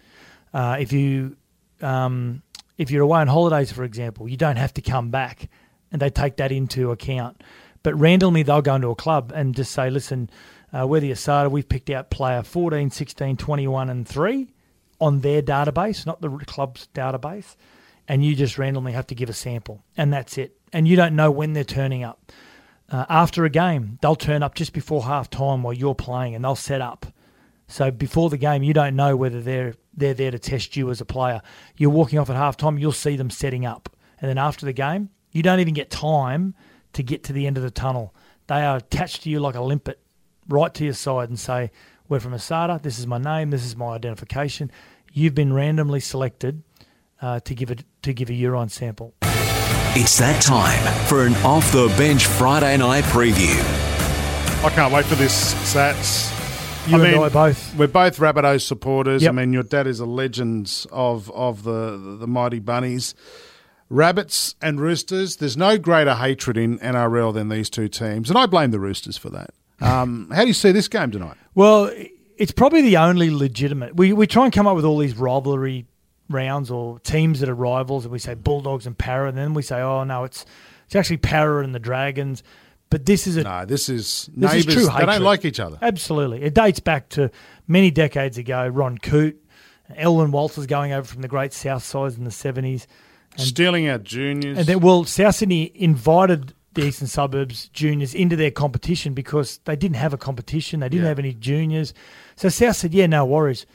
Uh, 0.52 0.76
if 0.78 0.92
you 0.92 1.36
um, 1.80 2.42
if 2.76 2.90
you're 2.90 3.02
away 3.02 3.20
on 3.20 3.28
holidays, 3.28 3.72
for 3.72 3.84
example, 3.84 4.28
you 4.28 4.36
don't 4.36 4.56
have 4.56 4.74
to 4.74 4.82
come 4.82 5.10
back, 5.10 5.48
and 5.90 6.02
they 6.02 6.10
take 6.10 6.36
that 6.36 6.52
into 6.52 6.90
account. 6.90 7.42
But 7.82 7.94
randomly, 7.98 8.42
they'll 8.42 8.60
go 8.60 8.74
into 8.74 8.90
a 8.90 8.94
club 8.96 9.32
and 9.34 9.54
just 9.54 9.72
say, 9.72 9.88
"Listen, 9.88 10.28
Uh, 10.70 10.86
we're 10.86 11.00
the 11.00 11.10
Asada. 11.12 11.50
We've 11.50 11.66
picked 11.66 11.88
out 11.88 12.10
player 12.10 12.42
14, 12.42 12.90
16, 12.90 13.38
21, 13.38 13.88
and 13.88 14.06
3 14.06 14.52
on 15.00 15.20
their 15.20 15.40
database, 15.40 16.04
not 16.04 16.20
the 16.20 16.28
club's 16.44 16.88
database. 16.94 17.56
And 18.06 18.22
you 18.22 18.34
just 18.34 18.58
randomly 18.58 18.92
have 18.92 19.06
to 19.06 19.14
give 19.14 19.30
a 19.30 19.32
sample, 19.32 19.82
and 19.96 20.12
that's 20.12 20.36
it. 20.36 20.57
And 20.72 20.86
you 20.86 20.96
don't 20.96 21.16
know 21.16 21.30
when 21.30 21.52
they're 21.52 21.64
turning 21.64 22.04
up. 22.04 22.32
Uh, 22.90 23.04
after 23.08 23.44
a 23.44 23.50
game, 23.50 23.98
they'll 24.00 24.16
turn 24.16 24.42
up 24.42 24.54
just 24.54 24.72
before 24.72 25.04
half 25.04 25.28
time 25.28 25.62
while 25.62 25.74
you're 25.74 25.94
playing, 25.94 26.34
and 26.34 26.44
they'll 26.44 26.56
set 26.56 26.80
up. 26.80 27.06
So 27.66 27.90
before 27.90 28.30
the 28.30 28.38
game, 28.38 28.62
you 28.62 28.72
don't 28.72 28.96
know 28.96 29.14
whether 29.14 29.42
they're 29.42 29.74
they're 29.94 30.14
there 30.14 30.30
to 30.30 30.38
test 30.38 30.76
you 30.76 30.90
as 30.90 31.00
a 31.00 31.04
player. 31.04 31.42
You're 31.76 31.90
walking 31.90 32.18
off 32.18 32.30
at 32.30 32.36
half 32.36 32.56
time, 32.56 32.78
you'll 32.78 32.92
see 32.92 33.16
them 33.16 33.30
setting 33.30 33.66
up. 33.66 33.90
And 34.20 34.28
then 34.28 34.38
after 34.38 34.64
the 34.64 34.72
game, 34.72 35.10
you 35.32 35.42
don't 35.42 35.60
even 35.60 35.74
get 35.74 35.90
time 35.90 36.54
to 36.92 37.02
get 37.02 37.24
to 37.24 37.32
the 37.32 37.46
end 37.46 37.56
of 37.56 37.62
the 37.62 37.70
tunnel. 37.70 38.14
They 38.46 38.64
are 38.64 38.76
attached 38.76 39.24
to 39.24 39.30
you 39.30 39.40
like 39.40 39.54
a 39.54 39.60
limpet, 39.60 40.00
right 40.48 40.72
to 40.74 40.84
your 40.84 40.94
side, 40.94 41.28
and 41.28 41.38
say, 41.38 41.70
We're 42.08 42.20
from 42.20 42.32
Asada, 42.32 42.80
this 42.80 42.98
is 42.98 43.06
my 43.06 43.18
name, 43.18 43.50
this 43.50 43.64
is 43.64 43.76
my 43.76 43.94
identification. 43.94 44.70
You've 45.12 45.34
been 45.34 45.52
randomly 45.52 46.00
selected 46.00 46.62
uh, 47.20 47.40
to 47.40 47.54
give 47.54 47.70
a 47.70 47.76
to 48.02 48.14
give 48.14 48.30
a 48.30 48.34
urine 48.34 48.68
sample. 48.68 49.14
It's 49.94 50.18
that 50.18 50.40
time 50.42 51.06
for 51.06 51.24
an 51.26 51.34
off 51.36 51.72
the 51.72 51.88
bench 51.96 52.26
Friday 52.26 52.76
night 52.76 53.04
preview. 53.04 53.56
I 54.62 54.70
can't 54.70 54.92
wait 54.92 55.06
for 55.06 55.14
this, 55.14 55.54
Sats. 55.74 56.28
You 56.88 56.96
I 56.96 57.00
and 57.00 57.12
mean, 57.14 57.22
I 57.22 57.28
both. 57.30 57.74
We're 57.74 57.88
both 57.88 58.18
Rabbitohs 58.18 58.62
supporters. 58.62 59.22
Yep. 59.22 59.30
I 59.30 59.32
mean, 59.32 59.52
your 59.52 59.62
dad 59.62 59.86
is 59.86 59.98
a 59.98 60.06
legend 60.06 60.86
of 60.92 61.30
of 61.30 61.62
the 61.64 62.16
the 62.20 62.26
mighty 62.26 62.58
bunnies. 62.58 63.14
Rabbits 63.88 64.54
and 64.60 64.78
Roosters. 64.78 65.36
There's 65.36 65.56
no 65.56 65.78
greater 65.78 66.14
hatred 66.14 66.58
in 66.58 66.78
NRL 66.80 67.32
than 67.32 67.48
these 67.48 67.70
two 67.70 67.88
teams, 67.88 68.28
and 68.28 68.38
I 68.38 68.44
blame 68.46 68.70
the 68.70 68.80
Roosters 68.80 69.16
for 69.16 69.30
that. 69.30 69.50
Um, 69.80 70.30
how 70.34 70.42
do 70.42 70.48
you 70.48 70.54
see 70.54 70.70
this 70.70 70.86
game 70.88 71.10
tonight? 71.10 71.36
Well, 71.54 71.90
it's 72.36 72.52
probably 72.52 72.82
the 72.82 72.98
only 72.98 73.30
legitimate. 73.30 73.96
We 73.96 74.12
we 74.12 74.26
try 74.26 74.44
and 74.44 74.52
come 74.52 74.66
up 74.66 74.76
with 74.76 74.84
all 74.84 74.98
these 74.98 75.16
rivalry 75.16 75.86
rounds 76.28 76.70
or 76.70 76.98
teams 77.00 77.40
that 77.40 77.48
are 77.48 77.54
rivals, 77.54 78.04
and 78.04 78.12
we 78.12 78.18
say 78.18 78.34
Bulldogs 78.34 78.86
and 78.86 78.96
Para, 78.96 79.28
and 79.28 79.36
then 79.38 79.54
we 79.54 79.62
say, 79.62 79.80
oh 79.80 80.04
no, 80.04 80.24
it's 80.24 80.44
it's 80.86 80.96
actually 80.96 81.18
Para 81.18 81.62
and 81.64 81.74
the 81.74 81.78
Dragons. 81.78 82.42
But 82.90 83.04
this 83.04 83.26
is 83.26 83.36
a 83.36 83.42
No, 83.42 83.64
this 83.66 83.88
is 83.90 84.30
This 84.34 84.54
is 84.54 84.64
true 84.66 84.86
they 84.86 85.04
don't 85.04 85.22
like 85.22 85.44
each 85.44 85.60
other. 85.60 85.78
Absolutely. 85.82 86.42
It 86.42 86.54
dates 86.54 86.80
back 86.80 87.10
to 87.10 87.30
many 87.66 87.90
decades 87.90 88.38
ago. 88.38 88.66
Ron 88.66 88.96
Coote, 88.96 89.36
Elwyn 89.94 90.30
Walters 90.30 90.66
going 90.66 90.92
over 90.92 91.06
from 91.06 91.20
the 91.20 91.28
great 91.28 91.52
South 91.52 91.82
Sides 91.82 92.16
in 92.16 92.24
the 92.24 92.30
70s. 92.30 92.86
Stealing 93.36 93.88
our 93.90 93.98
juniors. 93.98 94.56
And 94.56 94.66
then, 94.66 94.80
well, 94.80 95.04
South 95.04 95.34
Sydney 95.36 95.70
invited 95.74 96.54
the 96.74 96.84
Eastern 96.86 97.08
Suburbs 97.08 97.68
juniors 97.68 98.14
into 98.14 98.36
their 98.36 98.50
competition 98.50 99.12
because 99.12 99.60
they 99.64 99.76
didn't 99.76 99.96
have 99.96 100.14
a 100.14 100.18
competition. 100.18 100.80
They 100.80 100.88
didn't 100.88 101.02
Yeah. 101.04 101.08
have 101.10 101.18
any 101.18 101.34
juniors. 101.34 101.92
So 102.36 102.48
South 102.48 102.76
said, 102.76 102.94
yeah, 102.94 103.06
no 103.06 103.26
worries. 103.26 103.66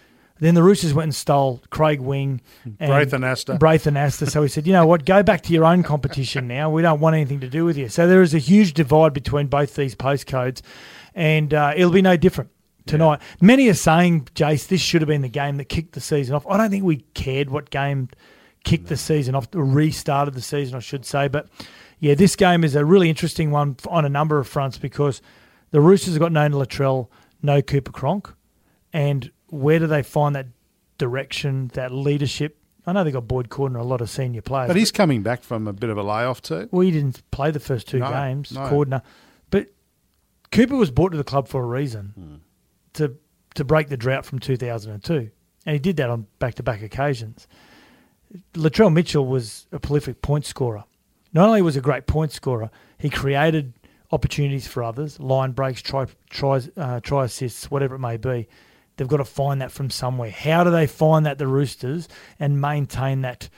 Then 0.43 0.55
the 0.55 0.63
Roosters 0.63 0.93
went 0.93 1.05
and 1.05 1.15
stole 1.15 1.61
Craig 1.69 2.01
Wing 2.01 2.41
and 2.65 2.89
Braith 2.89 3.11
Anasta. 3.11 3.57
Braith 3.57 3.85
Anasta. 3.85 4.29
So 4.29 4.41
he 4.41 4.49
said, 4.49 4.67
you 4.67 4.73
know 4.73 4.85
what, 4.85 5.05
go 5.05 5.23
back 5.23 5.41
to 5.43 5.53
your 5.53 5.63
own 5.63 5.83
competition 5.83 6.49
now. 6.49 6.69
We 6.69 6.81
don't 6.81 6.99
want 6.99 7.15
anything 7.15 7.39
to 7.39 7.47
do 7.47 7.63
with 7.63 7.77
you. 7.77 7.87
So 7.87 8.09
there 8.09 8.21
is 8.21 8.33
a 8.33 8.39
huge 8.39 8.73
divide 8.73 9.13
between 9.13 9.47
both 9.47 9.73
these 9.75 9.95
postcodes, 9.95 10.61
and 11.15 11.53
uh, 11.53 11.71
it'll 11.77 11.93
be 11.93 12.01
no 12.01 12.17
different 12.17 12.49
tonight. 12.85 13.21
Many 13.39 13.69
are 13.69 13.73
saying, 13.73 14.27
Jace, 14.35 14.67
this 14.67 14.81
should 14.81 15.01
have 15.01 15.07
been 15.07 15.21
the 15.21 15.29
game 15.29 15.55
that 15.57 15.69
kicked 15.69 15.93
the 15.93 16.01
season 16.01 16.35
off. 16.35 16.45
I 16.45 16.57
don't 16.57 16.69
think 16.69 16.83
we 16.83 17.05
cared 17.13 17.49
what 17.49 17.69
game 17.69 18.09
kicked 18.65 18.87
the 18.87 18.97
season 18.97 19.35
off, 19.35 19.47
restarted 19.53 20.33
the 20.33 20.41
season, 20.41 20.75
I 20.75 20.79
should 20.79 21.05
say. 21.05 21.29
But 21.29 21.47
yeah, 21.99 22.15
this 22.15 22.35
game 22.35 22.65
is 22.65 22.75
a 22.75 22.83
really 22.83 23.07
interesting 23.07 23.51
one 23.51 23.77
on 23.87 24.03
a 24.03 24.09
number 24.09 24.39
of 24.39 24.47
fronts 24.49 24.77
because 24.77 25.21
the 25.71 25.79
Roosters 25.79 26.15
have 26.15 26.19
got 26.19 26.33
no 26.33 26.49
Latrell, 26.49 27.07
no 27.41 27.61
Cooper 27.61 27.93
Cronk, 27.93 28.33
and 28.91 29.31
where 29.53 29.79
do 29.79 29.87
they 29.87 30.03
find 30.03 30.35
that 30.35 30.47
direction, 30.97 31.69
that 31.73 31.91
leadership? 31.91 32.57
I 32.85 32.91
know 32.91 33.03
they 33.03 33.11
got 33.11 33.27
Boyd 33.27 33.49
Cordner, 33.49 33.79
a 33.79 33.83
lot 33.83 34.01
of 34.01 34.09
senior 34.09 34.41
players, 34.41 34.67
but 34.67 34.75
he's 34.75 34.91
coming 34.91 35.23
back 35.23 35.41
from 35.43 35.67
a 35.67 35.73
bit 35.73 35.89
of 35.89 35.97
a 35.97 36.03
layoff 36.03 36.41
too. 36.41 36.67
well, 36.71 36.81
he 36.81 36.91
didn't 36.91 37.21
play 37.31 37.49
the 37.51 37.59
first 37.59 37.87
two 37.87 37.99
No, 37.99 38.09
games, 38.09 38.51
no. 38.51 38.61
Cordner. 38.61 39.01
But 39.49 39.67
Cooper 40.51 40.75
was 40.75 40.91
brought 40.91 41.11
to 41.11 41.17
the 41.17 41.23
club 41.23 41.47
for 41.47 41.63
a 41.63 41.65
reason 41.65 42.13
Hmm. 42.15 42.35
to 42.93 43.15
to 43.55 43.63
break 43.63 43.87
the 43.89 43.97
drought 43.97 44.25
from 44.25 44.39
2002. 44.39 45.29
And 45.65 45.73
he 45.73 45.79
did 45.79 45.95
that 45.97 46.09
on 46.09 46.25
back 46.39 46.55
to 46.55 46.63
back 46.63 46.81
occasions. 46.81 47.47
Latrell 48.55 48.91
Mitchell 48.91 49.25
was 49.27 49.67
a 49.71 49.79
prolific 49.79 50.21
point 50.23 50.45
scorer. 50.45 50.83
Not 51.33 51.47
only 51.47 51.61
was 51.61 51.75
he 51.75 51.79
a 51.79 51.81
great 51.81 52.07
point 52.07 52.31
scorer, 52.31 52.69
he 52.97 53.09
created 53.09 53.73
opportunities 54.11 54.67
for 54.67 54.83
others, 54.83 55.19
line 55.19 55.51
breaks, 55.51 55.81
try, 55.81 56.05
tries, 56.29 56.69
uh, 56.77 56.99
try 57.01 57.25
assists, 57.25 57.69
whatever 57.71 57.95
it 57.95 57.99
may 57.99 58.17
be. 58.17 58.47
They've 59.03 59.09
got 59.09 59.17
to 59.17 59.25
find 59.25 59.59
that 59.61 59.69
from 59.69 59.89
somewhere. 59.89 60.31
How 60.31 60.63
do 60.63 60.71
they 60.71 60.87
find 60.87 61.25
that, 61.25 61.37
the 61.39 61.45
Roosters, 61.47 62.07
and 62.39 62.61
maintain 62.61 63.19
that 63.23 63.49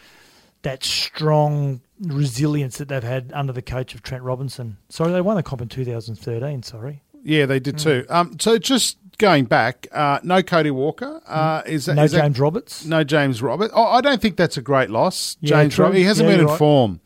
that 0.63 0.83
strong 0.83 1.81
resilience 2.01 2.79
that 2.79 2.87
they've 2.87 3.03
had 3.03 3.29
under 3.35 3.53
the 3.53 3.61
coach 3.61 3.93
of 3.93 4.01
Trent 4.01 4.23
Robinson? 4.23 4.77
Sorry, 4.89 5.11
they 5.11 5.21
won 5.21 5.35
the 5.35 5.43
comp 5.43 5.61
in 5.61 5.69
2013, 5.69 6.63
sorry. 6.63 7.03
Yeah, 7.23 7.45
they 7.45 7.59
did 7.59 7.77
too. 7.77 8.07
Um, 8.09 8.39
so 8.39 8.57
just 8.57 8.97
going 9.19 9.45
back, 9.45 9.87
uh, 9.91 10.17
no 10.23 10.41
Cody 10.41 10.71
Walker. 10.71 11.21
Uh, 11.27 11.61
is 11.67 11.85
that. 11.85 11.93
No 11.93 12.03
is 12.05 12.11
that- 12.13 12.21
James 12.21 12.39
Roberts. 12.39 12.85
No 12.85 13.03
James 13.03 13.43
Roberts. 13.43 13.71
Oh, 13.75 13.83
I 13.85 14.01
don't 14.01 14.19
think 14.19 14.35
that's 14.37 14.57
a 14.57 14.63
great 14.63 14.89
loss. 14.89 15.37
Yeah, 15.41 15.61
James 15.61 15.77
Roberts. 15.77 15.97
He 15.99 16.03
hasn't 16.05 16.27
Yeah, 16.27 16.33
been 16.37 16.41
in 16.45 16.47
right. 16.47 16.57
form. 16.57 17.01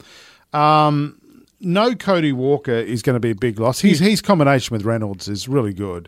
Um, 0.53 1.19
no 1.59 1.93
Cody 1.95 2.31
Walker 2.31 2.71
is 2.71 3.01
going 3.01 3.15
to 3.15 3.19
be 3.19 3.31
a 3.31 3.35
big 3.35 3.59
loss. 3.59 3.81
His 3.81 3.99
his 3.99 4.21
combination 4.21 4.73
with 4.73 4.85
Reynolds 4.85 5.27
is 5.27 5.49
really 5.49 5.73
good. 5.73 6.07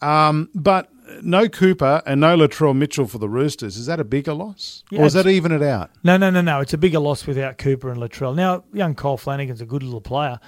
Um, 0.00 0.48
but 0.54 0.88
no 1.22 1.48
Cooper 1.48 2.02
and 2.06 2.20
no 2.20 2.36
Latrell 2.36 2.76
Mitchell 2.76 3.06
for 3.06 3.18
the 3.18 3.28
Roosters. 3.28 3.76
Is 3.76 3.86
that 3.86 4.00
a 4.00 4.04
bigger 4.04 4.34
loss, 4.34 4.84
Yeah, 4.90 5.02
or 5.02 5.06
is 5.06 5.12
that 5.14 5.26
even 5.26 5.52
it 5.52 5.62
out? 5.62 5.90
No, 6.02 6.16
no, 6.16 6.30
no, 6.30 6.40
no. 6.40 6.60
It's 6.60 6.74
a 6.74 6.78
bigger 6.78 6.98
loss 6.98 7.26
without 7.26 7.58
Cooper 7.58 7.90
and 7.90 8.00
Latrell. 8.00 8.34
Now, 8.34 8.64
young 8.72 8.94
Kyle 8.94 9.16
Flanagan's 9.16 9.60
a 9.60 9.66
good 9.66 9.82
little 9.82 10.00
player. 10.00 10.38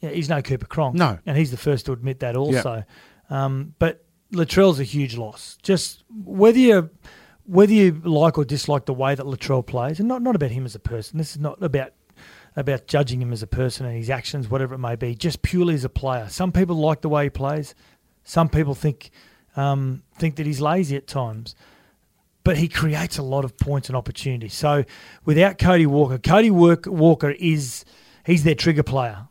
Yeah, 0.00 0.10
he's 0.10 0.28
no 0.28 0.42
Cooper 0.42 0.66
Cronk. 0.66 0.94
No. 0.96 1.18
And 1.26 1.36
he's 1.36 1.50
the 1.50 1.56
first 1.56 1.86
to 1.86 1.92
admit 1.92 2.20
that 2.20 2.36
also. 2.36 2.84
Um, 3.30 3.74
but 3.78 4.04
Latrell's 4.32 4.80
a 4.80 4.84
huge 4.84 5.16
loss. 5.16 5.56
Just 5.62 6.04
whether 6.24 6.58
you 6.58 6.90
whether 7.44 7.72
you 7.72 8.00
like 8.04 8.38
or 8.38 8.44
dislike 8.44 8.86
the 8.86 8.94
way 8.94 9.14
that 9.14 9.26
Latrell 9.26 9.66
plays, 9.66 9.98
and 9.98 10.08
not, 10.08 10.22
not 10.22 10.36
about 10.36 10.50
him 10.50 10.64
as 10.64 10.74
a 10.74 10.80
person. 10.80 11.18
This 11.18 11.32
is 11.32 11.38
not 11.38 11.62
about 11.62 11.92
about 12.56 12.86
judging 12.86 13.22
him 13.22 13.32
as 13.32 13.42
a 13.42 13.46
person 13.46 13.86
and 13.86 13.96
his 13.96 14.10
actions, 14.10 14.50
whatever 14.50 14.74
it 14.74 14.78
may 14.78 14.94
be, 14.94 15.14
just 15.14 15.42
purely 15.42 15.74
as 15.74 15.84
a 15.84 15.88
player. 15.88 16.28
Some 16.28 16.52
people 16.52 16.76
like 16.76 17.00
the 17.00 17.08
way 17.08 17.24
he 17.24 17.30
plays. 17.30 17.74
Some 18.24 18.48
people 18.48 18.74
think 18.74 19.10
um, 19.56 20.02
think 20.16 20.36
that 20.36 20.46
he's 20.46 20.60
lazy 20.60 20.96
at 20.96 21.06
times 21.06 21.54
but 22.44 22.56
he 22.56 22.68
creates 22.68 23.18
a 23.18 23.22
lot 23.22 23.44
of 23.44 23.56
points 23.56 23.88
and 23.88 23.96
opportunities. 23.96 24.54
So 24.54 24.84
without 25.24 25.58
Cody 25.58 25.86
Walker, 25.86 26.18
Cody 26.18 26.50
Work, 26.50 26.86
Walker 26.86 27.30
is 27.30 27.84
he's 28.24 28.44
their 28.44 28.54
trigger 28.54 28.82
player. 28.82 29.28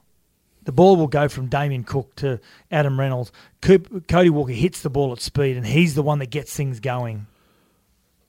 The 0.63 0.71
ball 0.71 0.95
will 0.95 1.07
go 1.07 1.27
from 1.27 1.47
Damien 1.47 1.83
Cook 1.83 2.15
to 2.17 2.39
Adam 2.69 2.99
Reynolds. 2.99 3.31
Coop, 3.61 4.07
Cody 4.07 4.29
Walker 4.29 4.51
hits 4.51 4.81
the 4.81 4.91
ball 4.91 5.11
at 5.11 5.19
speed, 5.19 5.57
and 5.57 5.65
he's 5.65 5.95
the 5.95 6.03
one 6.03 6.19
that 6.19 6.29
gets 6.29 6.55
things 6.55 6.79
going. 6.79 7.25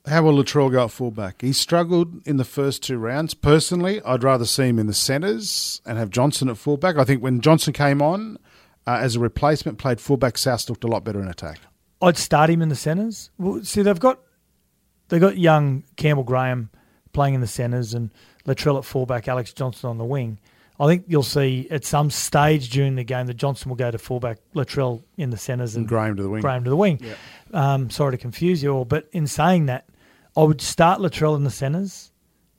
How 0.07 0.23
will 0.23 0.33
Latrell 0.33 0.71
go 0.71 0.85
at 0.85 0.91
fullback? 0.91 1.41
He 1.41 1.53
struggled 1.53 2.25
in 2.27 2.37
the 2.37 2.43
first 2.43 2.83
two 2.83 2.97
rounds. 2.97 3.35
Personally, 3.35 4.01
I'd 4.03 4.23
rather 4.23 4.45
see 4.45 4.67
him 4.67 4.79
in 4.79 4.87
the 4.87 4.93
centres 4.93 5.79
and 5.85 5.97
have 5.97 6.09
Johnson 6.09 6.49
at 6.49 6.57
fullback. 6.57 6.97
I 6.97 7.05
think 7.05 7.21
when 7.21 7.39
Johnson 7.39 7.71
came 7.71 8.01
on 8.01 8.37
uh, 8.85 8.97
as 8.99 9.15
a 9.15 9.19
replacement, 9.19 9.77
played 9.77 10.01
fullback, 10.01 10.37
South 10.37 10.67
looked 10.67 10.83
a 10.83 10.87
lot 10.87 11.05
better 11.05 11.21
in 11.21 11.29
attack. 11.29 11.59
I'd 12.03 12.17
start 12.17 12.49
him 12.49 12.61
in 12.61 12.69
the 12.69 12.75
centres. 12.75 13.29
Well, 13.37 13.63
see, 13.63 13.81
they've 13.81 13.99
got 13.99 14.19
they've 15.09 15.21
got 15.21 15.37
young 15.37 15.83
Campbell 15.95 16.23
Graham 16.23 16.69
playing 17.13 17.35
in 17.35 17.41
the 17.41 17.47
centres 17.47 17.93
and 17.93 18.11
Latrell 18.45 18.77
at 18.77 18.85
fullback, 18.85 19.27
Alex 19.27 19.53
Johnson 19.53 19.89
on 19.89 19.97
the 19.97 20.03
wing. 20.05 20.39
I 20.79 20.87
think 20.87 21.05
you'll 21.07 21.21
see 21.23 21.67
at 21.69 21.85
some 21.85 22.09
stage 22.09 22.69
during 22.71 22.95
the 22.95 23.03
game 23.03 23.27
that 23.27 23.35
Johnson 23.35 23.69
will 23.69 23.75
go 23.75 23.91
to 23.91 23.97
fullback, 23.99 24.39
Latrell 24.55 25.03
in 25.17 25.29
the 25.29 25.37
centres, 25.37 25.75
and 25.75 25.83
And 25.83 25.87
Graham 25.89 26.15
to 26.17 26.23
the 26.23 26.29
wing. 26.29 26.41
Graham 26.41 26.63
to 26.63 26.69
the 26.69 26.75
wing. 26.75 26.99
Um, 27.53 27.89
sorry 27.91 28.11
to 28.13 28.17
confuse 28.17 28.63
you 28.63 28.71
all, 28.73 28.83
but 28.85 29.07
in 29.11 29.27
saying 29.27 29.67
that, 29.67 29.85
I 30.35 30.41
would 30.41 30.61
start 30.61 30.99
Latrell 30.99 31.35
in 31.35 31.43
the 31.43 31.51
centres, 31.51 32.11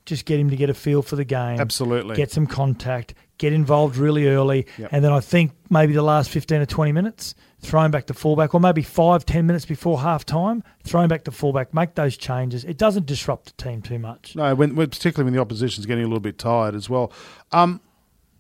just 0.06 0.26
get 0.26 0.38
him 0.38 0.48
to 0.50 0.56
get 0.56 0.70
a 0.70 0.74
feel 0.74 1.02
for 1.02 1.16
the 1.16 1.24
game. 1.24 1.58
Absolutely. 1.58 2.14
Get 2.14 2.30
some 2.30 2.46
contact, 2.46 3.14
get 3.38 3.52
involved 3.52 3.96
really 3.96 4.28
early, 4.28 4.66
Yep. 4.78 4.90
and 4.92 5.04
then 5.04 5.12
I 5.12 5.18
think 5.18 5.50
maybe 5.68 5.92
the 5.92 6.02
last 6.02 6.30
15 6.30 6.60
or 6.60 6.66
20 6.66 6.92
minutes, 6.92 7.34
throw 7.64 7.82
him 7.82 7.90
back 7.90 8.06
to 8.06 8.14
fullback, 8.14 8.54
or 8.54 8.60
maybe 8.60 8.82
five, 8.82 9.24
ten 9.26 9.46
minutes 9.46 9.64
before 9.64 10.00
half 10.00 10.24
time, 10.24 10.62
throw 10.82 11.00
him 11.00 11.08
back 11.08 11.24
to 11.24 11.30
fullback, 11.30 11.74
make 11.74 11.94
those 11.94 12.16
changes. 12.16 12.64
It 12.64 12.78
doesn't 12.78 13.06
disrupt 13.06 13.56
the 13.56 13.62
team 13.62 13.82
too 13.82 13.98
much. 13.98 14.36
No, 14.36 14.54
when, 14.54 14.76
when, 14.76 14.90
particularly 14.90 15.24
when 15.24 15.34
the 15.34 15.40
opposition's 15.40 15.86
getting 15.86 16.04
a 16.04 16.06
little 16.06 16.20
bit 16.20 16.38
tired 16.38 16.74
as 16.74 16.88
well. 16.88 17.12
Um, 17.52 17.80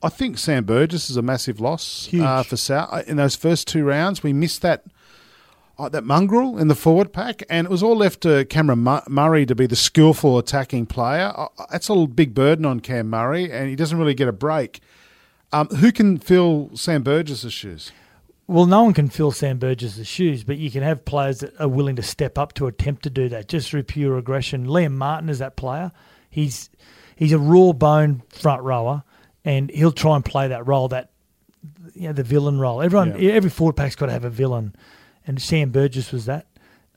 I 0.02 0.10
think 0.10 0.36
Sam 0.36 0.64
Burgess 0.64 1.08
is 1.08 1.16
a 1.16 1.22
massive 1.22 1.60
loss 1.60 2.12
uh, 2.12 2.42
for 2.42 2.56
South. 2.56 3.08
In 3.08 3.16
those 3.16 3.36
first 3.36 3.66
two 3.66 3.84
rounds, 3.84 4.22
we 4.22 4.34
missed 4.34 4.60
that 4.62 4.84
uh, 5.78 5.88
that 5.88 6.04
mongrel 6.04 6.58
in 6.58 6.68
the 6.68 6.74
forward 6.74 7.12
pack, 7.12 7.42
and 7.48 7.66
it 7.66 7.70
was 7.70 7.82
all 7.82 7.96
left 7.96 8.20
to 8.20 8.44
Cameron 8.44 9.02
Murray 9.08 9.46
to 9.46 9.54
be 9.54 9.66
the 9.66 9.76
skillful 9.76 10.38
attacking 10.38 10.86
player. 10.86 11.32
Uh, 11.34 11.48
that's 11.70 11.88
a 11.88 12.06
big 12.06 12.34
burden 12.34 12.64
on 12.64 12.80
Cam 12.80 13.08
Murray, 13.08 13.50
and 13.50 13.68
he 13.68 13.76
doesn't 13.76 13.98
really 13.98 14.14
get 14.14 14.28
a 14.28 14.32
break. 14.32 14.80
Um, 15.52 15.68
who 15.68 15.90
can 15.90 16.18
fill 16.18 16.70
Sam 16.74 17.02
Burgess's 17.02 17.52
shoes? 17.52 17.92
Well, 18.46 18.66
no 18.66 18.82
one 18.84 18.92
can 18.94 19.08
fill 19.08 19.32
Sam 19.32 19.58
Burgess' 19.58 20.06
shoes, 20.06 20.44
but 20.44 20.58
you 20.58 20.70
can 20.70 20.82
have 20.82 21.04
players 21.04 21.40
that 21.40 21.58
are 21.60 21.68
willing 21.68 21.96
to 21.96 22.02
step 22.02 22.36
up 22.38 22.52
to 22.54 22.66
attempt 22.66 23.02
to 23.04 23.10
do 23.10 23.28
that 23.30 23.48
just 23.48 23.70
through 23.70 23.84
pure 23.84 24.18
aggression. 24.18 24.66
Liam 24.66 24.92
Martin 24.92 25.28
is 25.28 25.38
that 25.38 25.56
player. 25.56 25.92
He's 26.30 26.68
he's 27.16 27.32
a 27.32 27.38
raw 27.38 27.72
bone 27.72 28.22
front 28.28 28.62
rower, 28.62 29.02
and 29.44 29.70
he'll 29.70 29.92
try 29.92 30.16
and 30.16 30.24
play 30.24 30.48
that 30.48 30.66
role, 30.66 30.88
that 30.88 31.10
you 31.94 32.08
know, 32.08 32.12
the 32.12 32.22
villain 32.22 32.58
role. 32.58 32.82
Everyone, 32.82 33.18
Yeah. 33.18 33.32
every 33.32 33.50
forward 33.50 33.76
pack's 33.76 33.94
got 33.96 34.06
to 34.06 34.12
have 34.12 34.24
a 34.24 34.30
villain, 34.30 34.74
and 35.26 35.40
Sam 35.40 35.70
Burgess 35.70 36.12
was 36.12 36.26
that. 36.26 36.46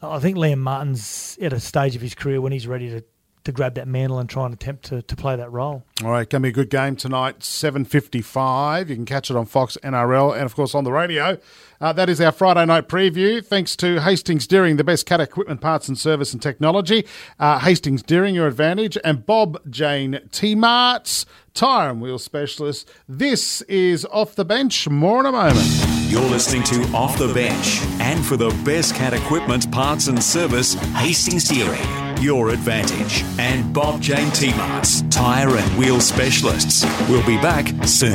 I 0.02 0.20
think 0.20 0.38
Liam 0.38 0.60
Martin's 0.60 1.38
at 1.42 1.54
a 1.54 1.60
stage 1.60 1.96
of 1.96 2.02
his 2.02 2.14
career 2.14 2.40
when 2.42 2.52
he's 2.52 2.68
ready 2.68 2.90
to, 2.90 3.04
to 3.48 3.54
grab 3.54 3.76
that 3.76 3.88
mantle 3.88 4.20
and 4.20 4.30
try 4.30 4.44
and 4.44 4.54
attempt 4.54 4.84
to, 4.84 5.02
to 5.02 5.16
play 5.16 5.38
that 5.38 5.50
role. 5.50 5.82
All 6.04 6.12
right, 6.12 6.30
going 6.30 6.42
to 6.42 6.46
be 6.48 6.50
a 6.50 6.52
good 6.52 6.70
game 6.70 6.98
tonight, 6.98 7.40
7.55. 7.40 8.90
You 8.90 8.96
can 8.96 9.06
catch 9.06 9.32
it 9.32 9.38
on 9.38 9.46
Fox 9.46 9.78
NRL 9.84 10.34
and, 10.34 10.44
of 10.44 10.54
course, 10.54 10.76
on 10.76 10.84
the 10.84 10.92
radio. 10.92 11.38
Uh, 11.80 11.94
that 11.94 12.10
is 12.10 12.20
our 12.20 12.34
Friday 12.34 12.66
night 12.66 12.90
preview. 12.90 13.44
Thanks 13.44 13.78
to 13.78 14.02
Hastings 14.02 14.48
Deering, 14.48 14.76
the 14.76 14.84
best 14.84 15.06
cat 15.06 15.22
equipment, 15.22 15.62
parts 15.62 15.88
and 15.88 15.98
service 15.98 16.34
and 16.34 16.42
technology. 16.42 17.06
Uh, 17.40 17.60
Hastings 17.60 18.04
Deering, 18.04 18.36
your 18.36 18.48
advantage. 18.48 18.98
And 19.06 19.26
Bob 19.26 19.62
Jane 19.70 20.20
T-Marts, 20.34 21.26
tyre 21.54 21.92
and 21.92 22.02
wheel 22.02 22.20
specialist. 22.20 22.90
This 23.08 23.62
is 23.62 24.06
Off 24.12 24.36
the 24.36 24.44
Bench. 24.44 24.90
More 24.90 25.22
in 25.22 25.26
a 25.26 25.32
moment. 25.32 25.68
You're 26.10 26.22
listening 26.22 26.64
to 26.64 26.84
Off 26.94 27.18
the 27.18 27.34
Bench. 27.34 27.82
And 28.02 28.26
for 28.26 28.36
the 28.36 28.50
best 28.66 28.94
cat 28.96 29.14
equipment, 29.14 29.72
parts 29.72 30.08
and 30.08 30.22
service, 30.22 30.74
Hastings 30.96 31.48
Deering. 31.48 32.07
Your 32.20 32.50
advantage. 32.50 33.24
And 33.38 33.74
Bob 33.74 34.02
Jane 34.02 34.32
T-Marts, 34.32 35.04
tyre 35.04 35.56
and 35.56 35.78
wheel 35.78 36.02
specialists. 36.02 36.84
We'll 37.08 37.26
be 37.26 37.38
back 37.38 37.68
soon. 37.86 38.14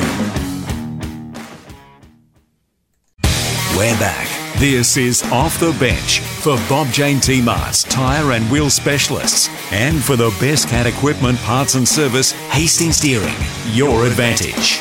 We're 3.77 3.97
back. 3.99 4.27
This 4.59 4.97
is 4.97 5.23
Off 5.31 5.59
the 5.59 5.75
Bench 5.79 6.19
for 6.19 6.57
Bob 6.69 6.87
Jane 6.87 7.19
T-Marts, 7.19 7.83
tyre 7.83 8.33
and 8.33 8.49
wheel 8.51 8.69
specialists. 8.69 9.49
And 9.71 10.03
for 10.03 10.15
the 10.15 10.35
best 10.39 10.67
cat 10.67 10.85
equipment, 10.85 11.37
parts 11.39 11.75
and 11.75 11.87
service, 11.87 12.33
Hastings 12.51 12.99
Deering. 12.99 13.33
Your 13.71 14.05
advantage. 14.05 14.79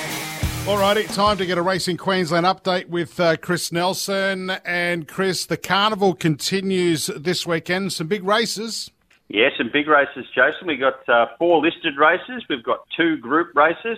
Alrighty, 0.66 1.12
time 1.12 1.38
to 1.38 1.46
get 1.46 1.58
a 1.58 1.62
Racing 1.62 1.96
Queensland 1.96 2.46
update 2.46 2.88
with 2.88 3.18
uh, 3.18 3.36
Chris 3.36 3.72
Nelson. 3.72 4.50
And 4.64 5.08
Chris, 5.08 5.46
the 5.46 5.56
carnival 5.56 6.14
continues 6.14 7.06
this 7.06 7.46
weekend. 7.46 7.92
Some 7.92 8.08
big 8.08 8.24
races. 8.24 8.90
Yeah, 9.32 9.48
some 9.56 9.70
big 9.72 9.88
races, 9.88 10.26
Jason. 10.34 10.66
We've 10.66 10.78
got 10.78 11.08
uh, 11.08 11.28
four 11.38 11.62
listed 11.62 11.96
races. 11.96 12.44
We've 12.50 12.62
got 12.62 12.80
two 12.94 13.16
group 13.16 13.56
races. 13.56 13.96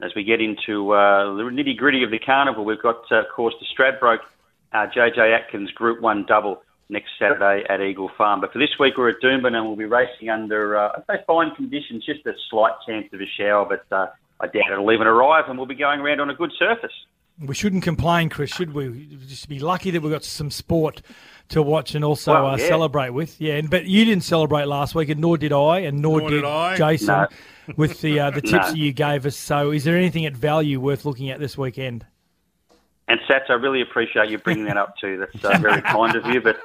As 0.00 0.14
we 0.14 0.22
get 0.22 0.40
into 0.40 0.92
uh, 0.92 1.34
the 1.34 1.42
nitty 1.42 1.76
gritty 1.76 2.04
of 2.04 2.12
the 2.12 2.20
carnival, 2.20 2.64
we've 2.64 2.80
got, 2.80 3.02
uh, 3.10 3.16
of 3.16 3.26
course, 3.34 3.54
the 3.58 3.66
Stradbroke 3.66 4.20
uh, 4.72 4.86
JJ 4.86 5.36
Atkins 5.36 5.72
Group 5.72 6.00
1 6.00 6.26
double 6.26 6.62
next 6.88 7.10
Saturday 7.18 7.64
at 7.68 7.80
Eagle 7.80 8.08
Farm. 8.16 8.40
But 8.40 8.52
for 8.52 8.60
this 8.60 8.78
week, 8.78 8.96
we're 8.96 9.08
at 9.08 9.16
Doomben 9.20 9.52
and 9.52 9.66
we'll 9.66 9.74
be 9.74 9.84
racing 9.84 10.30
under, 10.30 10.76
uh, 10.76 10.92
I'd 10.96 11.06
say, 11.10 11.24
fine 11.26 11.52
conditions, 11.56 12.04
just 12.06 12.24
a 12.26 12.34
slight 12.48 12.74
chance 12.86 13.12
of 13.12 13.20
a 13.20 13.26
shower, 13.36 13.66
but 13.66 13.84
uh, 13.90 14.10
I 14.38 14.46
doubt 14.46 14.70
it'll 14.70 14.92
even 14.92 15.08
arrive, 15.08 15.46
and 15.48 15.58
we'll 15.58 15.66
be 15.66 15.74
going 15.74 15.98
around 15.98 16.20
on 16.20 16.30
a 16.30 16.34
good 16.34 16.52
surface. 16.56 16.94
We 17.40 17.56
shouldn't 17.56 17.82
complain, 17.82 18.28
Chris, 18.28 18.54
should? 18.54 18.74
We 18.74 19.08
Just 19.26 19.48
be 19.48 19.58
lucky 19.58 19.90
that 19.90 20.02
we've 20.02 20.12
got 20.12 20.22
some 20.22 20.52
sport 20.52 21.02
to 21.52 21.62
watch 21.62 21.94
and 21.94 22.04
also 22.04 22.32
Well, 22.32 22.46
uh, 22.48 22.56
yeah. 22.56 22.66
celebrate 22.68 23.10
with. 23.10 23.40
Yeah, 23.40 23.54
and, 23.54 23.70
but 23.70 23.86
you 23.86 24.04
didn't 24.04 24.24
celebrate 24.24 24.64
last 24.66 24.94
week, 24.94 25.08
and 25.08 25.20
nor 25.20 25.38
did 25.38 25.52
I, 25.52 25.80
and 25.80 26.02
nor, 26.02 26.20
Nor 26.20 26.30
did 26.30 26.44
I. 26.44 26.76
Jason 26.76 27.06
No. 27.08 27.26
with 27.76 28.00
the 28.00 28.20
uh, 28.20 28.30
the 28.30 28.40
tips 28.42 28.52
No. 28.52 28.58
that 28.70 28.76
you 28.76 28.92
gave 28.92 29.24
us. 29.26 29.36
So, 29.36 29.70
is 29.70 29.84
there 29.84 29.96
anything 29.96 30.26
at 30.26 30.34
value 30.36 30.80
worth 30.80 31.04
looking 31.04 31.30
at 31.30 31.38
this 31.38 31.56
weekend? 31.56 32.04
And 33.08 33.18
Sats, 33.28 33.50
I 33.50 33.54
really 33.54 33.82
appreciate 33.82 34.30
you 34.30 34.38
bringing 34.38 34.64
that 34.66 34.76
up 34.76 34.96
too. 34.96 35.18
That's 35.18 35.44
uh, 35.44 35.58
very 35.58 35.82
kind 35.96 36.14
of 36.16 36.24
you. 36.26 36.40
But 36.40 36.58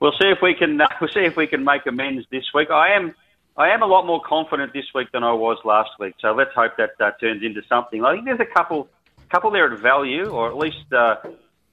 we'll 0.00 0.12
see 0.12 0.28
if 0.28 0.38
we 0.42 0.54
can 0.54 0.80
uh, 0.80 0.86
we'll 1.00 1.10
see 1.10 1.20
if 1.20 1.36
we 1.36 1.46
can 1.46 1.64
make 1.64 1.86
amends 1.86 2.26
this 2.30 2.44
week. 2.54 2.70
I 2.70 2.92
am 2.94 3.14
I 3.56 3.68
am 3.70 3.82
a 3.82 3.86
lot 3.86 4.06
more 4.06 4.20
confident 4.22 4.72
this 4.72 4.86
week 4.94 5.12
than 5.12 5.22
I 5.24 5.32
was 5.32 5.58
last 5.64 5.90
week. 5.98 6.14
So 6.20 6.32
let's 6.32 6.54
hope 6.54 6.76
that 6.78 6.90
uh, 7.00 7.10
turns 7.20 7.42
into 7.42 7.60
something. 7.68 8.04
I 8.04 8.14
think 8.14 8.24
there's 8.24 8.40
a 8.40 8.44
couple 8.46 8.88
couple 9.30 9.50
there 9.50 9.70
at 9.72 9.78
value, 9.78 10.26
or 10.28 10.48
at 10.48 10.56
least 10.56 10.92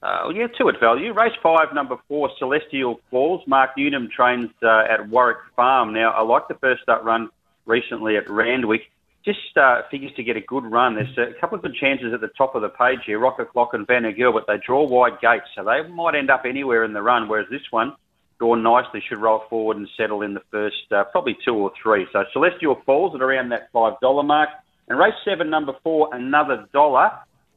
uh, 0.06 0.30
yeah, 0.30 0.48
two 0.58 0.70
at 0.70 0.80
value. 0.80 1.13
Race 1.13 1.34
five, 1.41 1.74
number 1.74 1.98
four, 2.08 2.30
Celestial 2.38 3.00
Falls. 3.10 3.41
Mark 3.48 3.72
Newnham 3.78 4.10
trains 4.15 4.50
uh, 4.62 4.84
at 4.89 5.10
Warwick 5.10 5.38
Farm. 5.56 5.94
Now 5.94 6.12
I 6.12 6.22
like 6.22 6.48
the 6.48 6.56
first 6.56 6.84
up 6.88 7.04
run 7.04 7.30
recently 7.65 8.18
at 8.18 8.30
Randwick 8.30 8.82
just 9.26 9.58
uh, 9.58 9.82
figures 9.89 10.12
to 10.15 10.24
get 10.24 10.38
a 10.38 10.41
good 10.41 10.63
run. 10.63 10.96
There's 10.96 11.18
a 11.18 11.39
couple 11.41 11.58
of 11.58 11.63
good 11.63 11.76
chances 11.76 12.13
at 12.13 12.22
the 12.22 12.30
top 12.38 12.54
of 12.54 12.62
the 12.62 12.70
page 12.70 13.00
here, 13.08 13.20
Rocket 13.20 13.52
Clock 13.52 13.74
and 13.74 13.88
Van 13.88 14.04
Gill, 14.15 14.32
but 14.32 14.46
they 14.48 14.62
draw 14.63 14.88
wide 14.88 15.20
gates, 15.20 15.50
so 15.56 15.63
they 15.63 15.88
might 15.89 16.13
end 16.15 16.30
up 16.30 16.44
anywhere 16.48 16.84
in 16.84 16.94
the 16.94 17.02
run, 17.02 17.28
whereas 17.28 17.48
this 17.50 17.65
one, 17.72 17.94
drawn 18.38 18.62
nicely, 18.62 19.02
should 19.10 19.20
roll 19.20 19.41
forward 19.50 19.78
and 19.78 19.89
settle 19.98 20.22
in 20.22 20.36
the 20.36 20.44
first 20.52 20.91
uh, 20.91 21.04
probably 21.06 21.36
two 21.44 21.56
or 21.56 21.72
three. 21.82 22.06
So 22.13 22.24
Celestial 22.34 22.80
Falls 22.86 23.15
at 23.15 23.22
around 23.22 23.50
that 23.50 23.74
$5 23.74 24.26
mark. 24.26 24.50
And 24.88 25.00
race 25.00 25.15
seven, 25.26 25.50
number 25.50 25.74
four, 25.84 26.13
another 26.13 26.68
dollar. 26.72 27.10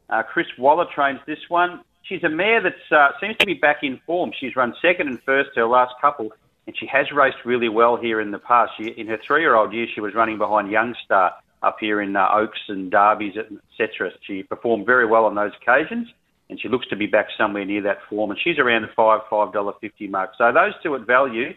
Uh, 0.09 0.23
Chris 0.23 0.47
Waller 0.57 0.87
trains 0.95 1.19
this 1.27 1.37
one. 1.47 1.81
She's 2.09 2.23
a 2.23 2.29
mare 2.29 2.59
that 2.61 2.75
uh, 2.91 3.11
seems 3.21 3.37
to 3.37 3.45
be 3.45 3.53
back 3.53 3.83
in 3.83 4.01
form. 4.07 4.31
She's 4.37 4.55
run 4.55 4.73
second 4.81 5.09
and 5.09 5.21
first 5.21 5.51
her 5.55 5.67
last 5.67 5.93
couple, 6.01 6.31
and 6.65 6.75
she 6.75 6.87
has 6.87 7.11
raced 7.11 7.37
really 7.45 7.69
well 7.69 7.97
here 7.97 8.19
in 8.19 8.31
the 8.31 8.39
past. 8.39 8.71
She, 8.77 8.87
in 8.87 9.05
her 9.07 9.19
three-year-old 9.25 9.71
year, 9.71 9.85
she 9.93 10.01
was 10.01 10.15
running 10.15 10.39
behind 10.39 10.69
Youngstar 10.69 11.33
up 11.61 11.77
here 11.79 12.01
in 12.01 12.15
uh, 12.15 12.27
Oaks 12.33 12.59
and 12.67 12.91
Derbies, 12.91 13.35
etc. 13.37 14.09
She 14.21 14.41
performed 14.41 14.87
very 14.87 15.05
well 15.05 15.25
on 15.25 15.35
those 15.35 15.51
occasions, 15.61 16.07
and 16.49 16.59
she 16.59 16.67
looks 16.67 16.87
to 16.87 16.95
be 16.95 17.05
back 17.05 17.27
somewhere 17.37 17.63
near 17.63 17.83
that 17.83 17.99
form. 18.09 18.31
And 18.31 18.39
she's 18.43 18.57
around 18.57 18.81
the 18.81 18.89
five 18.95 19.21
five 19.29 19.53
dollar 19.53 19.73
fifty 19.79 20.07
mark. 20.07 20.31
So 20.35 20.51
those 20.51 20.73
two 20.81 20.95
at 20.95 21.05
value. 21.05 21.53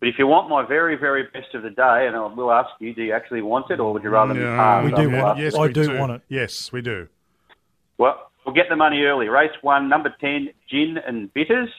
But 0.00 0.08
if 0.08 0.18
you 0.18 0.26
want 0.26 0.50
my 0.50 0.66
very 0.66 0.96
very 0.96 1.28
best 1.32 1.54
of 1.54 1.62
the 1.62 1.70
day, 1.70 2.08
and 2.08 2.16
I 2.16 2.26
will 2.26 2.50
ask 2.50 2.70
you, 2.80 2.92
do 2.92 3.04
you 3.04 3.12
actually 3.12 3.42
want 3.42 3.70
it, 3.70 3.78
or 3.78 3.92
would 3.92 4.02
you 4.02 4.10
rather 4.10 4.34
me 4.34 4.40
pass? 4.40 4.84
We 4.84 4.90
do 4.90 5.10
want 5.10 5.38
it. 5.38 5.44
Yes, 5.44 5.54
I 5.54 5.66
we 5.66 5.72
do 5.72 5.96
want 5.96 6.10
it. 6.10 6.22
Yes, 6.28 6.72
we 6.72 6.82
do. 6.82 7.06
Well, 7.98 8.31
we'll 8.44 8.54
get 8.54 8.66
the 8.68 8.76
money 8.76 9.02
early. 9.02 9.28
Race 9.28 9.52
one, 9.62 9.88
number 9.88 10.14
10, 10.20 10.50
Gin 10.68 10.98
and 11.06 11.32
Bitters. 11.32 11.70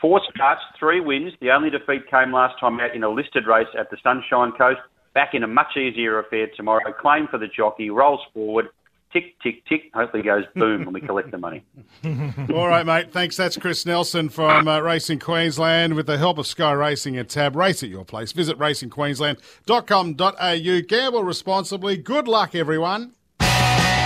Four 0.00 0.20
starts, 0.32 0.62
three 0.78 1.00
wins. 1.00 1.32
The 1.40 1.50
only 1.50 1.70
defeat 1.70 2.08
came 2.08 2.32
last 2.32 2.58
time 2.60 2.78
out 2.78 2.94
in 2.94 3.02
a 3.02 3.08
listed 3.08 3.46
race 3.46 3.66
at 3.76 3.90
the 3.90 3.96
Sunshine 4.02 4.52
Coast. 4.52 4.80
Back 5.14 5.34
in 5.34 5.42
a 5.42 5.48
much 5.48 5.76
easier 5.76 6.20
affair 6.20 6.48
tomorrow. 6.56 6.92
Claim 6.92 7.26
for 7.28 7.38
the 7.38 7.48
jockey, 7.48 7.90
rolls 7.90 8.20
forward. 8.32 8.68
Tick, 9.12 9.40
tick, 9.42 9.66
tick. 9.66 9.90
Hopefully 9.94 10.22
goes 10.22 10.44
boom 10.54 10.84
when 10.84 10.92
we 10.92 11.00
collect 11.00 11.30
the 11.30 11.38
money. 11.38 11.64
All 12.54 12.68
right, 12.68 12.84
mate. 12.84 13.10
Thanks. 13.10 13.38
That's 13.38 13.56
Chris 13.56 13.86
Nelson 13.86 14.28
from 14.28 14.68
uh, 14.68 14.80
Racing 14.80 15.18
Queensland 15.18 15.94
with 15.94 16.06
the 16.06 16.18
help 16.18 16.36
of 16.36 16.46
Sky 16.46 16.72
Racing 16.72 17.16
and 17.16 17.26
Tab. 17.26 17.56
Race 17.56 17.82
at 17.82 17.88
your 17.88 18.04
place. 18.04 18.32
Visit 18.32 18.58
racingqueensland.com.au. 18.58 20.80
Gamble 20.86 21.24
responsibly. 21.24 21.96
Good 21.96 22.28
luck, 22.28 22.54
everyone. 22.54 23.14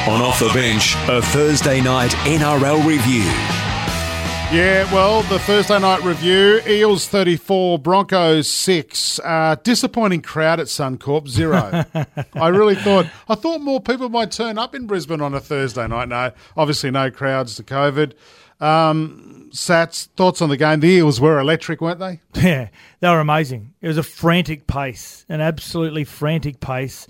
On 0.08 0.20
Off 0.20 0.40
the 0.40 0.50
Bench, 0.52 0.96
a 1.08 1.22
Thursday 1.22 1.80
night 1.80 2.10
NRL 2.24 2.84
review. 2.84 3.22
Yeah, 4.52 4.92
well, 4.92 5.22
the 5.22 5.38
Thursday 5.38 5.78
night 5.78 6.02
review 6.02 6.60
Eels 6.66 7.06
34, 7.06 7.78
Broncos 7.78 8.48
6. 8.48 9.20
Uh, 9.20 9.54
disappointing 9.62 10.20
crowd 10.20 10.58
at 10.58 10.66
Suncorp, 10.66 11.28
zero. 11.28 11.84
I 12.34 12.48
really 12.48 12.74
thought, 12.74 13.06
I 13.28 13.36
thought 13.36 13.60
more 13.60 13.80
people 13.80 14.08
might 14.08 14.32
turn 14.32 14.58
up 14.58 14.74
in 14.74 14.88
Brisbane 14.88 15.20
on 15.20 15.34
a 15.34 15.40
Thursday 15.40 15.86
night. 15.86 16.08
No, 16.08 16.32
obviously 16.56 16.90
no 16.90 17.08
crowds 17.12 17.54
to 17.54 17.62
COVID. 17.62 18.14
Um, 18.60 19.50
Sats, 19.52 20.08
thoughts 20.16 20.42
on 20.42 20.48
the 20.48 20.56
game? 20.56 20.80
The 20.80 20.88
Eels 20.88 21.20
were 21.20 21.38
electric, 21.38 21.80
weren't 21.80 22.00
they? 22.00 22.20
Yeah, 22.34 22.70
they 22.98 23.08
were 23.08 23.20
amazing. 23.20 23.74
It 23.80 23.86
was 23.86 23.98
a 23.98 24.02
frantic 24.02 24.66
pace, 24.66 25.24
an 25.28 25.40
absolutely 25.40 26.02
frantic 26.02 26.58
pace. 26.58 27.06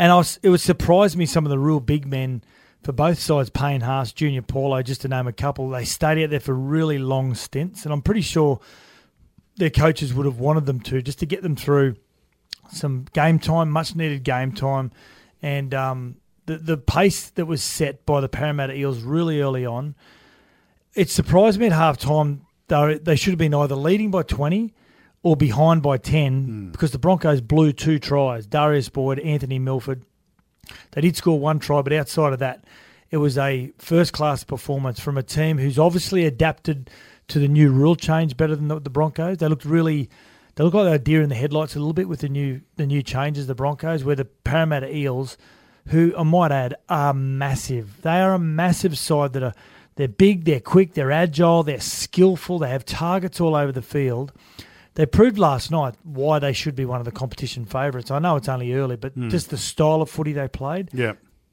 And 0.00 0.10
I 0.10 0.16
was, 0.16 0.40
it 0.42 0.48
would 0.48 0.62
surprise 0.62 1.14
me 1.14 1.26
some 1.26 1.44
of 1.44 1.50
the 1.50 1.58
real 1.58 1.78
big 1.78 2.06
men 2.06 2.42
for 2.82 2.90
both 2.90 3.18
sides, 3.18 3.50
Payne 3.50 3.82
Haas, 3.82 4.14
Junior 4.14 4.40
Paulo, 4.40 4.82
just 4.82 5.02
to 5.02 5.08
name 5.08 5.26
a 5.26 5.32
couple, 5.34 5.68
they 5.68 5.84
stayed 5.84 6.24
out 6.24 6.30
there 6.30 6.40
for 6.40 6.54
really 6.54 6.98
long 6.98 7.34
stints. 7.34 7.84
And 7.84 7.92
I'm 7.92 8.00
pretty 8.00 8.22
sure 8.22 8.60
their 9.56 9.68
coaches 9.68 10.14
would 10.14 10.24
have 10.24 10.38
wanted 10.38 10.64
them 10.64 10.80
to, 10.80 11.02
just 11.02 11.18
to 11.18 11.26
get 11.26 11.42
them 11.42 11.54
through 11.54 11.96
some 12.70 13.08
game 13.12 13.38
time, 13.38 13.70
much 13.70 13.94
needed 13.94 14.22
game 14.22 14.52
time. 14.52 14.90
And 15.42 15.74
um, 15.74 16.16
the, 16.46 16.56
the 16.56 16.78
pace 16.78 17.28
that 17.28 17.44
was 17.44 17.62
set 17.62 18.06
by 18.06 18.22
the 18.22 18.28
Parramatta 18.30 18.72
Eels 18.72 19.02
really 19.02 19.42
early 19.42 19.66
on, 19.66 19.96
it 20.94 21.10
surprised 21.10 21.60
me 21.60 21.66
at 21.66 21.72
half 21.72 21.98
time. 21.98 22.46
They, 22.68 22.96
they 22.96 23.16
should 23.16 23.32
have 23.32 23.38
been 23.38 23.52
either 23.52 23.76
leading 23.76 24.10
by 24.10 24.22
20 24.22 24.72
or 25.22 25.36
behind 25.36 25.82
by 25.82 25.96
10 25.96 26.44
hmm. 26.44 26.70
because 26.70 26.92
the 26.92 26.98
Broncos 26.98 27.40
blew 27.40 27.72
two 27.72 27.98
tries 27.98 28.46
Darius 28.46 28.88
Boyd, 28.88 29.18
Anthony 29.20 29.58
Milford. 29.58 30.02
They 30.92 31.00
did 31.00 31.16
score 31.16 31.38
one 31.38 31.58
try, 31.58 31.82
but 31.82 31.92
outside 31.92 32.32
of 32.32 32.38
that, 32.38 32.64
it 33.10 33.16
was 33.16 33.36
a 33.36 33.72
first 33.78 34.12
class 34.12 34.44
performance 34.44 35.00
from 35.00 35.18
a 35.18 35.22
team 35.22 35.58
who's 35.58 35.78
obviously 35.78 36.24
adapted 36.24 36.90
to 37.28 37.38
the 37.38 37.48
new 37.48 37.70
rule 37.70 37.96
change 37.96 38.36
better 38.36 38.54
than 38.54 38.68
the, 38.68 38.80
the 38.80 38.90
Broncos. 38.90 39.38
They 39.38 39.48
looked 39.48 39.64
really, 39.64 40.08
they 40.54 40.64
look 40.64 40.74
like 40.74 40.84
they 40.84 40.90
were 40.90 40.98
deer 40.98 41.22
in 41.22 41.28
the 41.28 41.34
headlights 41.34 41.74
a 41.74 41.78
little 41.78 41.92
bit 41.92 42.08
with 42.08 42.20
the 42.20 42.28
new 42.28 42.60
the 42.76 42.86
new 42.86 43.02
changes. 43.02 43.46
The 43.46 43.54
Broncos, 43.54 44.04
where 44.04 44.16
the 44.16 44.24
Parramatta 44.24 44.94
Eels, 44.94 45.36
who 45.88 46.14
I 46.16 46.22
might 46.22 46.52
add 46.52 46.76
are 46.88 47.14
massive. 47.14 48.02
They 48.02 48.20
are 48.20 48.34
a 48.34 48.38
massive 48.38 48.96
side 48.96 49.32
that 49.32 49.42
are 49.42 49.54
They're 49.96 50.08
big, 50.08 50.44
they're 50.44 50.60
quick, 50.60 50.94
they're 50.94 51.12
agile, 51.12 51.64
they're 51.64 51.80
skillful, 51.80 52.60
they 52.60 52.70
have 52.70 52.84
targets 52.84 53.40
all 53.40 53.56
over 53.56 53.72
the 53.72 53.82
field. 53.82 54.32
They 54.94 55.06
proved 55.06 55.38
last 55.38 55.70
night 55.70 55.94
why 56.02 56.38
they 56.40 56.52
should 56.52 56.74
be 56.74 56.84
one 56.84 56.98
of 57.00 57.04
the 57.04 57.12
competition 57.12 57.64
favourites. 57.64 58.10
I 58.10 58.18
know 58.18 58.36
it's 58.36 58.48
only 58.48 58.72
early, 58.74 58.96
but 58.96 59.16
just 59.28 59.50
the 59.50 59.56
style 59.56 60.02
of 60.02 60.10
footy 60.10 60.32
they 60.32 60.48
played, 60.48 60.90
Yeah. 60.92 61.12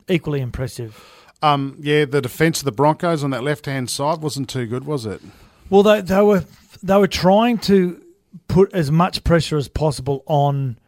equally 0.10 0.41
impressive. 0.41 1.00
Um, 1.43 1.78
yeah, 1.80 2.06
the 2.06 2.19
defence 2.21 2.60
of 2.60 2.65
the 2.65 2.71
Broncos 2.71 3.23
on 3.23 3.30
that 3.30 3.43
left 3.43 3.67
hand 3.67 3.89
side 3.91 4.19
wasn't 4.21 4.50
too 4.50 4.65
good, 4.65 4.86
was 4.86 5.06
it? 5.06 5.21
Well, 5.69 5.84
they, 5.84 6.02
they 6.02 6.21
were 6.21 6.43
they 6.82 6.97
were 6.97 7.08
trying 7.08 7.60
to 7.60 8.02
put 8.47 8.73
as 8.73 8.89
much 8.91 9.23
pressure 9.23 9.58
as 9.58 9.67
possible 9.67 10.23
on 10.26 10.80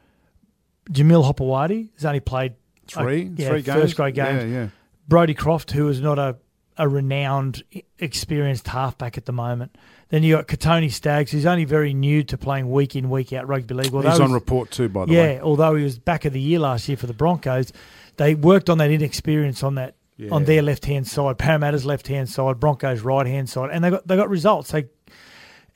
Jamil 0.92 1.24
Hopoate. 1.32 1.90
He's 1.94 2.06
only 2.06 2.20
played 2.20 2.54
Three, 2.88 3.28
uh, 3.28 3.30
yeah, 3.36 3.50
three 3.50 3.62
games. 3.62 3.82
first 3.82 3.96
grade 3.96 4.16
games. 4.16 4.44
Yeah, 4.52 4.60
yeah. 4.62 4.68
Brodie 5.08 5.36
Croft, 5.36 5.70
who 5.72 5.88
is 5.90 6.02
not 6.02 6.18
a, 6.18 6.38
a 6.80 6.88
renowned, 6.88 7.64
experienced 8.00 8.68
halfback 8.68 9.18
at 9.18 9.26
the 9.26 9.32
moment. 9.32 9.78
Then 10.10 10.24
you 10.24 10.36
got 10.36 10.48
Kotoni 10.48 10.92
Staggs, 10.92 11.32
who's 11.32 11.46
only 11.46 11.66
very 11.66 11.94
new 11.94 12.24
to 12.24 12.38
playing 12.38 12.72
week 12.72 12.96
in, 12.96 13.12
week 13.12 13.32
out 13.34 13.48
rugby 13.48 13.76
league. 13.76 13.94
Although 13.94 14.10
He's 14.10 14.20
on 14.20 14.34
report 14.34 14.72
too, 14.72 14.90
by 14.90 15.06
the 15.06 15.14
yeah, 15.14 15.22
way. 15.22 15.34
Yeah, 15.36 15.42
although 15.42 15.76
he 15.76 15.84
was 15.84 16.00
back 16.00 16.26
of 16.26 16.34
the 16.34 16.42
year 16.42 16.58
last 16.58 16.88
year 16.88 16.98
for 16.98 17.06
the 17.06 17.14
Broncos, 17.14 17.72
they 18.18 18.34
worked 18.34 18.70
on 18.70 18.80
that 18.80 18.90
inexperience 18.90 19.62
on 19.62 19.76
that 19.76 19.96
on 20.32 20.44
their 20.44 20.62
left 20.62 20.86
hand 20.86 21.08
side, 21.08 21.38
Parramatta's 21.38 21.86
left 21.86 22.08
hand 22.08 22.28
side, 22.28 22.60
Broncos 22.60 23.00
right 23.00 23.26
hand 23.26 23.50
side, 23.50 23.70
and 23.72 23.84
they 23.84 23.90
got 23.90 24.06
they 24.08 24.18
got 24.18 24.30
results. 24.30 24.72
They 24.72 24.88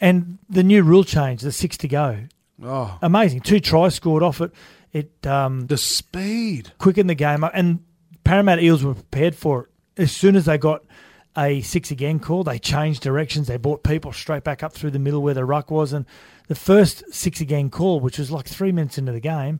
and 0.01 0.37
the 0.49 0.63
new 0.63 0.83
rule 0.83 1.05
change, 1.05 1.41
the 1.41 1.51
six 1.51 1.77
to 1.77 1.87
go, 1.87 2.17
Oh, 2.61 2.97
amazing. 3.01 3.41
Two 3.41 3.59
tries 3.59 3.95
scored 3.95 4.23
off 4.23 4.41
it. 4.41 4.51
It 4.91 5.25
um, 5.25 5.67
the 5.67 5.77
speed. 5.77 6.71
quickened 6.77 7.09
the 7.09 7.15
game 7.15 7.43
up, 7.43 7.51
and 7.55 7.83
Parramatta 8.23 8.63
Eels 8.63 8.83
were 8.83 8.93
prepared 8.93 9.35
for 9.35 9.63
it. 9.63 9.69
As 10.01 10.11
soon 10.11 10.35
as 10.35 10.45
they 10.45 10.57
got 10.57 10.83
a 11.37 11.61
six 11.61 11.91
again 11.91 12.19
call, 12.19 12.43
they 12.43 12.59
changed 12.59 13.01
directions. 13.01 13.47
They 13.47 13.57
brought 13.57 13.83
people 13.83 14.11
straight 14.11 14.43
back 14.43 14.63
up 14.63 14.73
through 14.73 14.91
the 14.91 14.99
middle 14.99 15.21
where 15.21 15.33
the 15.33 15.45
ruck 15.45 15.71
was, 15.71 15.93
and 15.93 16.05
the 16.47 16.55
first 16.55 17.03
six 17.13 17.41
again 17.41 17.69
call, 17.69 17.99
which 17.99 18.19
was 18.19 18.31
like 18.31 18.47
three 18.47 18.71
minutes 18.71 18.97
into 18.97 19.11
the 19.11 19.19
game, 19.19 19.59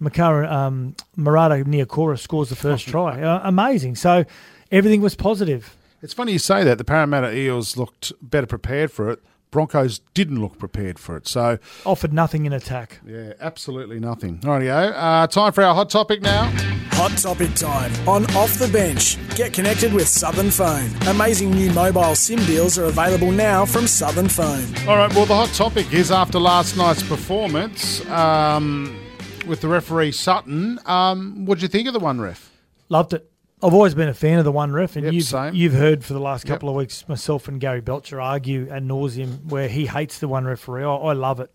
Makara 0.00 0.50
um, 0.50 0.94
Marata 1.16 1.64
Niukore 1.64 2.18
scores 2.18 2.50
the 2.50 2.56
first 2.56 2.86
try. 2.86 3.20
Uh, 3.20 3.40
amazing. 3.42 3.96
So 3.96 4.24
everything 4.70 5.00
was 5.00 5.14
positive. 5.14 5.76
It's 6.02 6.14
funny 6.14 6.32
you 6.32 6.38
say 6.38 6.62
that. 6.64 6.78
The 6.78 6.84
Parramatta 6.84 7.34
Eels 7.34 7.76
looked 7.76 8.12
better 8.22 8.46
prepared 8.46 8.92
for 8.92 9.10
it. 9.10 9.22
Broncos 9.50 10.00
didn't 10.14 10.40
look 10.40 10.58
prepared 10.58 10.98
for 10.98 11.16
it. 11.16 11.26
So, 11.26 11.58
Offered 11.86 12.12
nothing 12.12 12.44
in 12.46 12.52
attack. 12.52 13.00
yeah, 13.06 13.32
absolutely 13.40 13.98
nothing. 13.98 14.38
Rightio. 14.40 14.92
Uh, 14.94 15.26
time 15.26 15.52
for 15.52 15.62
our 15.64 15.74
hot 15.74 15.90
topic 15.90 16.20
now. 16.22 16.50
Hot 16.92 17.16
topic 17.16 17.54
time 17.54 17.92
on 18.08 18.24
Off 18.36 18.58
the 18.58 18.68
Bench. 18.68 19.16
Get 19.36 19.52
connected 19.52 19.92
with 19.92 20.08
Southern 20.08 20.50
Phone. 20.50 20.90
Amazing 21.06 21.52
new 21.52 21.70
mobile 21.72 22.14
SIM 22.14 22.38
deals 22.46 22.76
are 22.78 22.84
available 22.86 23.30
now 23.30 23.64
from 23.64 23.86
Southern 23.86 24.28
Phone. 24.28 24.66
All 24.88 24.96
right, 24.96 25.12
well, 25.14 25.24
the 25.26 25.34
hot 25.36 25.50
topic 25.50 25.92
is 25.92 26.10
after 26.10 26.38
last 26.38 26.76
night's 26.76 27.02
performance 27.02 28.04
um, 28.08 28.98
with 29.46 29.60
the 29.60 29.68
referee 29.68 30.12
Sutton. 30.12 30.78
Um, 30.86 31.46
what 31.46 31.58
do 31.58 31.62
you 31.62 31.68
think 31.68 31.86
of 31.86 31.94
the 31.94 32.00
one 32.00 32.20
ref? 32.20 32.50
Loved 32.88 33.12
it. 33.14 33.27
I've 33.62 33.74
always 33.74 33.94
been 33.94 34.08
a 34.08 34.14
fan 34.14 34.38
of 34.38 34.44
the 34.44 34.52
one 34.52 34.72
ref, 34.72 34.96
and 34.96 35.04
Yep, 35.04 35.12
you've 35.14 35.24
same. 35.24 35.54
you've 35.54 35.72
heard 35.72 36.04
for 36.04 36.12
the 36.12 36.20
last 36.20 36.46
couple 36.46 36.68
of 36.68 36.74
weeks 36.76 37.08
myself 37.08 37.48
and 37.48 37.60
Gary 37.60 37.80
Belcher 37.80 38.20
argue 38.20 38.68
ad 38.70 38.84
nauseum 38.84 39.44
where 39.46 39.68
he 39.68 39.86
hates 39.86 40.18
the 40.20 40.28
one 40.28 40.44
referee. 40.44 40.84
I, 40.84 40.94
I 40.94 41.12
love 41.12 41.40
it. 41.40 41.50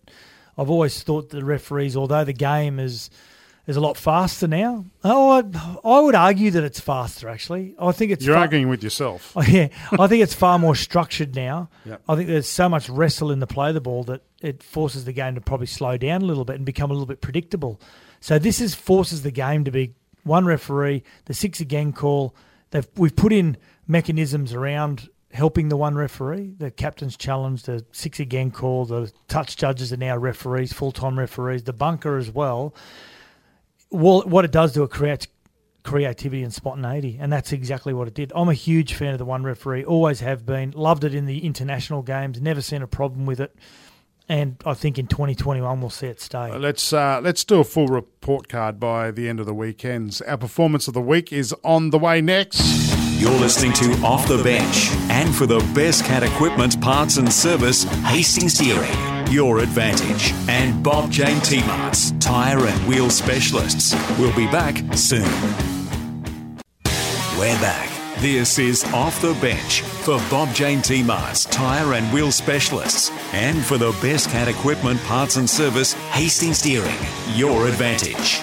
I've 0.58 0.70
always 0.70 1.02
thought 1.02 1.30
the 1.30 1.44
referees, 1.44 1.96
although 1.96 2.24
the 2.24 2.32
game 2.34 2.78
is 2.78 3.10
is 3.66 3.76
a 3.78 3.80
lot 3.80 3.96
faster 3.96 4.46
now, 4.46 4.84
oh, 5.04 5.30
I, 5.30 5.88
I 5.88 6.00
would 6.02 6.14
argue 6.14 6.50
that 6.50 6.62
it's 6.64 6.78
faster. 6.80 7.30
Actually, 7.30 7.74
I 7.78 7.92
think 7.92 8.12
it's 8.12 8.22
You're 8.22 8.34
far- 8.34 8.42
arguing 8.42 8.68
with 8.68 8.82
yourself. 8.84 9.32
Oh, 9.34 9.40
yeah, 9.48 9.68
I 9.98 10.06
think 10.06 10.22
it's 10.22 10.34
far 10.34 10.58
more 10.58 10.74
structured 10.76 11.34
now. 11.34 11.70
Yep. 11.86 12.02
I 12.06 12.14
think 12.14 12.28
there's 12.28 12.46
so 12.46 12.68
much 12.68 12.90
wrestle 12.90 13.30
in 13.30 13.40
the 13.40 13.46
play 13.46 13.68
of 13.68 13.74
the 13.74 13.80
ball 13.80 14.04
that 14.04 14.20
it 14.42 14.62
forces 14.62 15.06
the 15.06 15.14
game 15.14 15.34
to 15.36 15.40
probably 15.40 15.66
slow 15.66 15.96
down 15.96 16.20
a 16.20 16.26
little 16.26 16.44
bit 16.44 16.56
and 16.56 16.66
become 16.66 16.90
a 16.90 16.92
little 16.92 17.06
bit 17.06 17.22
predictable. 17.22 17.80
So 18.20 18.38
this 18.38 18.60
is 18.60 18.74
forces 18.74 19.22
the 19.22 19.30
game 19.30 19.64
to 19.64 19.70
be 19.70 19.94
one 20.24 20.44
referee, 20.44 21.04
the 21.26 21.34
six 21.34 21.60
again 21.60 21.92
call. 21.92 22.34
They've 22.70 22.88
we've 22.96 23.14
put 23.14 23.32
in 23.32 23.56
mechanisms 23.86 24.52
around 24.52 25.08
helping 25.32 25.68
the 25.68 25.76
one 25.76 25.96
referee, 25.96 26.54
the 26.58 26.70
captain's 26.70 27.16
challenge, 27.16 27.64
the 27.64 27.84
six 27.92 28.20
again 28.20 28.50
call, 28.50 28.84
the 28.84 29.12
touch 29.28 29.56
judges 29.56 29.92
are 29.92 29.96
now 29.96 30.16
referees, 30.16 30.72
full 30.72 30.92
time 30.92 31.18
referees, 31.18 31.64
the 31.64 31.72
bunker 31.72 32.16
as 32.16 32.30
well. 32.30 32.74
Well, 33.90 34.22
what 34.22 34.44
it 34.44 34.52
does 34.52 34.72
do, 34.72 34.84
it 34.84 34.90
creates 34.90 35.26
creativity 35.82 36.42
and 36.42 36.52
spontaneity, 36.52 37.18
and 37.20 37.32
that's 37.32 37.52
exactly 37.52 37.92
what 37.92 38.08
it 38.08 38.14
did. 38.14 38.32
I'm 38.34 38.48
a 38.48 38.54
huge 38.54 38.94
fan 38.94 39.12
of 39.12 39.18
the 39.18 39.24
one 39.24 39.42
referee, 39.42 39.84
always 39.84 40.20
have 40.20 40.46
been, 40.46 40.70
loved 40.70 41.04
it 41.04 41.14
in 41.14 41.26
the 41.26 41.44
international 41.44 42.02
games, 42.02 42.40
never 42.40 42.60
seen 42.60 42.80
a 42.80 42.86
problem 42.86 43.26
with 43.26 43.40
it, 43.40 43.54
and 44.28 44.56
I 44.64 44.74
think 44.74 44.98
in 44.98 45.06
2021 45.06 45.80
we'll 45.80 45.90
see 45.90 46.06
it 46.06 46.20
stay. 46.20 46.56
Let's 46.56 46.92
uh, 46.92 47.20
let's 47.22 47.44
do 47.44 47.60
a 47.60 47.64
full 47.64 47.88
report 47.88 48.48
card 48.48 48.80
by 48.80 49.10
the 49.10 49.28
end 49.28 49.40
of 49.40 49.46
the 49.46 49.54
weekends. 49.54 50.20
Our 50.22 50.36
performance 50.36 50.88
of 50.88 50.94
the 50.94 51.00
week 51.00 51.32
is 51.32 51.54
on 51.62 51.90
the 51.90 51.98
way 51.98 52.20
next. 52.20 52.62
You're 53.20 53.30
listening 53.30 53.72
to 53.74 53.92
Off 54.04 54.26
the 54.26 54.42
Bench. 54.42 54.90
And 55.08 55.34
for 55.34 55.46
the 55.46 55.60
best 55.74 56.04
cat 56.04 56.22
equipment, 56.22 56.80
parts 56.80 57.16
and 57.16 57.32
service, 57.32 57.84
Hastings 58.04 58.58
Deering, 58.58 58.92
your 59.30 59.60
advantage. 59.60 60.32
And 60.48 60.82
Bob 60.82 61.10
Jane 61.10 61.40
T-Marts, 61.40 62.10
tyre 62.20 62.66
and 62.66 62.88
wheel 62.88 63.08
specialists. 63.10 63.94
We'll 64.18 64.34
be 64.36 64.46
back 64.48 64.76
soon. 64.94 65.22
We're 67.38 67.58
back. 67.60 67.93
This 68.24 68.58
is 68.58 68.84
Off 68.84 69.20
the 69.20 69.34
Bench 69.34 69.82
for 69.82 70.16
Bob 70.30 70.54
Jane 70.54 70.80
T-Marts, 70.80 71.44
tyre 71.44 71.92
and 71.92 72.10
wheel 72.10 72.32
specialists. 72.32 73.10
And 73.34 73.62
for 73.62 73.76
the 73.76 73.90
best 74.00 74.30
cat 74.30 74.48
equipment, 74.48 74.98
parts 75.02 75.36
and 75.36 75.48
service, 75.48 75.92
Hastings 75.92 76.62
Deering, 76.62 76.96
your 77.34 77.68
advantage. 77.68 78.40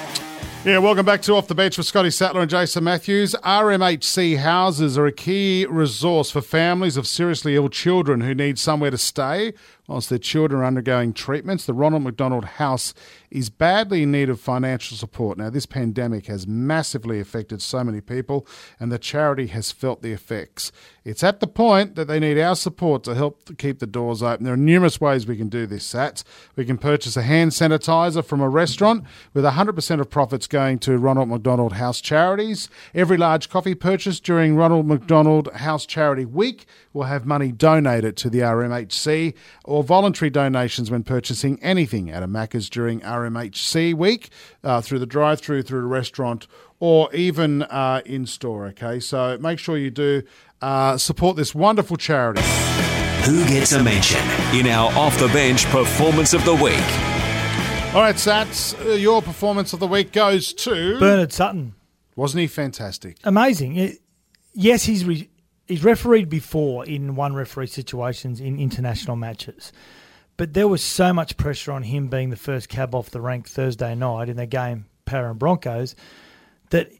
Yeah, 0.63 0.77
welcome 0.77 1.03
back 1.03 1.23
to 1.23 1.33
Off 1.33 1.47
the 1.47 1.55
Bench 1.55 1.79
with 1.79 1.87
Scotty 1.87 2.11
Sattler 2.11 2.41
and 2.41 2.49
Jason 2.51 2.83
Matthews. 2.83 3.33
RMHC 3.43 4.37
houses 4.37 4.99
are 4.99 5.07
a 5.07 5.11
key 5.11 5.65
resource 5.67 6.29
for 6.29 6.41
families 6.41 6.95
of 6.95 7.07
seriously 7.07 7.55
ill 7.55 7.67
children 7.67 8.21
who 8.21 8.35
need 8.35 8.59
somewhere 8.59 8.91
to 8.91 8.99
stay 8.99 9.51
Oh, 9.91 9.95
whilst 9.95 10.09
their 10.09 10.19
children 10.19 10.61
are 10.61 10.65
undergoing 10.65 11.11
treatments. 11.11 11.65
The 11.65 11.73
Ronald 11.73 12.03
McDonald 12.03 12.45
House 12.45 12.93
is 13.29 13.49
badly 13.49 14.03
in 14.03 14.11
need 14.11 14.29
of 14.29 14.39
financial 14.39 14.95
support. 14.95 15.37
Now, 15.37 15.49
this 15.49 15.65
pandemic 15.65 16.27
has 16.27 16.47
massively 16.47 17.19
affected 17.19 17.61
so 17.61 17.83
many 17.83 17.99
people, 17.99 18.47
and 18.79 18.89
the 18.89 18.97
charity 18.97 19.47
has 19.47 19.71
felt 19.71 20.01
the 20.01 20.13
effects. 20.13 20.71
It's 21.03 21.23
at 21.23 21.39
the 21.39 21.47
point 21.47 21.95
that 21.95 22.07
they 22.07 22.19
need 22.19 22.39
our 22.39 22.55
support 22.55 23.03
to 23.03 23.15
help 23.15 23.57
keep 23.57 23.79
the 23.79 23.87
doors 23.87 24.23
open. 24.23 24.45
There 24.45 24.53
are 24.53 24.57
numerous 24.57 25.01
ways 25.01 25.27
we 25.27 25.35
can 25.35 25.49
do 25.49 25.65
this, 25.65 25.91
Sats. 25.91 26.23
We 26.55 26.63
can 26.63 26.77
purchase 26.77 27.17
a 27.17 27.23
hand 27.23 27.51
sanitizer 27.51 28.23
from 28.23 28.39
a 28.39 28.49
restaurant 28.49 29.03
with 29.33 29.43
100% 29.43 29.99
of 29.99 30.09
profits 30.09 30.47
going 30.47 30.79
to 30.79 30.97
Ronald 30.97 31.27
McDonald 31.27 31.73
House 31.73 31.99
charities. 31.99 32.69
Every 32.93 33.17
large 33.17 33.49
coffee 33.49 33.75
purchase 33.75 34.19
during 34.19 34.55
Ronald 34.55 34.85
McDonald 34.85 35.51
House 35.53 35.85
Charity 35.85 36.25
Week 36.25 36.65
will 36.93 37.03
have 37.03 37.25
money 37.25 37.51
donated 37.51 38.15
to 38.17 38.29
the 38.29 38.39
RMHC 38.39 39.33
or 39.65 39.80
voluntary 39.83 40.29
donations 40.29 40.89
when 40.91 41.03
purchasing 41.03 41.61
anything 41.61 42.09
at 42.09 42.23
a 42.23 42.27
Macca's 42.27 42.69
during 42.69 43.01
RMHC 43.01 43.93
Week 43.93 44.29
uh, 44.63 44.81
through 44.81 44.99
the 44.99 45.05
drive 45.05 45.39
through, 45.41 45.63
through 45.63 45.79
a 45.81 45.87
restaurant, 45.87 46.47
or 46.79 47.13
even 47.13 47.63
uh, 47.63 48.01
in 48.05 48.25
store. 48.25 48.67
Okay, 48.67 48.99
so 48.99 49.37
make 49.39 49.59
sure 49.59 49.77
you 49.77 49.91
do 49.91 50.23
uh, 50.61 50.97
support 50.97 51.35
this 51.37 51.53
wonderful 51.55 51.97
charity. 51.97 52.41
Who 53.25 53.45
gets 53.47 53.71
a 53.73 53.83
mention 53.83 54.19
in 54.53 54.65
our 54.67 54.91
Off 54.97 55.17
the 55.19 55.27
Bench 55.27 55.65
Performance 55.67 56.33
of 56.33 56.43
the 56.45 56.55
Week? 56.55 56.73
All 57.93 57.99
right, 58.01 58.15
Sats, 58.15 58.73
uh, 58.85 58.91
your 58.93 59.21
performance 59.21 59.73
of 59.73 59.79
the 59.81 59.87
week 59.87 60.11
goes 60.13 60.53
to. 60.53 60.97
Gerard 60.97 61.33
Sutton, 61.33 61.75
Wasn't 62.15 62.39
he 62.39 62.47
fantastic? 62.47 63.17
amazing. 63.25 63.75
It- 63.75 63.99
yes, 64.53 64.83
he's 64.83 65.03
re- 65.05 65.29
he's 65.71 65.85
refereed 65.85 66.27
before 66.27 66.85
in 66.85 67.15
one 67.15 67.33
referee 67.33 67.67
situations 67.67 68.41
in 68.41 68.59
international 68.59 69.15
matches, 69.15 69.71
but 70.35 70.53
there 70.53 70.67
was 70.67 70.83
so 70.83 71.13
much 71.13 71.37
pressure 71.37 71.71
on 71.71 71.83
him 71.83 72.09
being 72.09 72.29
the 72.29 72.35
first 72.35 72.67
cab 72.67 72.93
off 72.93 73.09
the 73.09 73.21
rank 73.21 73.47
Thursday 73.47 73.95
night 73.95 74.27
in 74.27 74.35
the 74.35 74.45
game, 74.45 74.85
Para 75.05 75.29
and 75.29 75.39
Broncos, 75.39 75.95
that 76.71 76.91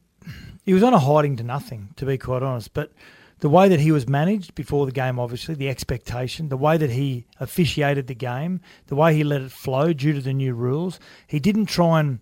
he 0.63 0.73
was 0.73 0.84
on 0.84 0.93
a 0.93 0.99
hiding 0.99 1.36
to 1.36 1.43
nothing, 1.43 1.89
to 1.97 2.05
be 2.05 2.17
quite 2.17 2.43
honest. 2.43 2.73
But 2.73 2.93
the 3.39 3.49
way 3.49 3.67
that 3.67 3.81
he 3.81 3.91
was 3.91 4.07
managed 4.07 4.55
before 4.55 4.86
the 4.86 4.91
game, 4.93 5.19
obviously, 5.19 5.53
the 5.55 5.67
expectation, 5.67 6.47
the 6.47 6.55
way 6.55 6.77
that 6.77 6.91
he 6.91 7.25
officiated 7.41 8.07
the 8.07 8.15
game, 8.15 8.62
the 8.88 8.95
way 8.95 9.13
he 9.13 9.25
let 9.25 9.41
it 9.41 9.51
flow 9.51 9.91
due 9.91 10.13
to 10.13 10.21
the 10.21 10.34
new 10.34 10.53
rules, 10.53 10.97
he 11.27 11.39
didn't 11.39 11.65
try 11.65 11.99
and. 11.99 12.19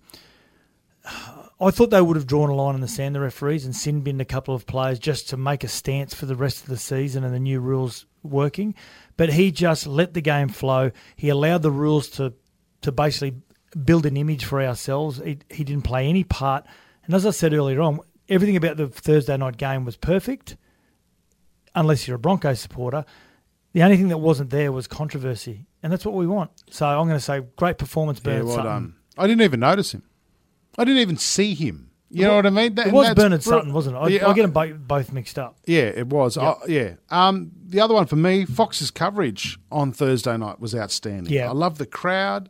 I 1.62 1.72
thought 1.72 1.90
they 1.90 2.02
would 2.02 2.16
have 2.16 2.28
drawn 2.28 2.50
a 2.50 2.56
line 2.56 2.76
in 2.76 2.82
the 2.82 2.88
sand, 2.88 3.16
the 3.16 3.20
referees, 3.20 3.66
and 3.66 3.76
sin 3.76 4.00
binned 4.02 4.22
a 4.22 4.26
couple 4.26 4.56
of 4.56 4.66
players 4.66 4.98
just 4.98 5.28
to 5.30 5.38
make 5.38 5.64
a 5.64 5.68
stance 5.68 6.14
for 6.14 6.26
the 6.26 6.36
rest 6.36 6.62
of 6.64 6.70
the 6.70 6.78
season 6.78 7.24
and 7.26 7.34
the 7.34 7.40
new 7.40 7.60
rules 7.60 8.06
working. 8.24 8.76
But 9.18 9.34
he 9.34 9.52
just 9.52 9.86
let 9.86 10.14
the 10.14 10.22
game 10.22 10.48
flow. 10.48 10.92
He 11.18 11.28
allowed 11.28 11.62
the 11.64 11.72
rules 11.72 12.08
to, 12.12 12.34
to 12.82 12.92
basically 12.94 13.36
build 13.84 14.06
an 14.06 14.16
image 14.16 14.46
for 14.46 14.62
ourselves. 14.62 15.22
He, 15.24 15.40
he 15.50 15.64
didn't 15.66 15.84
play 15.84 16.08
any 16.08 16.24
part. 16.24 16.66
And 17.04 17.14
as 17.14 17.26
I 17.26 17.32
said 17.32 17.54
earlier 17.54 17.82
on, 17.82 18.00
everything 18.30 18.56
about 18.56 18.78
the 18.78 18.88
Thursday 18.88 19.36
night 19.36 19.58
game 19.58 19.84
was 19.84 19.98
perfect. 19.98 20.56
unless 21.76 22.08
you're 22.08 22.16
a 22.16 22.20
Broncos 22.20 22.60
supporter, 22.62 23.04
the 23.74 23.84
only 23.84 23.98
thing 23.98 24.08
that 24.10 24.18
wasn't 24.18 24.50
there 24.50 24.72
was 24.72 24.88
controversy, 24.88 25.66
and 25.84 25.92
that's 25.92 26.06
what 26.06 26.16
we 26.16 26.26
want. 26.26 26.52
So 26.70 26.88
I'm 26.88 27.08
going 27.08 27.20
to 27.20 27.24
say 27.24 27.42
great 27.58 27.78
performance, 27.78 28.20
Yeah, 28.24 28.42
well 28.42 28.56
Sutton. 28.56 28.66
done. 28.66 28.96
I 29.18 29.28
didn't 29.28 29.42
even 29.44 29.60
notice 29.60 29.92
him. 29.94 30.04
I 30.78 30.84
didn't 30.86 31.02
even 31.02 31.18
see 31.18 31.54
him. 31.54 31.88
You 32.12 32.24
know 32.24 32.38
what 32.38 32.48
I 32.48 32.50
mean? 32.50 32.74
That- 32.74 32.88
It 32.88 32.94
was 32.94 33.14
Bernard 33.14 33.44
br- 33.44 33.50
Sutton, 33.50 33.72
wasn't 33.72 33.96
it? 33.96 34.00
I, 34.00 34.08
Yeah, 34.08 34.28
I 34.28 34.34
get 34.34 34.42
them 34.42 34.52
both, 34.52 34.76
both 34.80 35.12
mixed 35.14 35.38
up. 35.38 35.58
Yeah, 35.68 35.82
it 35.84 36.08
was. 36.08 36.38
Uh, 36.38 36.56
yeah. 36.68 36.94
Um, 37.12 37.52
the 37.68 37.80
other 37.82 37.94
one 37.94 38.08
for 38.08 38.16
me, 38.16 38.46
Fox's 38.46 38.90
coverage 38.90 39.60
on 39.72 39.92
Thursday 39.92 40.36
night 40.36 40.60
was 40.60 40.74
outstanding. 40.74 41.32
Yeah. 41.32 41.50
I 41.50 41.54
love 41.54 41.78
the 41.78 41.86
crowd. 41.86 42.50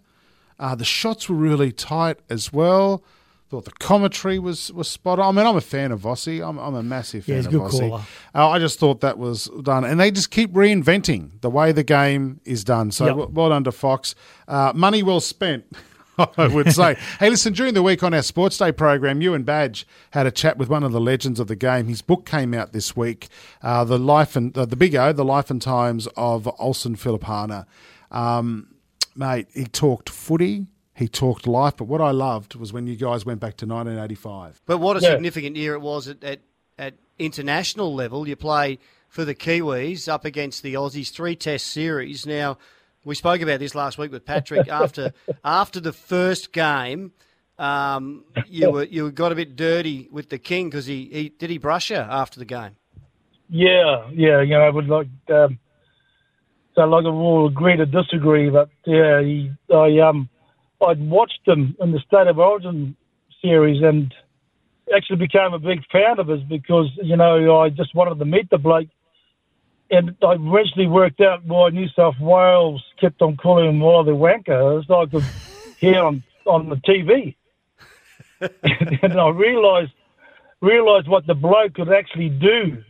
Uh, 0.57 0.75
the 0.75 0.85
shots 0.85 1.27
were 1.27 1.35
really 1.35 1.73
tight 1.73 2.19
as 2.29 2.53
well. 2.53 3.03
Thought 3.49 3.65
the 3.65 3.71
commentary 3.71 4.39
was, 4.39 4.71
was 4.71 4.87
spot 4.87 5.19
on. 5.19 5.35
I 5.35 5.37
mean, 5.41 5.47
I'm 5.49 5.57
a 5.57 5.61
fan 5.61 5.91
of 5.91 6.01
Vossi. 6.01 6.39
I'm, 6.47 6.57
I'm 6.57 6.75
a 6.75 6.83
massive 6.83 7.25
fan 7.25 7.35
Yeah, 7.35 7.39
of 7.41 7.49
good 7.49 7.61
Vossi. 7.61 7.89
caller. 7.89 8.03
Uh, 8.35 8.49
I 8.49 8.59
just 8.59 8.79
thought 8.79 9.01
that 9.01 9.17
was 9.17 9.49
done. 9.63 9.83
And 9.83 9.99
they 9.99 10.11
just 10.11 10.31
keep 10.31 10.53
reinventing 10.53 11.41
the 11.41 11.49
way 11.49 11.71
the 11.73 11.83
game 11.83 12.39
is 12.45 12.63
done. 12.63 12.91
So 12.91 13.07
Yep. 13.07 13.15
well, 13.15 13.27
well 13.29 13.49
done 13.49 13.63
to 13.65 13.71
Fox. 13.73 14.15
Uh, 14.47 14.71
money 14.73 15.03
well 15.03 15.19
spent. 15.19 15.65
I 16.37 16.47
would 16.47 16.71
say. 16.73 16.95
hey, 17.19 17.29
listen, 17.29 17.53
during 17.53 17.73
the 17.73 17.83
week 17.83 18.03
on 18.03 18.13
our 18.13 18.21
Sports 18.21 18.57
Day 18.57 18.71
program, 18.71 19.21
you 19.21 19.33
and 19.33 19.45
Badge 19.45 19.87
had 20.11 20.25
a 20.27 20.31
chat 20.31 20.57
with 20.57 20.69
one 20.69 20.83
of 20.83 20.91
the 20.91 20.99
legends 21.01 21.39
of 21.39 21.47
the 21.47 21.55
game. 21.55 21.87
His 21.87 22.01
book 22.01 22.25
came 22.25 22.53
out 22.53 22.73
this 22.73 22.95
week, 22.95 23.27
uh, 23.61 23.83
the 23.83 23.97
life 23.99 24.35
and 24.35 24.55
uh, 24.57 24.65
the 24.65 24.75
Big 24.75 24.95
O, 24.95 25.13
the 25.13 25.25
life 25.25 25.49
and 25.49 25.61
times 25.61 26.07
of 26.17 26.49
Olsen 26.59 26.95
Filipaina. 26.95 27.65
Um, 28.11 28.75
mate, 29.15 29.47
he 29.53 29.65
talked 29.65 30.09
footy, 30.09 30.67
he 30.93 31.07
talked 31.07 31.47
life, 31.47 31.77
but 31.77 31.85
what 31.85 32.01
I 32.01 32.11
loved 32.11 32.55
was 32.55 32.73
when 32.73 32.87
you 32.87 32.95
guys 32.95 33.25
went 33.25 33.39
back 33.39 33.55
to 33.57 33.65
1985. 33.65 34.61
But 34.65 34.79
what 34.79 34.97
a 34.97 34.99
Yeah. 35.01 35.11
significant 35.11 35.55
year 35.55 35.73
it 35.75 35.81
was 35.81 36.07
at, 36.07 36.23
at, 36.23 36.39
at 36.77 36.95
international 37.17 37.93
level. 37.93 38.27
You 38.27 38.35
play 38.35 38.79
for 39.07 39.25
the 39.25 39.35
Kiwis 39.35 40.07
up 40.07 40.25
against 40.25 40.61
the 40.63 40.73
Aussies, 40.75 41.11
three 41.11 41.35
test 41.35 41.67
series. 41.67 42.25
Now, 42.25 42.57
we 43.03 43.15
spoke 43.15 43.41
about 43.41 43.59
this 43.59 43.75
last 43.75 43.97
week 43.97 44.11
with 44.11 44.25
Patrick. 44.25 44.67
After 44.69 45.13
after 45.43 45.79
the 45.79 45.93
first 45.93 46.51
game, 46.53 47.11
um, 47.57 48.23
you 48.47 48.71
were 48.71 48.83
you 48.83 49.11
got 49.11 49.31
a 49.31 49.35
bit 49.35 49.55
dirty 49.55 50.07
with 50.11 50.29
the 50.29 50.37
King 50.37 50.69
because 50.69 50.85
he, 50.85 51.09
he 51.11 51.29
did 51.29 51.49
he 51.49 51.57
brush 51.57 51.89
you 51.89 51.97
after 51.97 52.39
the 52.39 52.45
game. 52.45 52.75
Yeah, 53.49 54.07
yeah, 54.13 54.41
you 54.41 54.51
know, 54.51 54.61
I 54.61 54.69
would 54.69 54.87
like 54.87 55.07
um, 55.29 55.59
so 56.75 56.81
like 56.81 57.03
we'll 57.03 57.47
agree 57.47 57.75
to 57.75 57.85
disagree, 57.85 58.49
but 58.49 58.69
yeah, 58.85 59.21
he, 59.21 59.51
I 59.73 59.99
um, 59.99 60.29
I'd 60.85 61.09
watched 61.09 61.41
him 61.45 61.75
in 61.81 61.91
the 61.91 61.99
State 61.99 62.27
of 62.27 62.39
Origin 62.39 62.95
series 63.41 63.81
and 63.83 64.13
actually 64.95 65.17
became 65.17 65.53
a 65.53 65.59
big 65.59 65.79
fan 65.91 66.19
of 66.19 66.27
his 66.27 66.41
because 66.43 66.89
you 67.03 67.17
know 67.17 67.59
I 67.59 67.69
just 67.69 67.93
wanted 67.95 68.19
to 68.19 68.25
meet 68.25 68.49
the 68.49 68.57
bloke, 68.57 68.87
and 69.91 70.15
I 70.21 70.33
eventually 70.33 70.87
worked 70.87 71.21
out 71.21 71.45
why 71.45 71.69
New 71.69 71.87
South 71.89 72.19
Wales 72.19 72.83
kept 72.99 73.21
on 73.21 73.37
calling 73.37 73.69
him 73.69 73.79
Wally 73.79 74.11
the 74.11 74.11
wankers. 74.17 74.89
I 74.89 75.09
could 75.09 75.25
hear 75.79 75.99
on 75.99 76.23
on 76.45 76.69
the 76.69 76.75
TV, 76.77 77.35
and 79.03 79.19
I 79.19 79.29
realised 79.29 79.91
realised 80.61 81.07
what 81.07 81.25
the 81.27 81.33
bloke 81.33 81.75
could 81.75 81.91
actually 81.91 82.29
do 82.29 82.83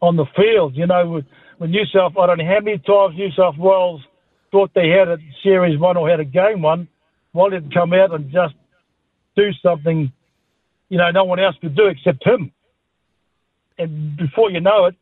on 0.00 0.16
the 0.16 0.26
field. 0.36 0.76
You 0.76 0.86
know, 0.86 1.08
with, 1.08 1.24
with 1.58 1.70
New 1.70 1.86
South, 1.86 2.16
I 2.18 2.26
don't 2.26 2.38
know 2.38 2.46
how 2.46 2.60
many 2.60 2.78
times 2.78 3.16
New 3.16 3.30
South 3.32 3.56
Wales 3.56 4.02
thought 4.50 4.70
they 4.74 4.88
had 4.88 5.08
a 5.08 5.18
series 5.42 5.78
one 5.78 5.96
or 5.96 6.08
had 6.08 6.20
a 6.20 6.24
game 6.24 6.62
one, 6.62 6.86
Wally 7.32 7.58
would 7.58 7.72
come 7.72 7.92
out 7.94 8.12
and 8.12 8.30
just 8.30 8.54
do 9.34 9.50
something, 9.62 10.12
you 10.90 10.98
know, 10.98 11.10
no 11.10 11.24
one 11.24 11.40
else 11.40 11.56
could 11.60 11.74
do 11.74 11.86
except 11.86 12.24
him. 12.24 12.52
And 13.78 14.16
before 14.16 14.50
you 14.50 14.60
know 14.60 14.84
it, 14.84 14.94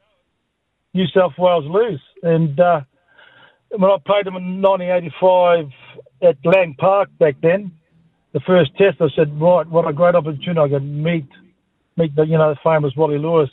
New 0.95 1.07
South 1.15 1.33
Wales 1.39 1.65
lose. 1.69 2.01
And 2.23 2.59
uh, 2.59 2.81
when 3.71 3.91
I 3.91 3.97
played 4.05 4.27
them 4.27 4.37
in 4.37 4.61
1985 4.63 5.67
at 6.23 6.37
Lang 6.45 6.75
Park 6.79 7.09
back 7.19 7.37
then, 7.43 7.73
the 8.33 8.41
first 8.41 8.77
test, 8.77 9.01
I 9.01 9.09
said, 9.17 9.41
right, 9.41 9.67
what 9.67 9.89
a 9.89 9.93
great 9.93 10.15
opportunity 10.15 10.61
I 10.61 10.69
could 10.69 10.85
meet, 10.85 11.27
meet 11.97 12.15
the, 12.15 12.25
you 12.25 12.39
know, 12.39 12.55
the 12.55 12.61
famous 12.63 12.95
Wally 12.97 13.19
Lewis 13.19 13.51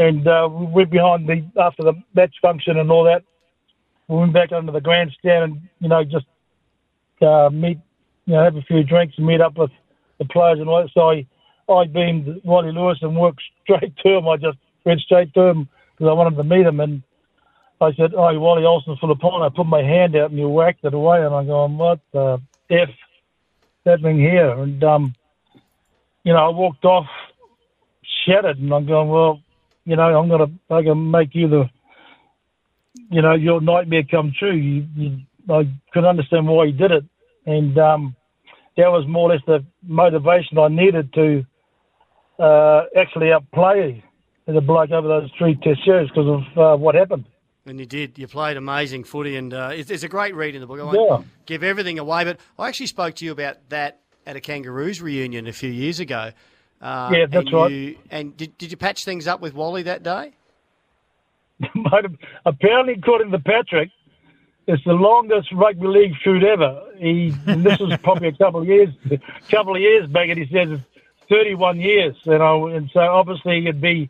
and 0.00 0.26
uh, 0.26 0.48
we 0.50 0.64
went 0.66 0.90
behind 0.90 1.28
the 1.28 1.44
after 1.60 1.82
the 1.82 1.92
match 2.14 2.34
function 2.40 2.78
and 2.78 2.90
all 2.90 3.04
that. 3.04 3.22
We 4.08 4.16
went 4.16 4.32
back 4.32 4.50
under 4.50 4.72
the 4.72 4.80
grandstand 4.80 5.44
and 5.44 5.60
you 5.78 5.88
know 5.88 6.02
just 6.04 6.24
uh, 7.20 7.50
meet, 7.52 7.78
you 8.24 8.34
know, 8.34 8.42
have 8.42 8.56
a 8.56 8.62
few 8.62 8.82
drinks 8.82 9.14
and 9.18 9.26
meet 9.26 9.42
up 9.42 9.58
with 9.58 9.70
the 10.18 10.24
players 10.24 10.58
and 10.58 10.70
all 10.70 10.82
that. 10.82 10.90
So 10.94 11.10
I, 11.10 11.26
I 11.70 11.86
beamed 11.86 12.40
Wally 12.44 12.72
Lewis 12.72 12.98
and 13.02 13.14
worked 13.14 13.42
straight 13.62 13.94
to 13.98 14.16
him. 14.16 14.26
I 14.26 14.38
just 14.38 14.56
went 14.86 15.00
straight 15.00 15.34
to 15.34 15.42
him 15.42 15.68
because 16.00 16.10
I 16.10 16.14
wanted 16.14 16.36
to 16.36 16.44
meet 16.44 16.66
him 16.66 16.80
and. 16.80 17.02
I 17.82 17.94
said, 17.94 18.12
"Oh, 18.14 18.38
Wally 18.38 18.66
Olsen 18.66 18.96
Filipaina." 19.02 19.46
I 19.46 19.56
put 19.56 19.64
my 19.64 19.82
hand 19.82 20.14
out 20.14 20.28
and 20.28 20.38
he 20.38 20.44
whacked 20.44 20.84
it 20.84 20.92
away, 20.92 21.24
and 21.24 21.34
I'm 21.34 21.46
going, 21.46 21.78
"What 21.78 22.00
the 22.12 22.38
f 22.68 22.90
happening 23.86 24.18
here?" 24.18 24.50
And 24.50 24.84
um, 24.84 25.14
you 26.22 26.34
know, 26.34 26.40
I 26.40 26.48
walked 26.50 26.84
off 26.84 27.06
shattered, 28.26 28.58
and 28.58 28.70
I'm 28.70 28.86
going, 28.86 29.08
"Well, 29.08 29.40
you 29.86 29.96
know, 29.96 30.02
I'm 30.02 30.28
gonna 30.28 30.52
I 30.68 30.82
make 30.92 31.34
you 31.34 31.48
the, 31.48 31.70
you 33.10 33.22
know, 33.22 33.32
your 33.32 33.62
nightmare 33.62 34.02
come 34.10 34.34
true. 34.38 34.54
You, 34.54 34.86
you 34.94 35.18
I 35.48 35.62
could 35.94 36.04
understand 36.04 36.46
why 36.48 36.66
he 36.66 36.72
did 36.72 36.90
it, 36.90 37.04
and 37.46 37.78
um, 37.78 38.14
that 38.76 38.92
was 38.92 39.06
more 39.08 39.30
or 39.30 39.34
less 39.34 39.42
the 39.46 39.64
motivation 39.82 40.58
I 40.58 40.68
needed 40.68 41.14
to 41.14 41.46
uh, 42.38 42.82
actually 42.94 43.32
outplay 43.32 44.04
the 44.54 44.60
bloke 44.60 44.90
over 44.90 45.06
those 45.08 45.30
three 45.38 45.54
test 45.56 45.84
series 45.84 46.08
because 46.08 46.26
of 46.56 46.58
uh, 46.58 46.76
what 46.76 46.94
happened. 46.94 47.24
And 47.66 47.78
you 47.78 47.86
did. 47.86 48.18
You 48.18 48.26
played 48.26 48.56
amazing 48.56 49.04
footy, 49.04 49.36
and 49.36 49.52
uh, 49.52 49.70
it's, 49.72 49.90
it's 49.90 50.02
a 50.02 50.08
great 50.08 50.34
read 50.34 50.54
in 50.54 50.60
the 50.60 50.66
book. 50.66 50.80
I 50.80 50.84
won't 50.84 50.98
Yeah. 50.98 51.22
give 51.46 51.62
everything 51.62 51.98
away, 51.98 52.24
but 52.24 52.38
I 52.58 52.68
actually 52.68 52.86
spoke 52.86 53.14
to 53.16 53.24
you 53.24 53.32
about 53.32 53.56
that 53.68 54.00
at 54.26 54.36
a 54.36 54.40
Kangaroos 54.40 55.00
reunion 55.00 55.46
a 55.46 55.52
few 55.52 55.70
years 55.70 56.00
ago. 56.00 56.32
Uh, 56.80 57.10
Yeah, 57.14 57.26
that's 57.26 57.46
and 57.46 57.52
right. 57.54 57.98
And 58.10 58.36
did, 58.36 58.56
did 58.58 58.70
you 58.70 58.76
patch 58.76 59.04
things 59.04 59.26
up 59.26 59.40
with 59.40 59.54
Wally 59.54 59.82
that 59.84 60.02
day? 60.02 60.32
Might 61.74 62.04
have- 62.04 62.16
Apparently, 62.46 62.94
according 62.94 63.30
to 63.32 63.38
Patrick, 63.38 63.90
it's 64.66 64.82
the 64.84 64.92
longest 64.92 65.52
rugby 65.52 65.86
league 65.86 66.14
shoot 66.22 66.42
ever. 66.44 66.82
He 66.96 67.30
this 67.46 67.78
was 67.80 67.96
probably 68.02 68.28
a 68.28 68.32
couple 68.32 68.60
of 68.60 68.66
years, 68.68 68.88
a 69.10 69.18
couple 69.50 69.74
of 69.74 69.80
years 69.80 70.06
back, 70.08 70.28
and 70.28 70.38
he 70.38 70.46
says 70.52 70.70
it's 70.70 70.82
31 71.28 71.80
years, 71.80 72.14
you 72.24 72.38
know, 72.38 72.66
and 72.68 72.90
so 72.92 73.00
obviously 73.00 73.58
it'd 73.66 73.80
be 73.80 74.08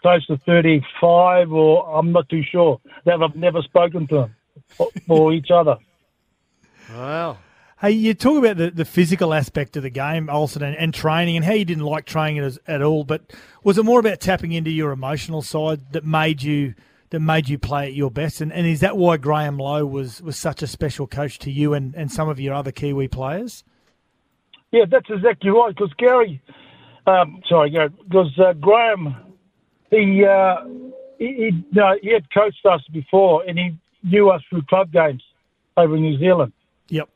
close 0.00 0.26
to 0.26 0.36
35, 0.38 1.52
or 1.52 1.96
I'm 1.96 2.12
not 2.12 2.28
too 2.28 2.42
sure. 2.42 2.80
That 3.04 3.22
I've 3.22 3.36
never 3.36 3.62
spoken 3.62 4.06
to 4.08 4.22
him 4.22 4.36
or, 4.78 4.88
or 5.08 5.32
each 5.32 5.50
other. 5.50 5.76
Wow. 6.90 7.38
Hey, 7.80 7.92
you 7.92 8.12
talk 8.12 8.38
about 8.38 8.56
the, 8.56 8.70
the 8.70 8.84
physical 8.84 9.32
aspect 9.32 9.76
of 9.76 9.84
the 9.84 9.90
game, 9.90 10.28
Olsen, 10.28 10.62
and, 10.62 10.76
and 10.76 10.92
training, 10.92 11.36
and 11.36 11.44
how 11.44 11.52
you 11.52 11.64
didn't 11.64 11.84
like 11.84 12.06
training 12.06 12.42
as, 12.42 12.58
at 12.66 12.82
all. 12.82 13.04
But 13.04 13.32
was 13.62 13.78
it 13.78 13.84
more 13.84 14.00
about 14.00 14.18
tapping 14.18 14.50
into 14.50 14.70
your 14.70 14.90
emotional 14.90 15.42
side 15.42 15.92
that 15.92 16.04
made 16.04 16.42
you 16.42 16.74
that 17.10 17.20
made 17.20 17.48
you 17.48 17.56
play 17.56 17.86
at 17.86 17.94
your 17.94 18.10
best? 18.10 18.40
And, 18.40 18.52
and 18.52 18.66
is 18.66 18.80
that 18.80 18.96
why 18.96 19.16
Graham 19.16 19.58
Lowe 19.58 19.86
was, 19.86 20.20
was 20.20 20.36
such 20.36 20.60
a 20.60 20.66
special 20.66 21.06
coach 21.06 21.38
to 21.40 21.52
you 21.52 21.72
and, 21.72 21.94
and 21.94 22.10
some 22.10 22.28
of 22.28 22.40
your 22.40 22.52
other 22.52 22.72
Kiwi 22.72 23.08
players? 23.08 23.62
Yeah, 24.72 24.84
that's 24.90 25.08
exactly 25.08 25.50
right. 25.50 25.74
Because 25.74 25.92
Gary, 25.98 26.42
um, 27.06 27.40
sorry, 27.48 27.70
Gary, 27.70 27.88
because 27.88 28.36
uh, 28.38 28.54
Graham, 28.54 29.16
he, 29.90 30.24
uh, 30.24 30.56
he, 31.18 31.26
he, 31.26 31.64
you 31.72 31.98
he 32.02 32.12
had 32.12 32.32
coached 32.32 32.64
us 32.66 32.82
before, 32.92 33.42
and 33.46 33.58
he 33.58 33.76
knew 34.02 34.30
us 34.30 34.42
through 34.48 34.62
club 34.62 34.92
games 34.92 35.22
over 35.76 35.96
in 35.96 36.02
New 36.02 36.18
Zealand, 36.18 36.52
Yep. 36.88 37.08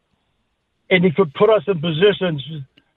and 0.91 1.05
he 1.05 1.11
could 1.11 1.33
put 1.35 1.51
us 1.51 1.63
in 1.67 1.81
positions 1.81 2.43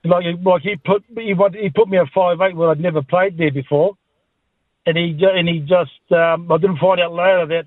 like 0.04 0.26
like 0.44 0.62
he 0.62 0.76
put 0.76 1.04
he 1.18 1.34
he 1.60 1.70
put 1.70 1.90
me 1.90 1.98
at 1.98 2.08
five 2.14 2.40
eight 2.42 2.56
where 2.56 2.70
I'd 2.70 2.80
never 2.80 3.02
played 3.02 3.38
there 3.38 3.52
before, 3.52 3.98
and 4.86 4.98
he 4.98 5.18
and 5.22 5.48
he 5.48 5.60
just 5.60 6.12
um, 6.12 6.52
I 6.52 6.58
didn't 6.58 6.78
find 6.78 7.00
out 7.02 7.14
later 7.14 7.46
that 7.48 7.66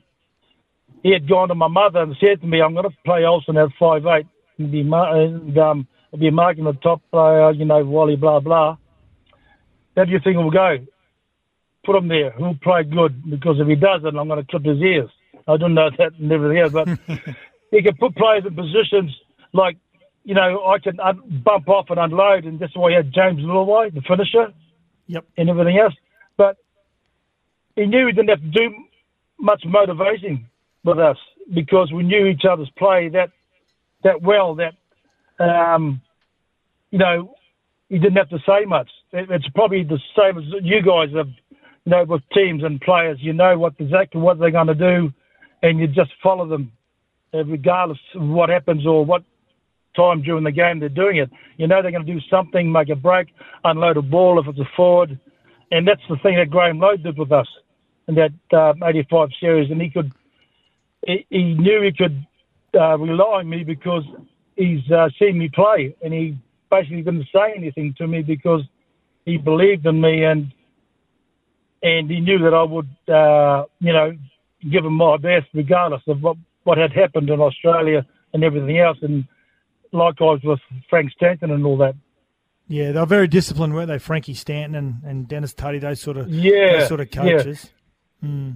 he 1.03 1.12
had 1.12 1.28
gone 1.28 1.49
to 1.49 1.55
my 1.55 1.68
mother 1.68 2.01
and 2.01 2.16
said 2.20 2.41
to 2.41 2.47
me, 2.47 2.61
"I'm 2.62 2.74
going 2.74 2.89
to 2.89 2.97
play 3.05 3.24
Olsen 3.24 3.57
at 3.57 3.70
five 3.78 4.07
eight 4.07 4.26
and 4.59 4.70
be 4.70 4.82
mar- 4.82 5.16
and 5.20 5.57
um, 5.59 5.87
be 6.18 6.30
marking 6.30 6.64
the 6.64 6.72
top 6.74 7.03
player, 7.11 7.51
you 7.53 7.64
know, 7.64 7.85
Wally, 7.85 8.16
blah 8.16 8.41
blah." 8.41 8.76
How 9.97 10.05
do 10.05 10.12
you 10.12 10.20
think 10.22 10.37
it 10.37 10.43
will 10.43 10.51
go? 10.53 10.78
Put 11.89 11.97
him 11.97 12.09
there. 12.09 12.32
He'll 12.36 12.55
play 12.62 12.82
good 12.84 13.30
because 13.30 13.57
if 13.59 13.66
he 13.66 13.74
doesn't, 13.74 14.18
I'm 14.18 14.28
going 14.28 14.45
to 14.45 14.51
clip 14.51 14.62
his 14.62 14.76
ears. 14.78 15.09
I 15.47 15.57
don't 15.57 15.72
know 15.72 15.89
that 15.97 16.12
and 16.20 16.30
everything 16.30 16.59
else, 16.59 16.72
but 16.74 16.86
he 17.70 17.80
can 17.82 17.97
put 17.97 18.14
players 18.14 18.45
in 18.47 18.55
positions 18.55 19.11
like, 19.55 19.78
you 20.22 20.34
know, 20.34 20.66
I 20.66 20.78
can 20.80 21.01
un- 21.01 21.43
bump 21.43 21.66
off 21.70 21.86
and 21.89 21.99
unload, 21.99 22.45
and 22.45 22.59
that's 22.61 22.76
why 22.76 22.91
he 22.91 22.97
had 22.97 23.11
James 23.14 23.41
Leuluai, 23.41 23.95
the 23.95 24.03
finisher, 24.03 24.53
Yep. 25.07 25.24
and 25.39 25.49
everything 25.49 25.78
else. 25.78 25.95
But 26.36 26.59
he 27.74 27.86
knew 27.86 28.07
he 28.07 28.12
didn't 28.12 28.28
have 28.28 28.43
to 28.43 28.51
do 28.51 28.74
much 29.41 29.62
motivating 29.64 30.45
with 30.84 30.99
us 30.99 31.16
because 31.55 31.91
we 31.91 32.03
knew 32.03 32.26
each 32.26 32.43
other's 32.45 32.68
play 32.76 33.09
that 33.14 33.30
that 34.05 34.20
well 34.20 34.57
that 34.57 34.74
um, 35.43 36.03
you 36.91 36.99
know 36.99 37.34
he 37.89 37.99
didn't 37.99 38.16
have 38.18 38.28
to 38.28 38.39
say 38.47 38.66
much. 38.66 38.91
It, 39.14 39.30
it's 39.30 39.49
probably 39.55 39.84
the 39.84 39.99
same 40.14 40.36
as 40.36 40.45
you 40.62 40.82
guys 40.82 41.09
have 41.16 41.30
you 41.89 41.97
know, 41.97 42.05
with 42.05 42.20
teams 42.34 42.62
and 42.64 42.78
players, 42.82 43.16
you 43.22 43.32
know 43.32 43.59
what 43.59 43.72
exactly 43.78 44.20
what 44.20 44.39
they're 44.39 44.51
going 44.51 44.66
to 44.66 44.74
do, 44.74 45.11
and 45.62 45.78
you 45.78 45.86
just 45.86 46.11
follow 46.22 46.47
them, 46.47 46.70
uh, 47.32 47.43
regardless 47.45 47.99
of 48.14 48.28
what 48.28 48.51
happens 48.51 48.86
or 48.86 49.07
what 49.07 49.22
time 49.97 50.20
during 50.20 50.45
the 50.45 50.53
game 50.53 50.80
they're 50.80 50.91
doing 50.91 51.16
it. 51.16 51.30
You 51.57 51.66
know 51.66 51.80
they're 51.80 51.91
going 51.91 52.05
to 52.05 52.12
do 52.12 52.20
something, 52.30 52.70
make 52.70 52.91
a 52.91 52.95
break, 52.95 53.28
unload 53.64 53.97
a 53.97 54.03
ball 54.03 54.39
if 54.39 54.47
it's 54.47 54.59
a 54.59 54.68
forward, 54.76 55.18
and 55.70 55.89
that's 55.89 56.03
the 56.11 56.18
thing 56.22 56.36
that 56.36 56.51
Graham 56.51 56.78
Lowe 56.78 56.99
did 56.99 57.16
with 57.16 57.32
us 57.32 57.49
in 58.07 58.16
that 58.16 58.32
uh, 58.53 58.74
85 58.84 59.30
series, 59.41 59.70
and 59.70 59.80
he 59.80 59.89
could, 59.89 60.12
he, 61.07 61.24
he 61.30 61.55
knew 61.55 61.80
he 61.80 61.93
could 61.93 62.22
uh, 62.78 62.99
rely 62.99 63.39
on 63.39 63.49
me 63.49 63.64
because 63.64 64.05
he's 64.57 64.91
uh, 64.91 65.09
seen 65.18 65.39
me 65.39 65.49
play, 65.49 65.97
and 66.05 66.12
he 66.12 66.36
basically 66.70 67.01
didn't 67.01 67.28
say 67.34 67.55
anything 67.57 67.95
to 67.97 68.07
me 68.07 68.20
because 68.20 68.61
he 69.24 69.39
believed 69.39 69.86
in 69.86 70.03
me 70.03 70.24
and 70.24 70.53
and 71.83 72.11
he 72.11 72.20
knew 72.20 72.39
that 72.39 72.55
I 72.55 72.62
would, 72.62 72.89
uh, 73.09 73.64
you 73.81 73.93
know, 73.93 74.12
give 74.70 74.85
him 74.85 74.95
my 74.95 75.16
best 75.16 75.47
regardless 75.55 76.03
of 76.09 76.22
what, 76.22 76.37
what 76.64 76.79
had 76.79 76.93
happened 76.93 77.31
in 77.31 77.41
Australia 77.41 78.05
and 78.33 78.43
everything 78.45 78.79
else. 78.79 78.99
And 79.03 79.24
likewise 79.93 80.41
with 80.43 80.61
Frank 80.91 81.12
Stanton 81.12 81.51
and 81.51 81.64
all 81.64 81.76
that. 81.79 81.95
Yeah, 82.66 82.93
they 82.93 83.01
were 83.01 83.07
very 83.07 83.29
disciplined, 83.29 83.74
weren't 83.74 83.89
they? 83.89 83.99
Frankie 83.99 84.35
Stanton 84.35 84.74
and, 84.74 85.03
and 85.05 85.26
Dennis 85.26 85.55
Tutty, 85.55 85.81
those 85.81 86.01
sort 86.01 86.18
of 86.18 86.29
Yeah, 86.29 86.79
those 86.81 86.89
sort 86.89 87.01
of 87.01 87.11
coaches. 87.11 87.70
Hmm. 88.20 88.53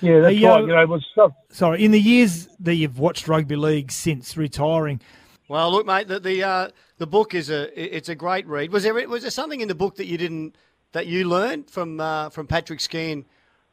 Yeah, 0.00 0.20
that's 0.20 0.34
Hey, 0.36 0.44
right. 0.44 0.56
uh, 0.62 0.66
You 0.66 0.72
know, 0.72 0.82
it 0.82 0.88
was 0.88 1.06
stuff. 1.12 1.32
Sorry, 1.50 1.84
in 1.84 1.92
the 1.92 2.00
years 2.00 2.48
that 2.60 2.74
you've 2.74 2.98
watched 2.98 3.28
rugby 3.28 3.54
league 3.54 3.92
since 3.92 4.36
retiring, 4.36 5.00
Well, 5.48 5.70
look, 5.70 5.86
mate, 5.86 6.08
the 6.08 6.18
the, 6.18 6.42
uh, 6.42 6.68
the 6.98 7.06
book 7.06 7.32
is 7.32 7.48
a 7.48 7.68
it's 7.80 8.08
a 8.08 8.16
great 8.16 8.46
read. 8.48 8.72
Was 8.72 8.82
there 8.82 8.94
was 9.08 9.22
there 9.22 9.30
something 9.30 9.60
in 9.60 9.68
the 9.68 9.74
book 9.76 9.96
that 9.96 10.06
you 10.06 10.18
didn't 10.18 10.56
that 10.94 11.06
you 11.08 11.28
learned 11.28 11.68
from 11.68 12.00
uh, 12.00 12.30
from 12.30 12.46
Patrick 12.46 12.80
Skene 12.80 13.26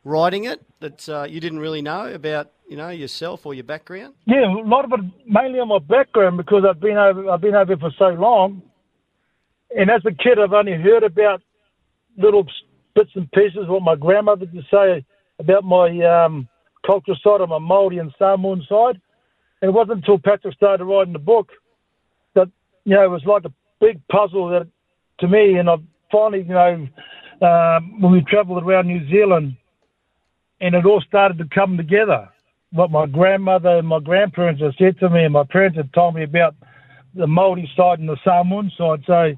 writing 0.03 0.45
it 0.45 0.59
that 0.79 1.07
uh, 1.07 1.23
you 1.23 1.39
didn't 1.39 1.59
really 1.59 1.81
know 1.81 2.11
about 2.13 2.51
you 2.67 2.75
know 2.75 2.89
yourself 2.89 3.45
or 3.45 3.53
your 3.53 3.63
background? 3.63 4.13
Yeah, 4.25 4.45
a 4.45 4.67
lot 4.67 4.83
of 4.83 4.91
it 4.91 4.99
mainly 5.25 5.59
on 5.59 5.69
my 5.69 5.79
background 5.79 6.37
because 6.37 6.63
I've 6.67 6.81
been 6.81 6.97
over 6.97 7.29
I've 7.29 7.41
been 7.41 7.55
over 7.55 7.77
for 7.77 7.91
so 7.97 8.09
long, 8.09 8.61
and 9.75 9.89
as 9.89 10.01
a 10.05 10.11
kid 10.11 10.39
I've 10.39 10.51
only 10.51 10.73
heard 10.73 11.03
about 11.03 11.41
little 12.17 12.45
bits 12.95 13.11
and 13.15 13.31
pieces 13.31 13.67
what 13.67 13.83
my 13.83 13.95
grandmother 13.95 14.47
to 14.47 14.61
say 14.69 15.05
about 15.39 15.63
my 15.63 15.87
um, 16.01 16.47
cultural 16.85 17.17
side 17.23 17.41
on 17.41 17.49
my 17.49 17.59
Maori 17.59 17.99
and 17.99 18.13
Samoan 18.17 18.65
side. 18.67 18.99
And 19.61 19.69
it 19.69 19.73
wasn't 19.73 19.99
until 19.99 20.17
Patrick 20.17 20.55
started 20.55 20.83
writing 20.85 21.13
the 21.13 21.19
book 21.19 21.51
that 22.33 22.47
you 22.83 22.95
know 22.95 23.03
it 23.03 23.11
was 23.11 23.23
like 23.25 23.45
a 23.45 23.53
big 23.79 24.01
puzzle 24.07 24.49
that 24.49 24.67
to 25.19 25.27
me, 25.27 25.57
and 25.57 25.69
I 25.69 25.75
finally 26.11 26.39
you 26.43 26.53
know 26.53 26.87
um, 27.41 28.01
when 28.01 28.11
we 28.11 28.21
travelled 28.21 28.63
around 28.63 28.87
New 28.87 29.07
Zealand, 29.09 29.55
and 30.59 30.75
it 30.75 30.85
all 30.85 31.01
started 31.07 31.37
to 31.39 31.45
come 31.53 31.77
together 31.77 32.29
what 32.71 32.89
my 32.89 33.05
grandmother 33.05 33.77
and 33.77 33.87
my 33.87 33.99
grandparents 33.99 34.61
had 34.61 34.73
said 34.77 34.99
to 34.99 35.09
me, 35.09 35.23
and 35.23 35.33
my 35.33 35.43
parents 35.43 35.75
had 35.77 35.93
told 35.93 36.15
me 36.15 36.23
about 36.23 36.55
the 37.13 37.27
Maori 37.27 37.69
side 37.75 37.99
and 37.99 38.07
the 38.07 38.17
Samoan 38.23 38.71
side. 38.77 39.03
So, 39.05 39.33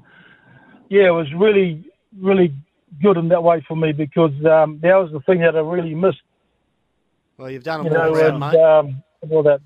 yeah, 0.88 1.08
it 1.08 1.14
was 1.14 1.26
really, 1.36 1.84
really 2.20 2.54
good 3.02 3.16
in 3.16 3.28
that 3.28 3.42
way 3.42 3.64
for 3.66 3.76
me 3.76 3.92
because 3.92 4.32
um, 4.46 4.78
that 4.82 4.94
was 4.94 5.10
the 5.12 5.20
thing 5.20 5.40
that 5.40 5.56
I 5.56 5.60
really 5.60 5.94
missed. 5.94 6.22
Well, 7.36 7.50
you've 7.50 7.64
done 7.64 7.84
You 7.84 7.90
them 7.90 8.00
all 8.00 8.06
know, 8.06 8.12
proud, 8.12 8.30
and, 8.30 8.40
mate. 8.40 8.60
um, 8.60 9.02
all 9.30 9.42
that. 9.42 9.60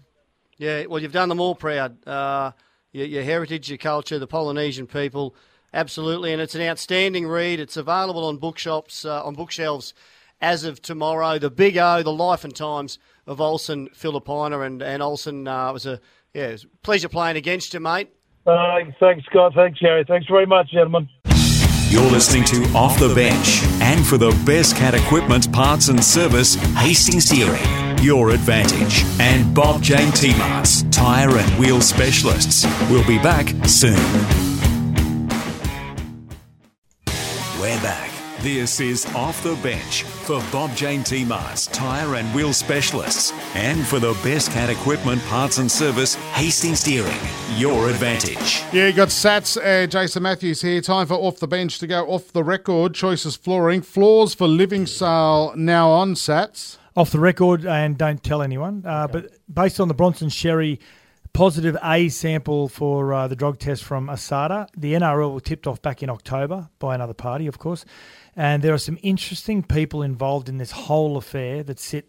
Yeah, 0.56 0.86
well, 0.86 1.00
you've 1.02 1.12
done 1.12 1.28
them 1.28 1.40
all 1.40 1.54
proud. 1.54 2.06
Uh, 2.08 2.52
your, 2.92 3.06
your 3.06 3.22
heritage, 3.22 3.68
your 3.68 3.78
culture, 3.78 4.18
the 4.18 4.26
Polynesian 4.26 4.86
people, 4.86 5.34
absolutely, 5.72 6.32
and 6.32 6.40
it's 6.42 6.54
an 6.54 6.62
outstanding 6.62 7.26
read. 7.26 7.60
It's 7.60 7.76
available 7.76 8.24
on 8.24 8.38
bookshops, 8.38 9.04
uh, 9.04 9.24
on 9.24 9.34
bookshelves, 9.34 9.94
as 10.40 10.64
of 10.64 10.80
tomorrow. 10.82 11.38
The 11.38 11.50
Big 11.50 11.76
O, 11.76 12.02
the 12.02 12.12
life 12.12 12.44
and 12.44 12.54
times 12.54 12.98
of 13.26 13.40
Olsen 13.40 13.88
Filipaina, 13.88 14.64
and 14.64 14.82
and 14.82 15.02
Olsen 15.02 15.48
uh, 15.48 15.72
was 15.72 15.86
a 15.86 16.00
yeah, 16.34 16.48
it 16.48 16.52
was 16.52 16.64
a 16.64 16.68
pleasure 16.82 17.08
playing 17.08 17.36
against 17.36 17.74
you, 17.74 17.80
mate. 17.80 18.10
Uh, 18.46 18.78
thanks, 18.98 19.26
Scott. 19.26 19.52
Thanks, 19.54 19.78
Jerry. 19.78 20.04
Thanks 20.04 20.26
very 20.26 20.46
much, 20.46 20.70
gentlemen. 20.70 21.08
You're 21.90 22.10
listening 22.10 22.44
to 22.44 22.64
Off 22.76 22.98
the 22.98 23.14
Bench. 23.14 23.62
And 23.80 24.06
for 24.06 24.18
the 24.18 24.30
best 24.44 24.76
cat 24.76 24.94
equipment, 24.94 25.50
parts 25.52 25.88
and 25.88 26.02
service, 26.04 26.54
Hastings 26.76 27.30
Deering, 27.30 27.98
your 27.98 28.30
advantage. 28.30 29.04
And 29.18 29.54
Bob 29.54 29.82
Jane 29.82 30.12
T-Marts, 30.12 30.82
tyre 30.90 31.36
and 31.36 31.58
wheel 31.58 31.80
specialists. 31.80 32.66
We'll 32.90 33.06
be 33.06 33.18
back 33.18 33.48
soon. 33.66 34.47
We're 37.78 37.84
back. 37.84 38.10
This 38.40 38.80
is 38.80 39.06
Off 39.14 39.40
the 39.44 39.54
Bench 39.56 40.02
for 40.02 40.42
Bob 40.50 40.74
Jane 40.74 41.04
T-Marts, 41.04 41.66
tyre 41.68 42.16
and 42.16 42.26
wheel 42.34 42.52
specialists. 42.52 43.32
And 43.54 43.86
for 43.86 44.00
the 44.00 44.14
best 44.24 44.50
cat 44.50 44.68
equipment, 44.68 45.22
parts 45.26 45.58
and 45.58 45.70
service, 45.70 46.16
Hastings 46.32 46.82
Deering, 46.82 47.14
your 47.54 47.88
advantage. 47.88 48.64
Yeah, 48.72 48.88
you 48.88 48.92
got 48.92 49.08
Sats, 49.08 49.56
uh, 49.56 49.86
Jason 49.86 50.24
Matthews 50.24 50.60
here. 50.60 50.80
Time 50.80 51.06
for 51.06 51.14
off 51.14 51.38
the 51.38 51.46
bench 51.46 51.78
to 51.78 51.86
go 51.86 52.04
off 52.06 52.32
the 52.32 52.42
record. 52.42 52.94
Choices 52.94 53.36
flooring. 53.36 53.82
Floors 53.82 54.34
for 54.34 54.48
living 54.48 54.84
sale 54.84 55.52
now 55.54 55.88
on 55.90 56.14
Sats. 56.14 56.78
off 56.96 57.12
the 57.12 57.20
record, 57.20 57.64
and 57.64 57.96
don't 57.96 58.24
tell 58.24 58.42
anyone, 58.42 58.82
uh, 58.84 59.06
but 59.06 59.30
based 59.52 59.78
on 59.78 59.86
the 59.86 59.94
Bronson 59.94 60.30
Xerri 60.30 60.80
positive 61.32 61.76
A 61.82 62.08
sample 62.08 62.68
for 62.68 63.12
uh, 63.12 63.28
the 63.28 63.36
drug 63.36 63.58
test 63.58 63.84
from 63.84 64.08
ASADA, 64.08 64.68
the 64.76 64.94
NRL 64.94 65.34
were 65.34 65.40
tipped 65.40 65.66
off 65.66 65.80
back 65.82 66.02
in 66.02 66.10
October 66.10 66.68
by 66.78 66.94
another 66.94 67.14
party, 67.14 67.46
of 67.46 67.58
course. 67.58 67.84
And 68.36 68.62
there 68.62 68.74
are 68.74 68.78
some 68.78 68.98
interesting 69.02 69.62
people 69.62 70.02
involved 70.02 70.48
in 70.48 70.58
this 70.58 70.70
whole 70.70 71.16
affair 71.16 71.62
that 71.64 71.78
sit 71.78 72.08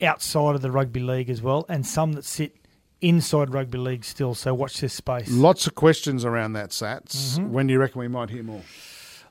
outside 0.00 0.54
of 0.54 0.62
the 0.62 0.70
rugby 0.70 1.00
league 1.00 1.30
as 1.30 1.42
well, 1.42 1.66
and 1.68 1.86
some 1.86 2.12
that 2.14 2.24
sit 2.24 2.56
inside 3.00 3.52
rugby 3.52 3.78
league 3.78 4.04
still. 4.04 4.34
So 4.34 4.54
watch 4.54 4.80
this 4.80 4.94
space. 4.94 5.30
Lots 5.30 5.66
of 5.66 5.74
questions 5.74 6.24
around 6.24 6.54
that, 6.54 6.70
Sats. 6.70 7.38
Mm-hmm. 7.38 7.52
When 7.52 7.66
do 7.66 7.72
you 7.72 7.78
reckon 7.78 8.00
we 8.00 8.08
might 8.08 8.30
hear 8.30 8.42
more? 8.42 8.62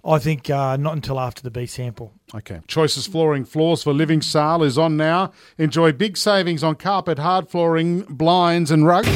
I 0.05 0.19
think 0.19 0.49
uh, 0.51 0.77
not 0.77 0.93
until 0.93 1.19
after 1.19 1.41
the 1.41 1.49
B 1.49 1.65
sample. 1.65 2.13
Okay. 2.33 2.61
Choices 2.67 3.07
Flooring 3.07 3.43
Floors 3.43 3.81
for 3.81 3.91
Living 3.91 4.21
sale 4.21 4.61
is 4.61 4.77
on 4.77 4.97
now. 4.97 5.31
Enjoy 5.57 5.91
big 5.91 6.15
savings 6.15 6.63
on 6.63 6.75
carpet, 6.75 7.17
hard 7.17 7.49
flooring, 7.49 8.01
blinds, 8.01 8.69
and 8.69 8.85
rugs. 8.85 9.09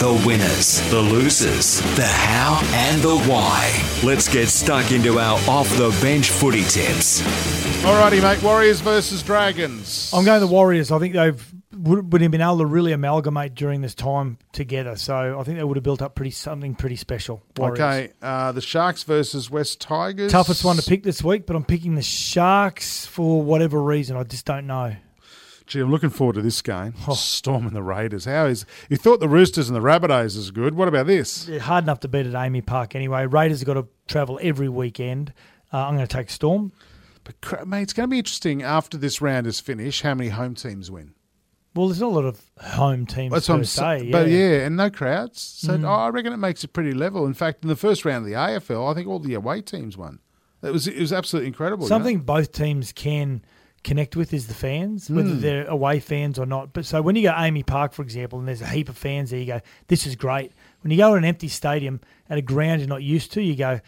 The 0.00 0.22
winners, 0.26 0.80
the 0.90 1.00
losers, 1.00 1.80
the 1.94 2.06
how 2.06 2.60
and 2.72 3.00
the 3.02 3.18
why. 3.30 3.70
Let's 4.02 4.28
get 4.28 4.48
stuck 4.48 4.90
into 4.90 5.18
our 5.18 5.38
off 5.48 5.68
the 5.76 5.96
bench 6.00 6.30
footy 6.30 6.62
tips. 6.62 7.22
Alrighty, 7.82 8.20
mate. 8.20 8.42
Warriors 8.42 8.80
versus 8.80 9.22
Dragons. 9.22 10.10
I'm 10.12 10.24
going 10.24 10.40
the 10.40 10.46
Warriors. 10.46 10.90
I 10.90 10.98
think 10.98 11.14
they've 11.14 11.54
would, 11.82 12.12
would 12.12 12.22
have 12.22 12.30
been 12.30 12.40
able 12.40 12.58
to 12.58 12.66
really 12.66 12.92
amalgamate 12.92 13.54
during 13.54 13.80
this 13.80 13.94
time 13.94 14.38
together. 14.52 14.96
So 14.96 15.38
I 15.38 15.42
think 15.44 15.58
they 15.58 15.64
would 15.64 15.76
have 15.76 15.84
built 15.84 16.02
up 16.02 16.14
pretty 16.14 16.30
something 16.30 16.74
pretty 16.74 16.96
special. 16.96 17.42
Warriors. 17.56 17.80
Okay. 17.80 18.12
Uh, 18.20 18.52
the 18.52 18.60
Sharks 18.60 19.02
versus 19.02 19.50
West 19.50 19.80
Tigers. 19.80 20.32
Toughest 20.32 20.64
one 20.64 20.76
to 20.76 20.82
pick 20.82 21.02
this 21.02 21.22
week, 21.22 21.46
but 21.46 21.56
I'm 21.56 21.64
picking 21.64 21.94
the 21.94 22.02
Sharks 22.02 23.06
for 23.06 23.42
whatever 23.42 23.82
reason. 23.82 24.16
I 24.16 24.24
just 24.24 24.44
don't 24.44 24.66
know. 24.66 24.96
Gee, 25.66 25.80
I'm 25.80 25.90
looking 25.90 26.10
forward 26.10 26.34
to 26.34 26.42
this 26.42 26.60
game. 26.62 26.94
Oh. 27.06 27.14
Storm 27.14 27.64
and 27.64 27.76
the 27.76 27.82
Raiders. 27.82 28.24
How 28.24 28.46
is 28.46 28.66
you 28.88 28.96
thought 28.96 29.20
the 29.20 29.28
Roosters 29.28 29.68
and 29.68 29.76
the 29.76 29.80
Rabbitohs 29.80 30.36
is 30.36 30.50
good? 30.50 30.74
What 30.74 30.88
about 30.88 31.06
this? 31.06 31.44
They're 31.44 31.60
hard 31.60 31.84
enough 31.84 32.00
to 32.00 32.08
beat 32.08 32.26
at 32.26 32.32
AAMI 32.32 32.66
Park 32.66 32.96
anyway. 32.96 33.26
Raiders 33.26 33.60
have 33.60 33.66
got 33.66 33.74
to 33.74 33.86
travel 34.08 34.40
every 34.42 34.68
weekend. 34.68 35.32
Uh, 35.72 35.86
I'm 35.86 35.94
going 35.94 36.06
to 36.06 36.12
take 36.12 36.28
Storm. 36.28 36.72
But 37.22 37.68
mate, 37.68 37.82
it's 37.82 37.92
going 37.92 38.08
to 38.08 38.10
be 38.10 38.18
interesting 38.18 38.64
after 38.64 38.98
this 38.98 39.20
round 39.20 39.46
is 39.46 39.60
finished. 39.60 40.02
How 40.02 40.14
many 40.14 40.30
home 40.30 40.56
teams 40.56 40.90
win? 40.90 41.14
Well, 41.74 41.86
there's 41.88 42.00
not 42.00 42.08
a 42.08 42.14
lot 42.14 42.24
of 42.24 42.40
home 42.60 43.06
teams 43.06 43.32
That's 43.32 43.46
per 43.46 43.52
what 43.54 43.58
I'm 43.60 43.64
se. 43.64 43.80
saying. 44.00 44.10
But 44.10 44.28
yeah, 44.28 44.66
and 44.66 44.76
no 44.76 44.90
crowds. 44.90 45.40
So 45.40 45.80
oh, 45.84 45.86
I 45.88 46.08
reckon 46.08 46.32
it 46.32 46.36
makes 46.38 46.64
it 46.64 46.72
pretty 46.72 46.92
level. 46.92 47.26
In 47.26 47.34
fact, 47.34 47.62
in 47.62 47.68
the 47.68 47.76
first 47.76 48.04
round 48.04 48.24
of 48.24 48.26
the 48.26 48.34
AFL, 48.36 48.90
I 48.90 48.94
think 48.94 49.06
all 49.06 49.20
the 49.20 49.34
away 49.34 49.60
teams 49.62 49.96
won. 49.96 50.18
It 50.62 50.72
was 50.72 50.86
it 50.88 50.98
was 50.98 51.12
absolutely 51.12 51.46
incredible. 51.48 51.84
you 51.84 51.90
know? 51.90 51.94
Something 51.94 52.18
both 52.20 52.52
teams 52.52 52.92
can 52.92 53.42
connect 53.82 54.14
with 54.16 54.34
is 54.34 54.46
the 54.48 54.52
fans, 54.54 55.08
whether 55.08 55.30
Hmm. 55.30 55.40
they're 55.40 55.66
away 55.66 56.00
fans 56.00 56.38
or 56.38 56.44
not. 56.44 56.72
But 56.74 56.84
so 56.84 57.00
when 57.00 57.16
you 57.16 57.22
go 57.22 57.32
AAMI 57.32 57.64
Park, 57.64 57.92
for 57.94 58.02
example, 58.02 58.38
and 58.40 58.46
there's 58.48 58.60
a 58.60 58.66
heap 58.66 58.88
of 58.90 58.98
fans 58.98 59.30
there, 59.30 59.38
you 59.40 59.46
go, 59.46 59.60
"This 59.86 60.06
is 60.06 60.16
great." 60.16 60.52
When 60.82 60.90
you 60.90 60.96
go 60.98 61.10
to 61.10 61.14
an 61.16 61.24
empty 61.24 61.48
stadium 61.48 62.00
at 62.28 62.36
a 62.36 62.42
ground 62.42 62.80
you're 62.80 62.88
not 62.88 63.02
used 63.02 63.32
to, 63.32 63.42
you 63.42 63.54
go, 63.56 63.80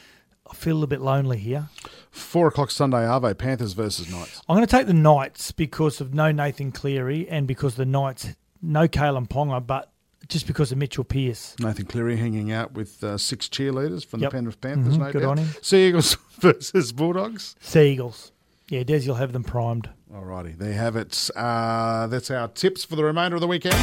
"I 0.51 0.55
feel 0.55 0.73
a 0.75 0.79
little 0.79 0.87
bit 0.87 1.03
lonely 1.03 1.37
here." 1.39 1.69
Four 2.13 2.47
o'clock 2.49 2.71
Sunday, 2.71 2.99
Arvo 2.99 3.37
Panthers 3.37 3.73
versus 3.73 4.09
Knights. 4.11 4.41
I'm 4.49 4.55
going 4.57 4.67
to 4.67 4.71
take 4.71 4.87
the 4.87 4.93
Knights 4.93 5.51
because 5.51 6.01
of 6.01 6.13
no 6.15 6.31
Nathan 6.31 6.71
Cleary 6.71 7.27
and 7.29 7.49
because 7.49 7.75
the 7.75 7.87
Knights 7.87 8.29
no 8.61 8.87
Kalyn 8.87 9.27
Ponga, 9.29 9.67
but 9.67 9.91
just 10.29 10.47
because 10.47 10.71
of 10.71 10.79
Mitchell 10.79 11.05
Pearce. 11.05 11.57
Nathan 11.59 11.87
Cleary 11.87 12.17
hanging 12.17 12.53
out 12.53 12.73
with 12.75 13.03
uh, 13.03 13.19
six 13.19 13.49
cheerleaders 13.49 14.05
from 14.07 14.21
Yep. 14.21 14.31
the 14.31 14.37
Penrith 14.37 14.61
Panthers. 14.61 14.97
Mhm, 14.97 15.01
no 15.01 15.13
good 15.13 15.21
doubt. 15.23 15.31
on 15.31 15.39
him. 15.39 15.49
Sea 15.63 15.89
Eagles 15.89 16.17
versus 16.39 16.93
Bulldogs. 16.93 17.57
Sea 17.61 17.93
Eagles. 17.93 18.31
Yeah, 18.69 18.85
Des, 18.85 18.99
you'll 19.01 19.17
have 19.17 19.33
them 19.33 19.43
primed. 19.45 19.89
Alrighty, 20.15 20.57
there 20.57 20.69
you 20.73 20.79
have 20.79 20.97
it. 20.97 21.31
Uh, 21.35 22.07
that's 22.07 22.31
our 22.31 22.49
tips 22.49 22.85
for 22.85 22.97
the 22.97 23.05
remainder 23.05 23.35
of 23.37 23.41
the 23.41 23.49
weekend. 23.49 23.75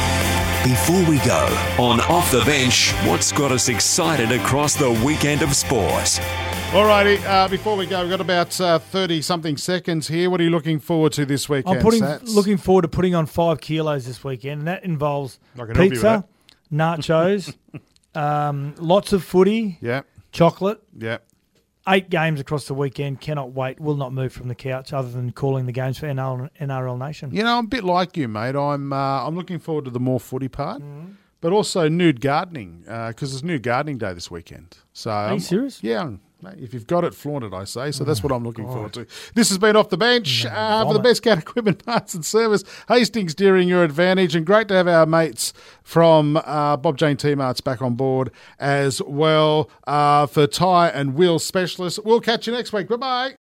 Before 0.64 1.00
we 1.10 1.18
go, 1.24 1.46
on 1.78 2.00
Off 2.02 2.30
the 2.30 2.42
Bench, 2.44 2.92
what's 3.06 3.32
got 3.32 3.50
us 3.52 3.68
excited 3.68 4.30
across 4.32 4.74
the 4.74 4.90
weekend 5.04 5.42
of 5.42 5.54
sport? 5.54 6.20
Alrighty, 6.70 7.20
uh, 7.24 7.48
before 7.48 7.76
we 7.76 7.84
go, 7.84 8.00
we've 8.02 8.10
got 8.10 8.20
about 8.20 8.52
thirty 8.52 9.22
something 9.22 9.56
seconds 9.56 10.06
here. 10.06 10.30
What 10.30 10.40
are 10.40 10.44
you 10.44 10.50
looking 10.50 10.78
forward 10.78 11.12
to 11.14 11.26
this 11.26 11.48
weekend? 11.48 11.78
I'm 11.78 11.82
putting 11.82 12.00
Sats? 12.02 12.32
looking 12.32 12.58
forward 12.58 12.82
to 12.82 12.88
putting 12.88 13.12
on 13.12 13.26
five 13.26 13.60
kilos 13.60 14.06
this 14.06 14.22
weekend, 14.22 14.60
and 14.60 14.68
that 14.68 14.84
involves 14.84 15.40
I 15.56 15.66
can 15.66 15.74
help 15.74 15.76
you 15.78 15.82
with 15.82 15.90
pizza, 15.94 16.24
nachos, 16.72 17.52
um, 18.14 18.76
lots 18.78 19.12
of 19.12 19.24
footy, 19.24 19.78
Yeah, 19.80 20.02
chocolate. 20.30 20.80
yeah. 20.96 21.18
Eight 21.88 22.08
games 22.08 22.38
across 22.38 22.66
the 22.68 22.74
weekend. 22.74 23.20
Cannot 23.20 23.52
wait. 23.52 23.80
Will 23.80 23.96
not 23.96 24.12
move 24.12 24.32
from 24.32 24.46
the 24.46 24.54
couch 24.54 24.92
other 24.92 25.10
than 25.10 25.32
calling 25.32 25.66
the 25.66 25.72
games 25.72 25.98
for 25.98 26.06
NRL, 26.06 26.50
NRL 26.60 26.98
Nation. 26.98 27.34
You 27.34 27.42
know, 27.42 27.58
I'm 27.58 27.64
a 27.64 27.68
bit 27.68 27.82
like 27.82 28.16
you, 28.16 28.28
mate. 28.28 28.54
I'm 28.54 28.92
uh, 28.92 29.26
I'm 29.26 29.34
looking 29.34 29.58
forward 29.58 29.86
to 29.86 29.90
the 29.90 29.98
more 30.00 30.20
footy 30.20 30.46
part, 30.48 30.82
Mm-hmm. 30.82 31.12
but 31.40 31.52
also 31.52 31.88
nude 31.88 32.20
gardening 32.20 32.82
because 33.08 33.34
it's 33.34 33.42
nude 33.42 33.64
gardening 33.64 33.98
day 33.98 34.12
this 34.14 34.30
weekend. 34.30 34.78
So 34.92 35.10
Are 35.10 35.34
you 35.34 35.40
serious? 35.40 35.82
Yeah. 35.82 36.12
If 36.58 36.74
you've 36.74 36.86
got 36.86 37.04
it, 37.04 37.14
flaunt 37.14 37.44
it, 37.44 37.52
I 37.52 37.64
say. 37.64 37.90
So 37.92 38.04
that's 38.04 38.22
what 38.22 38.32
I'm 38.32 38.44
looking 38.44 38.66
forward 38.66 38.92
to. 38.94 39.06
This 39.34 39.48
has 39.48 39.58
been 39.58 39.76
Off 39.76 39.88
the 39.90 39.96
Bench 39.96 40.44
uh, 40.46 40.84
for 40.84 40.94
the 40.94 41.00
best 41.00 41.22
cat 41.22 41.38
equipment 41.38 41.84
parts 41.86 42.14
and 42.14 42.24
service. 42.24 42.64
Hastings 42.88 43.34
Deering 43.34 43.68
your 43.68 43.84
advantage. 43.84 44.34
And 44.34 44.44
great 44.46 44.68
to 44.68 44.74
have 44.74 44.88
our 44.88 45.06
mates 45.06 45.52
from 45.82 46.36
uh, 46.38 46.76
Bob 46.76 46.96
Jane 46.96 47.16
T 47.16 47.34
Marts 47.34 47.60
back 47.60 47.82
on 47.82 47.94
board 47.94 48.30
as 48.58 49.02
well 49.02 49.70
uh, 49.86 50.26
for 50.26 50.46
tyre 50.46 50.90
and 50.94 51.14
wheel 51.14 51.38
specialists. 51.38 51.98
We'll 52.04 52.20
catch 52.20 52.46
you 52.46 52.52
next 52.52 52.72
week. 52.72 52.88
Bye 52.88 52.96
bye. 52.96 53.34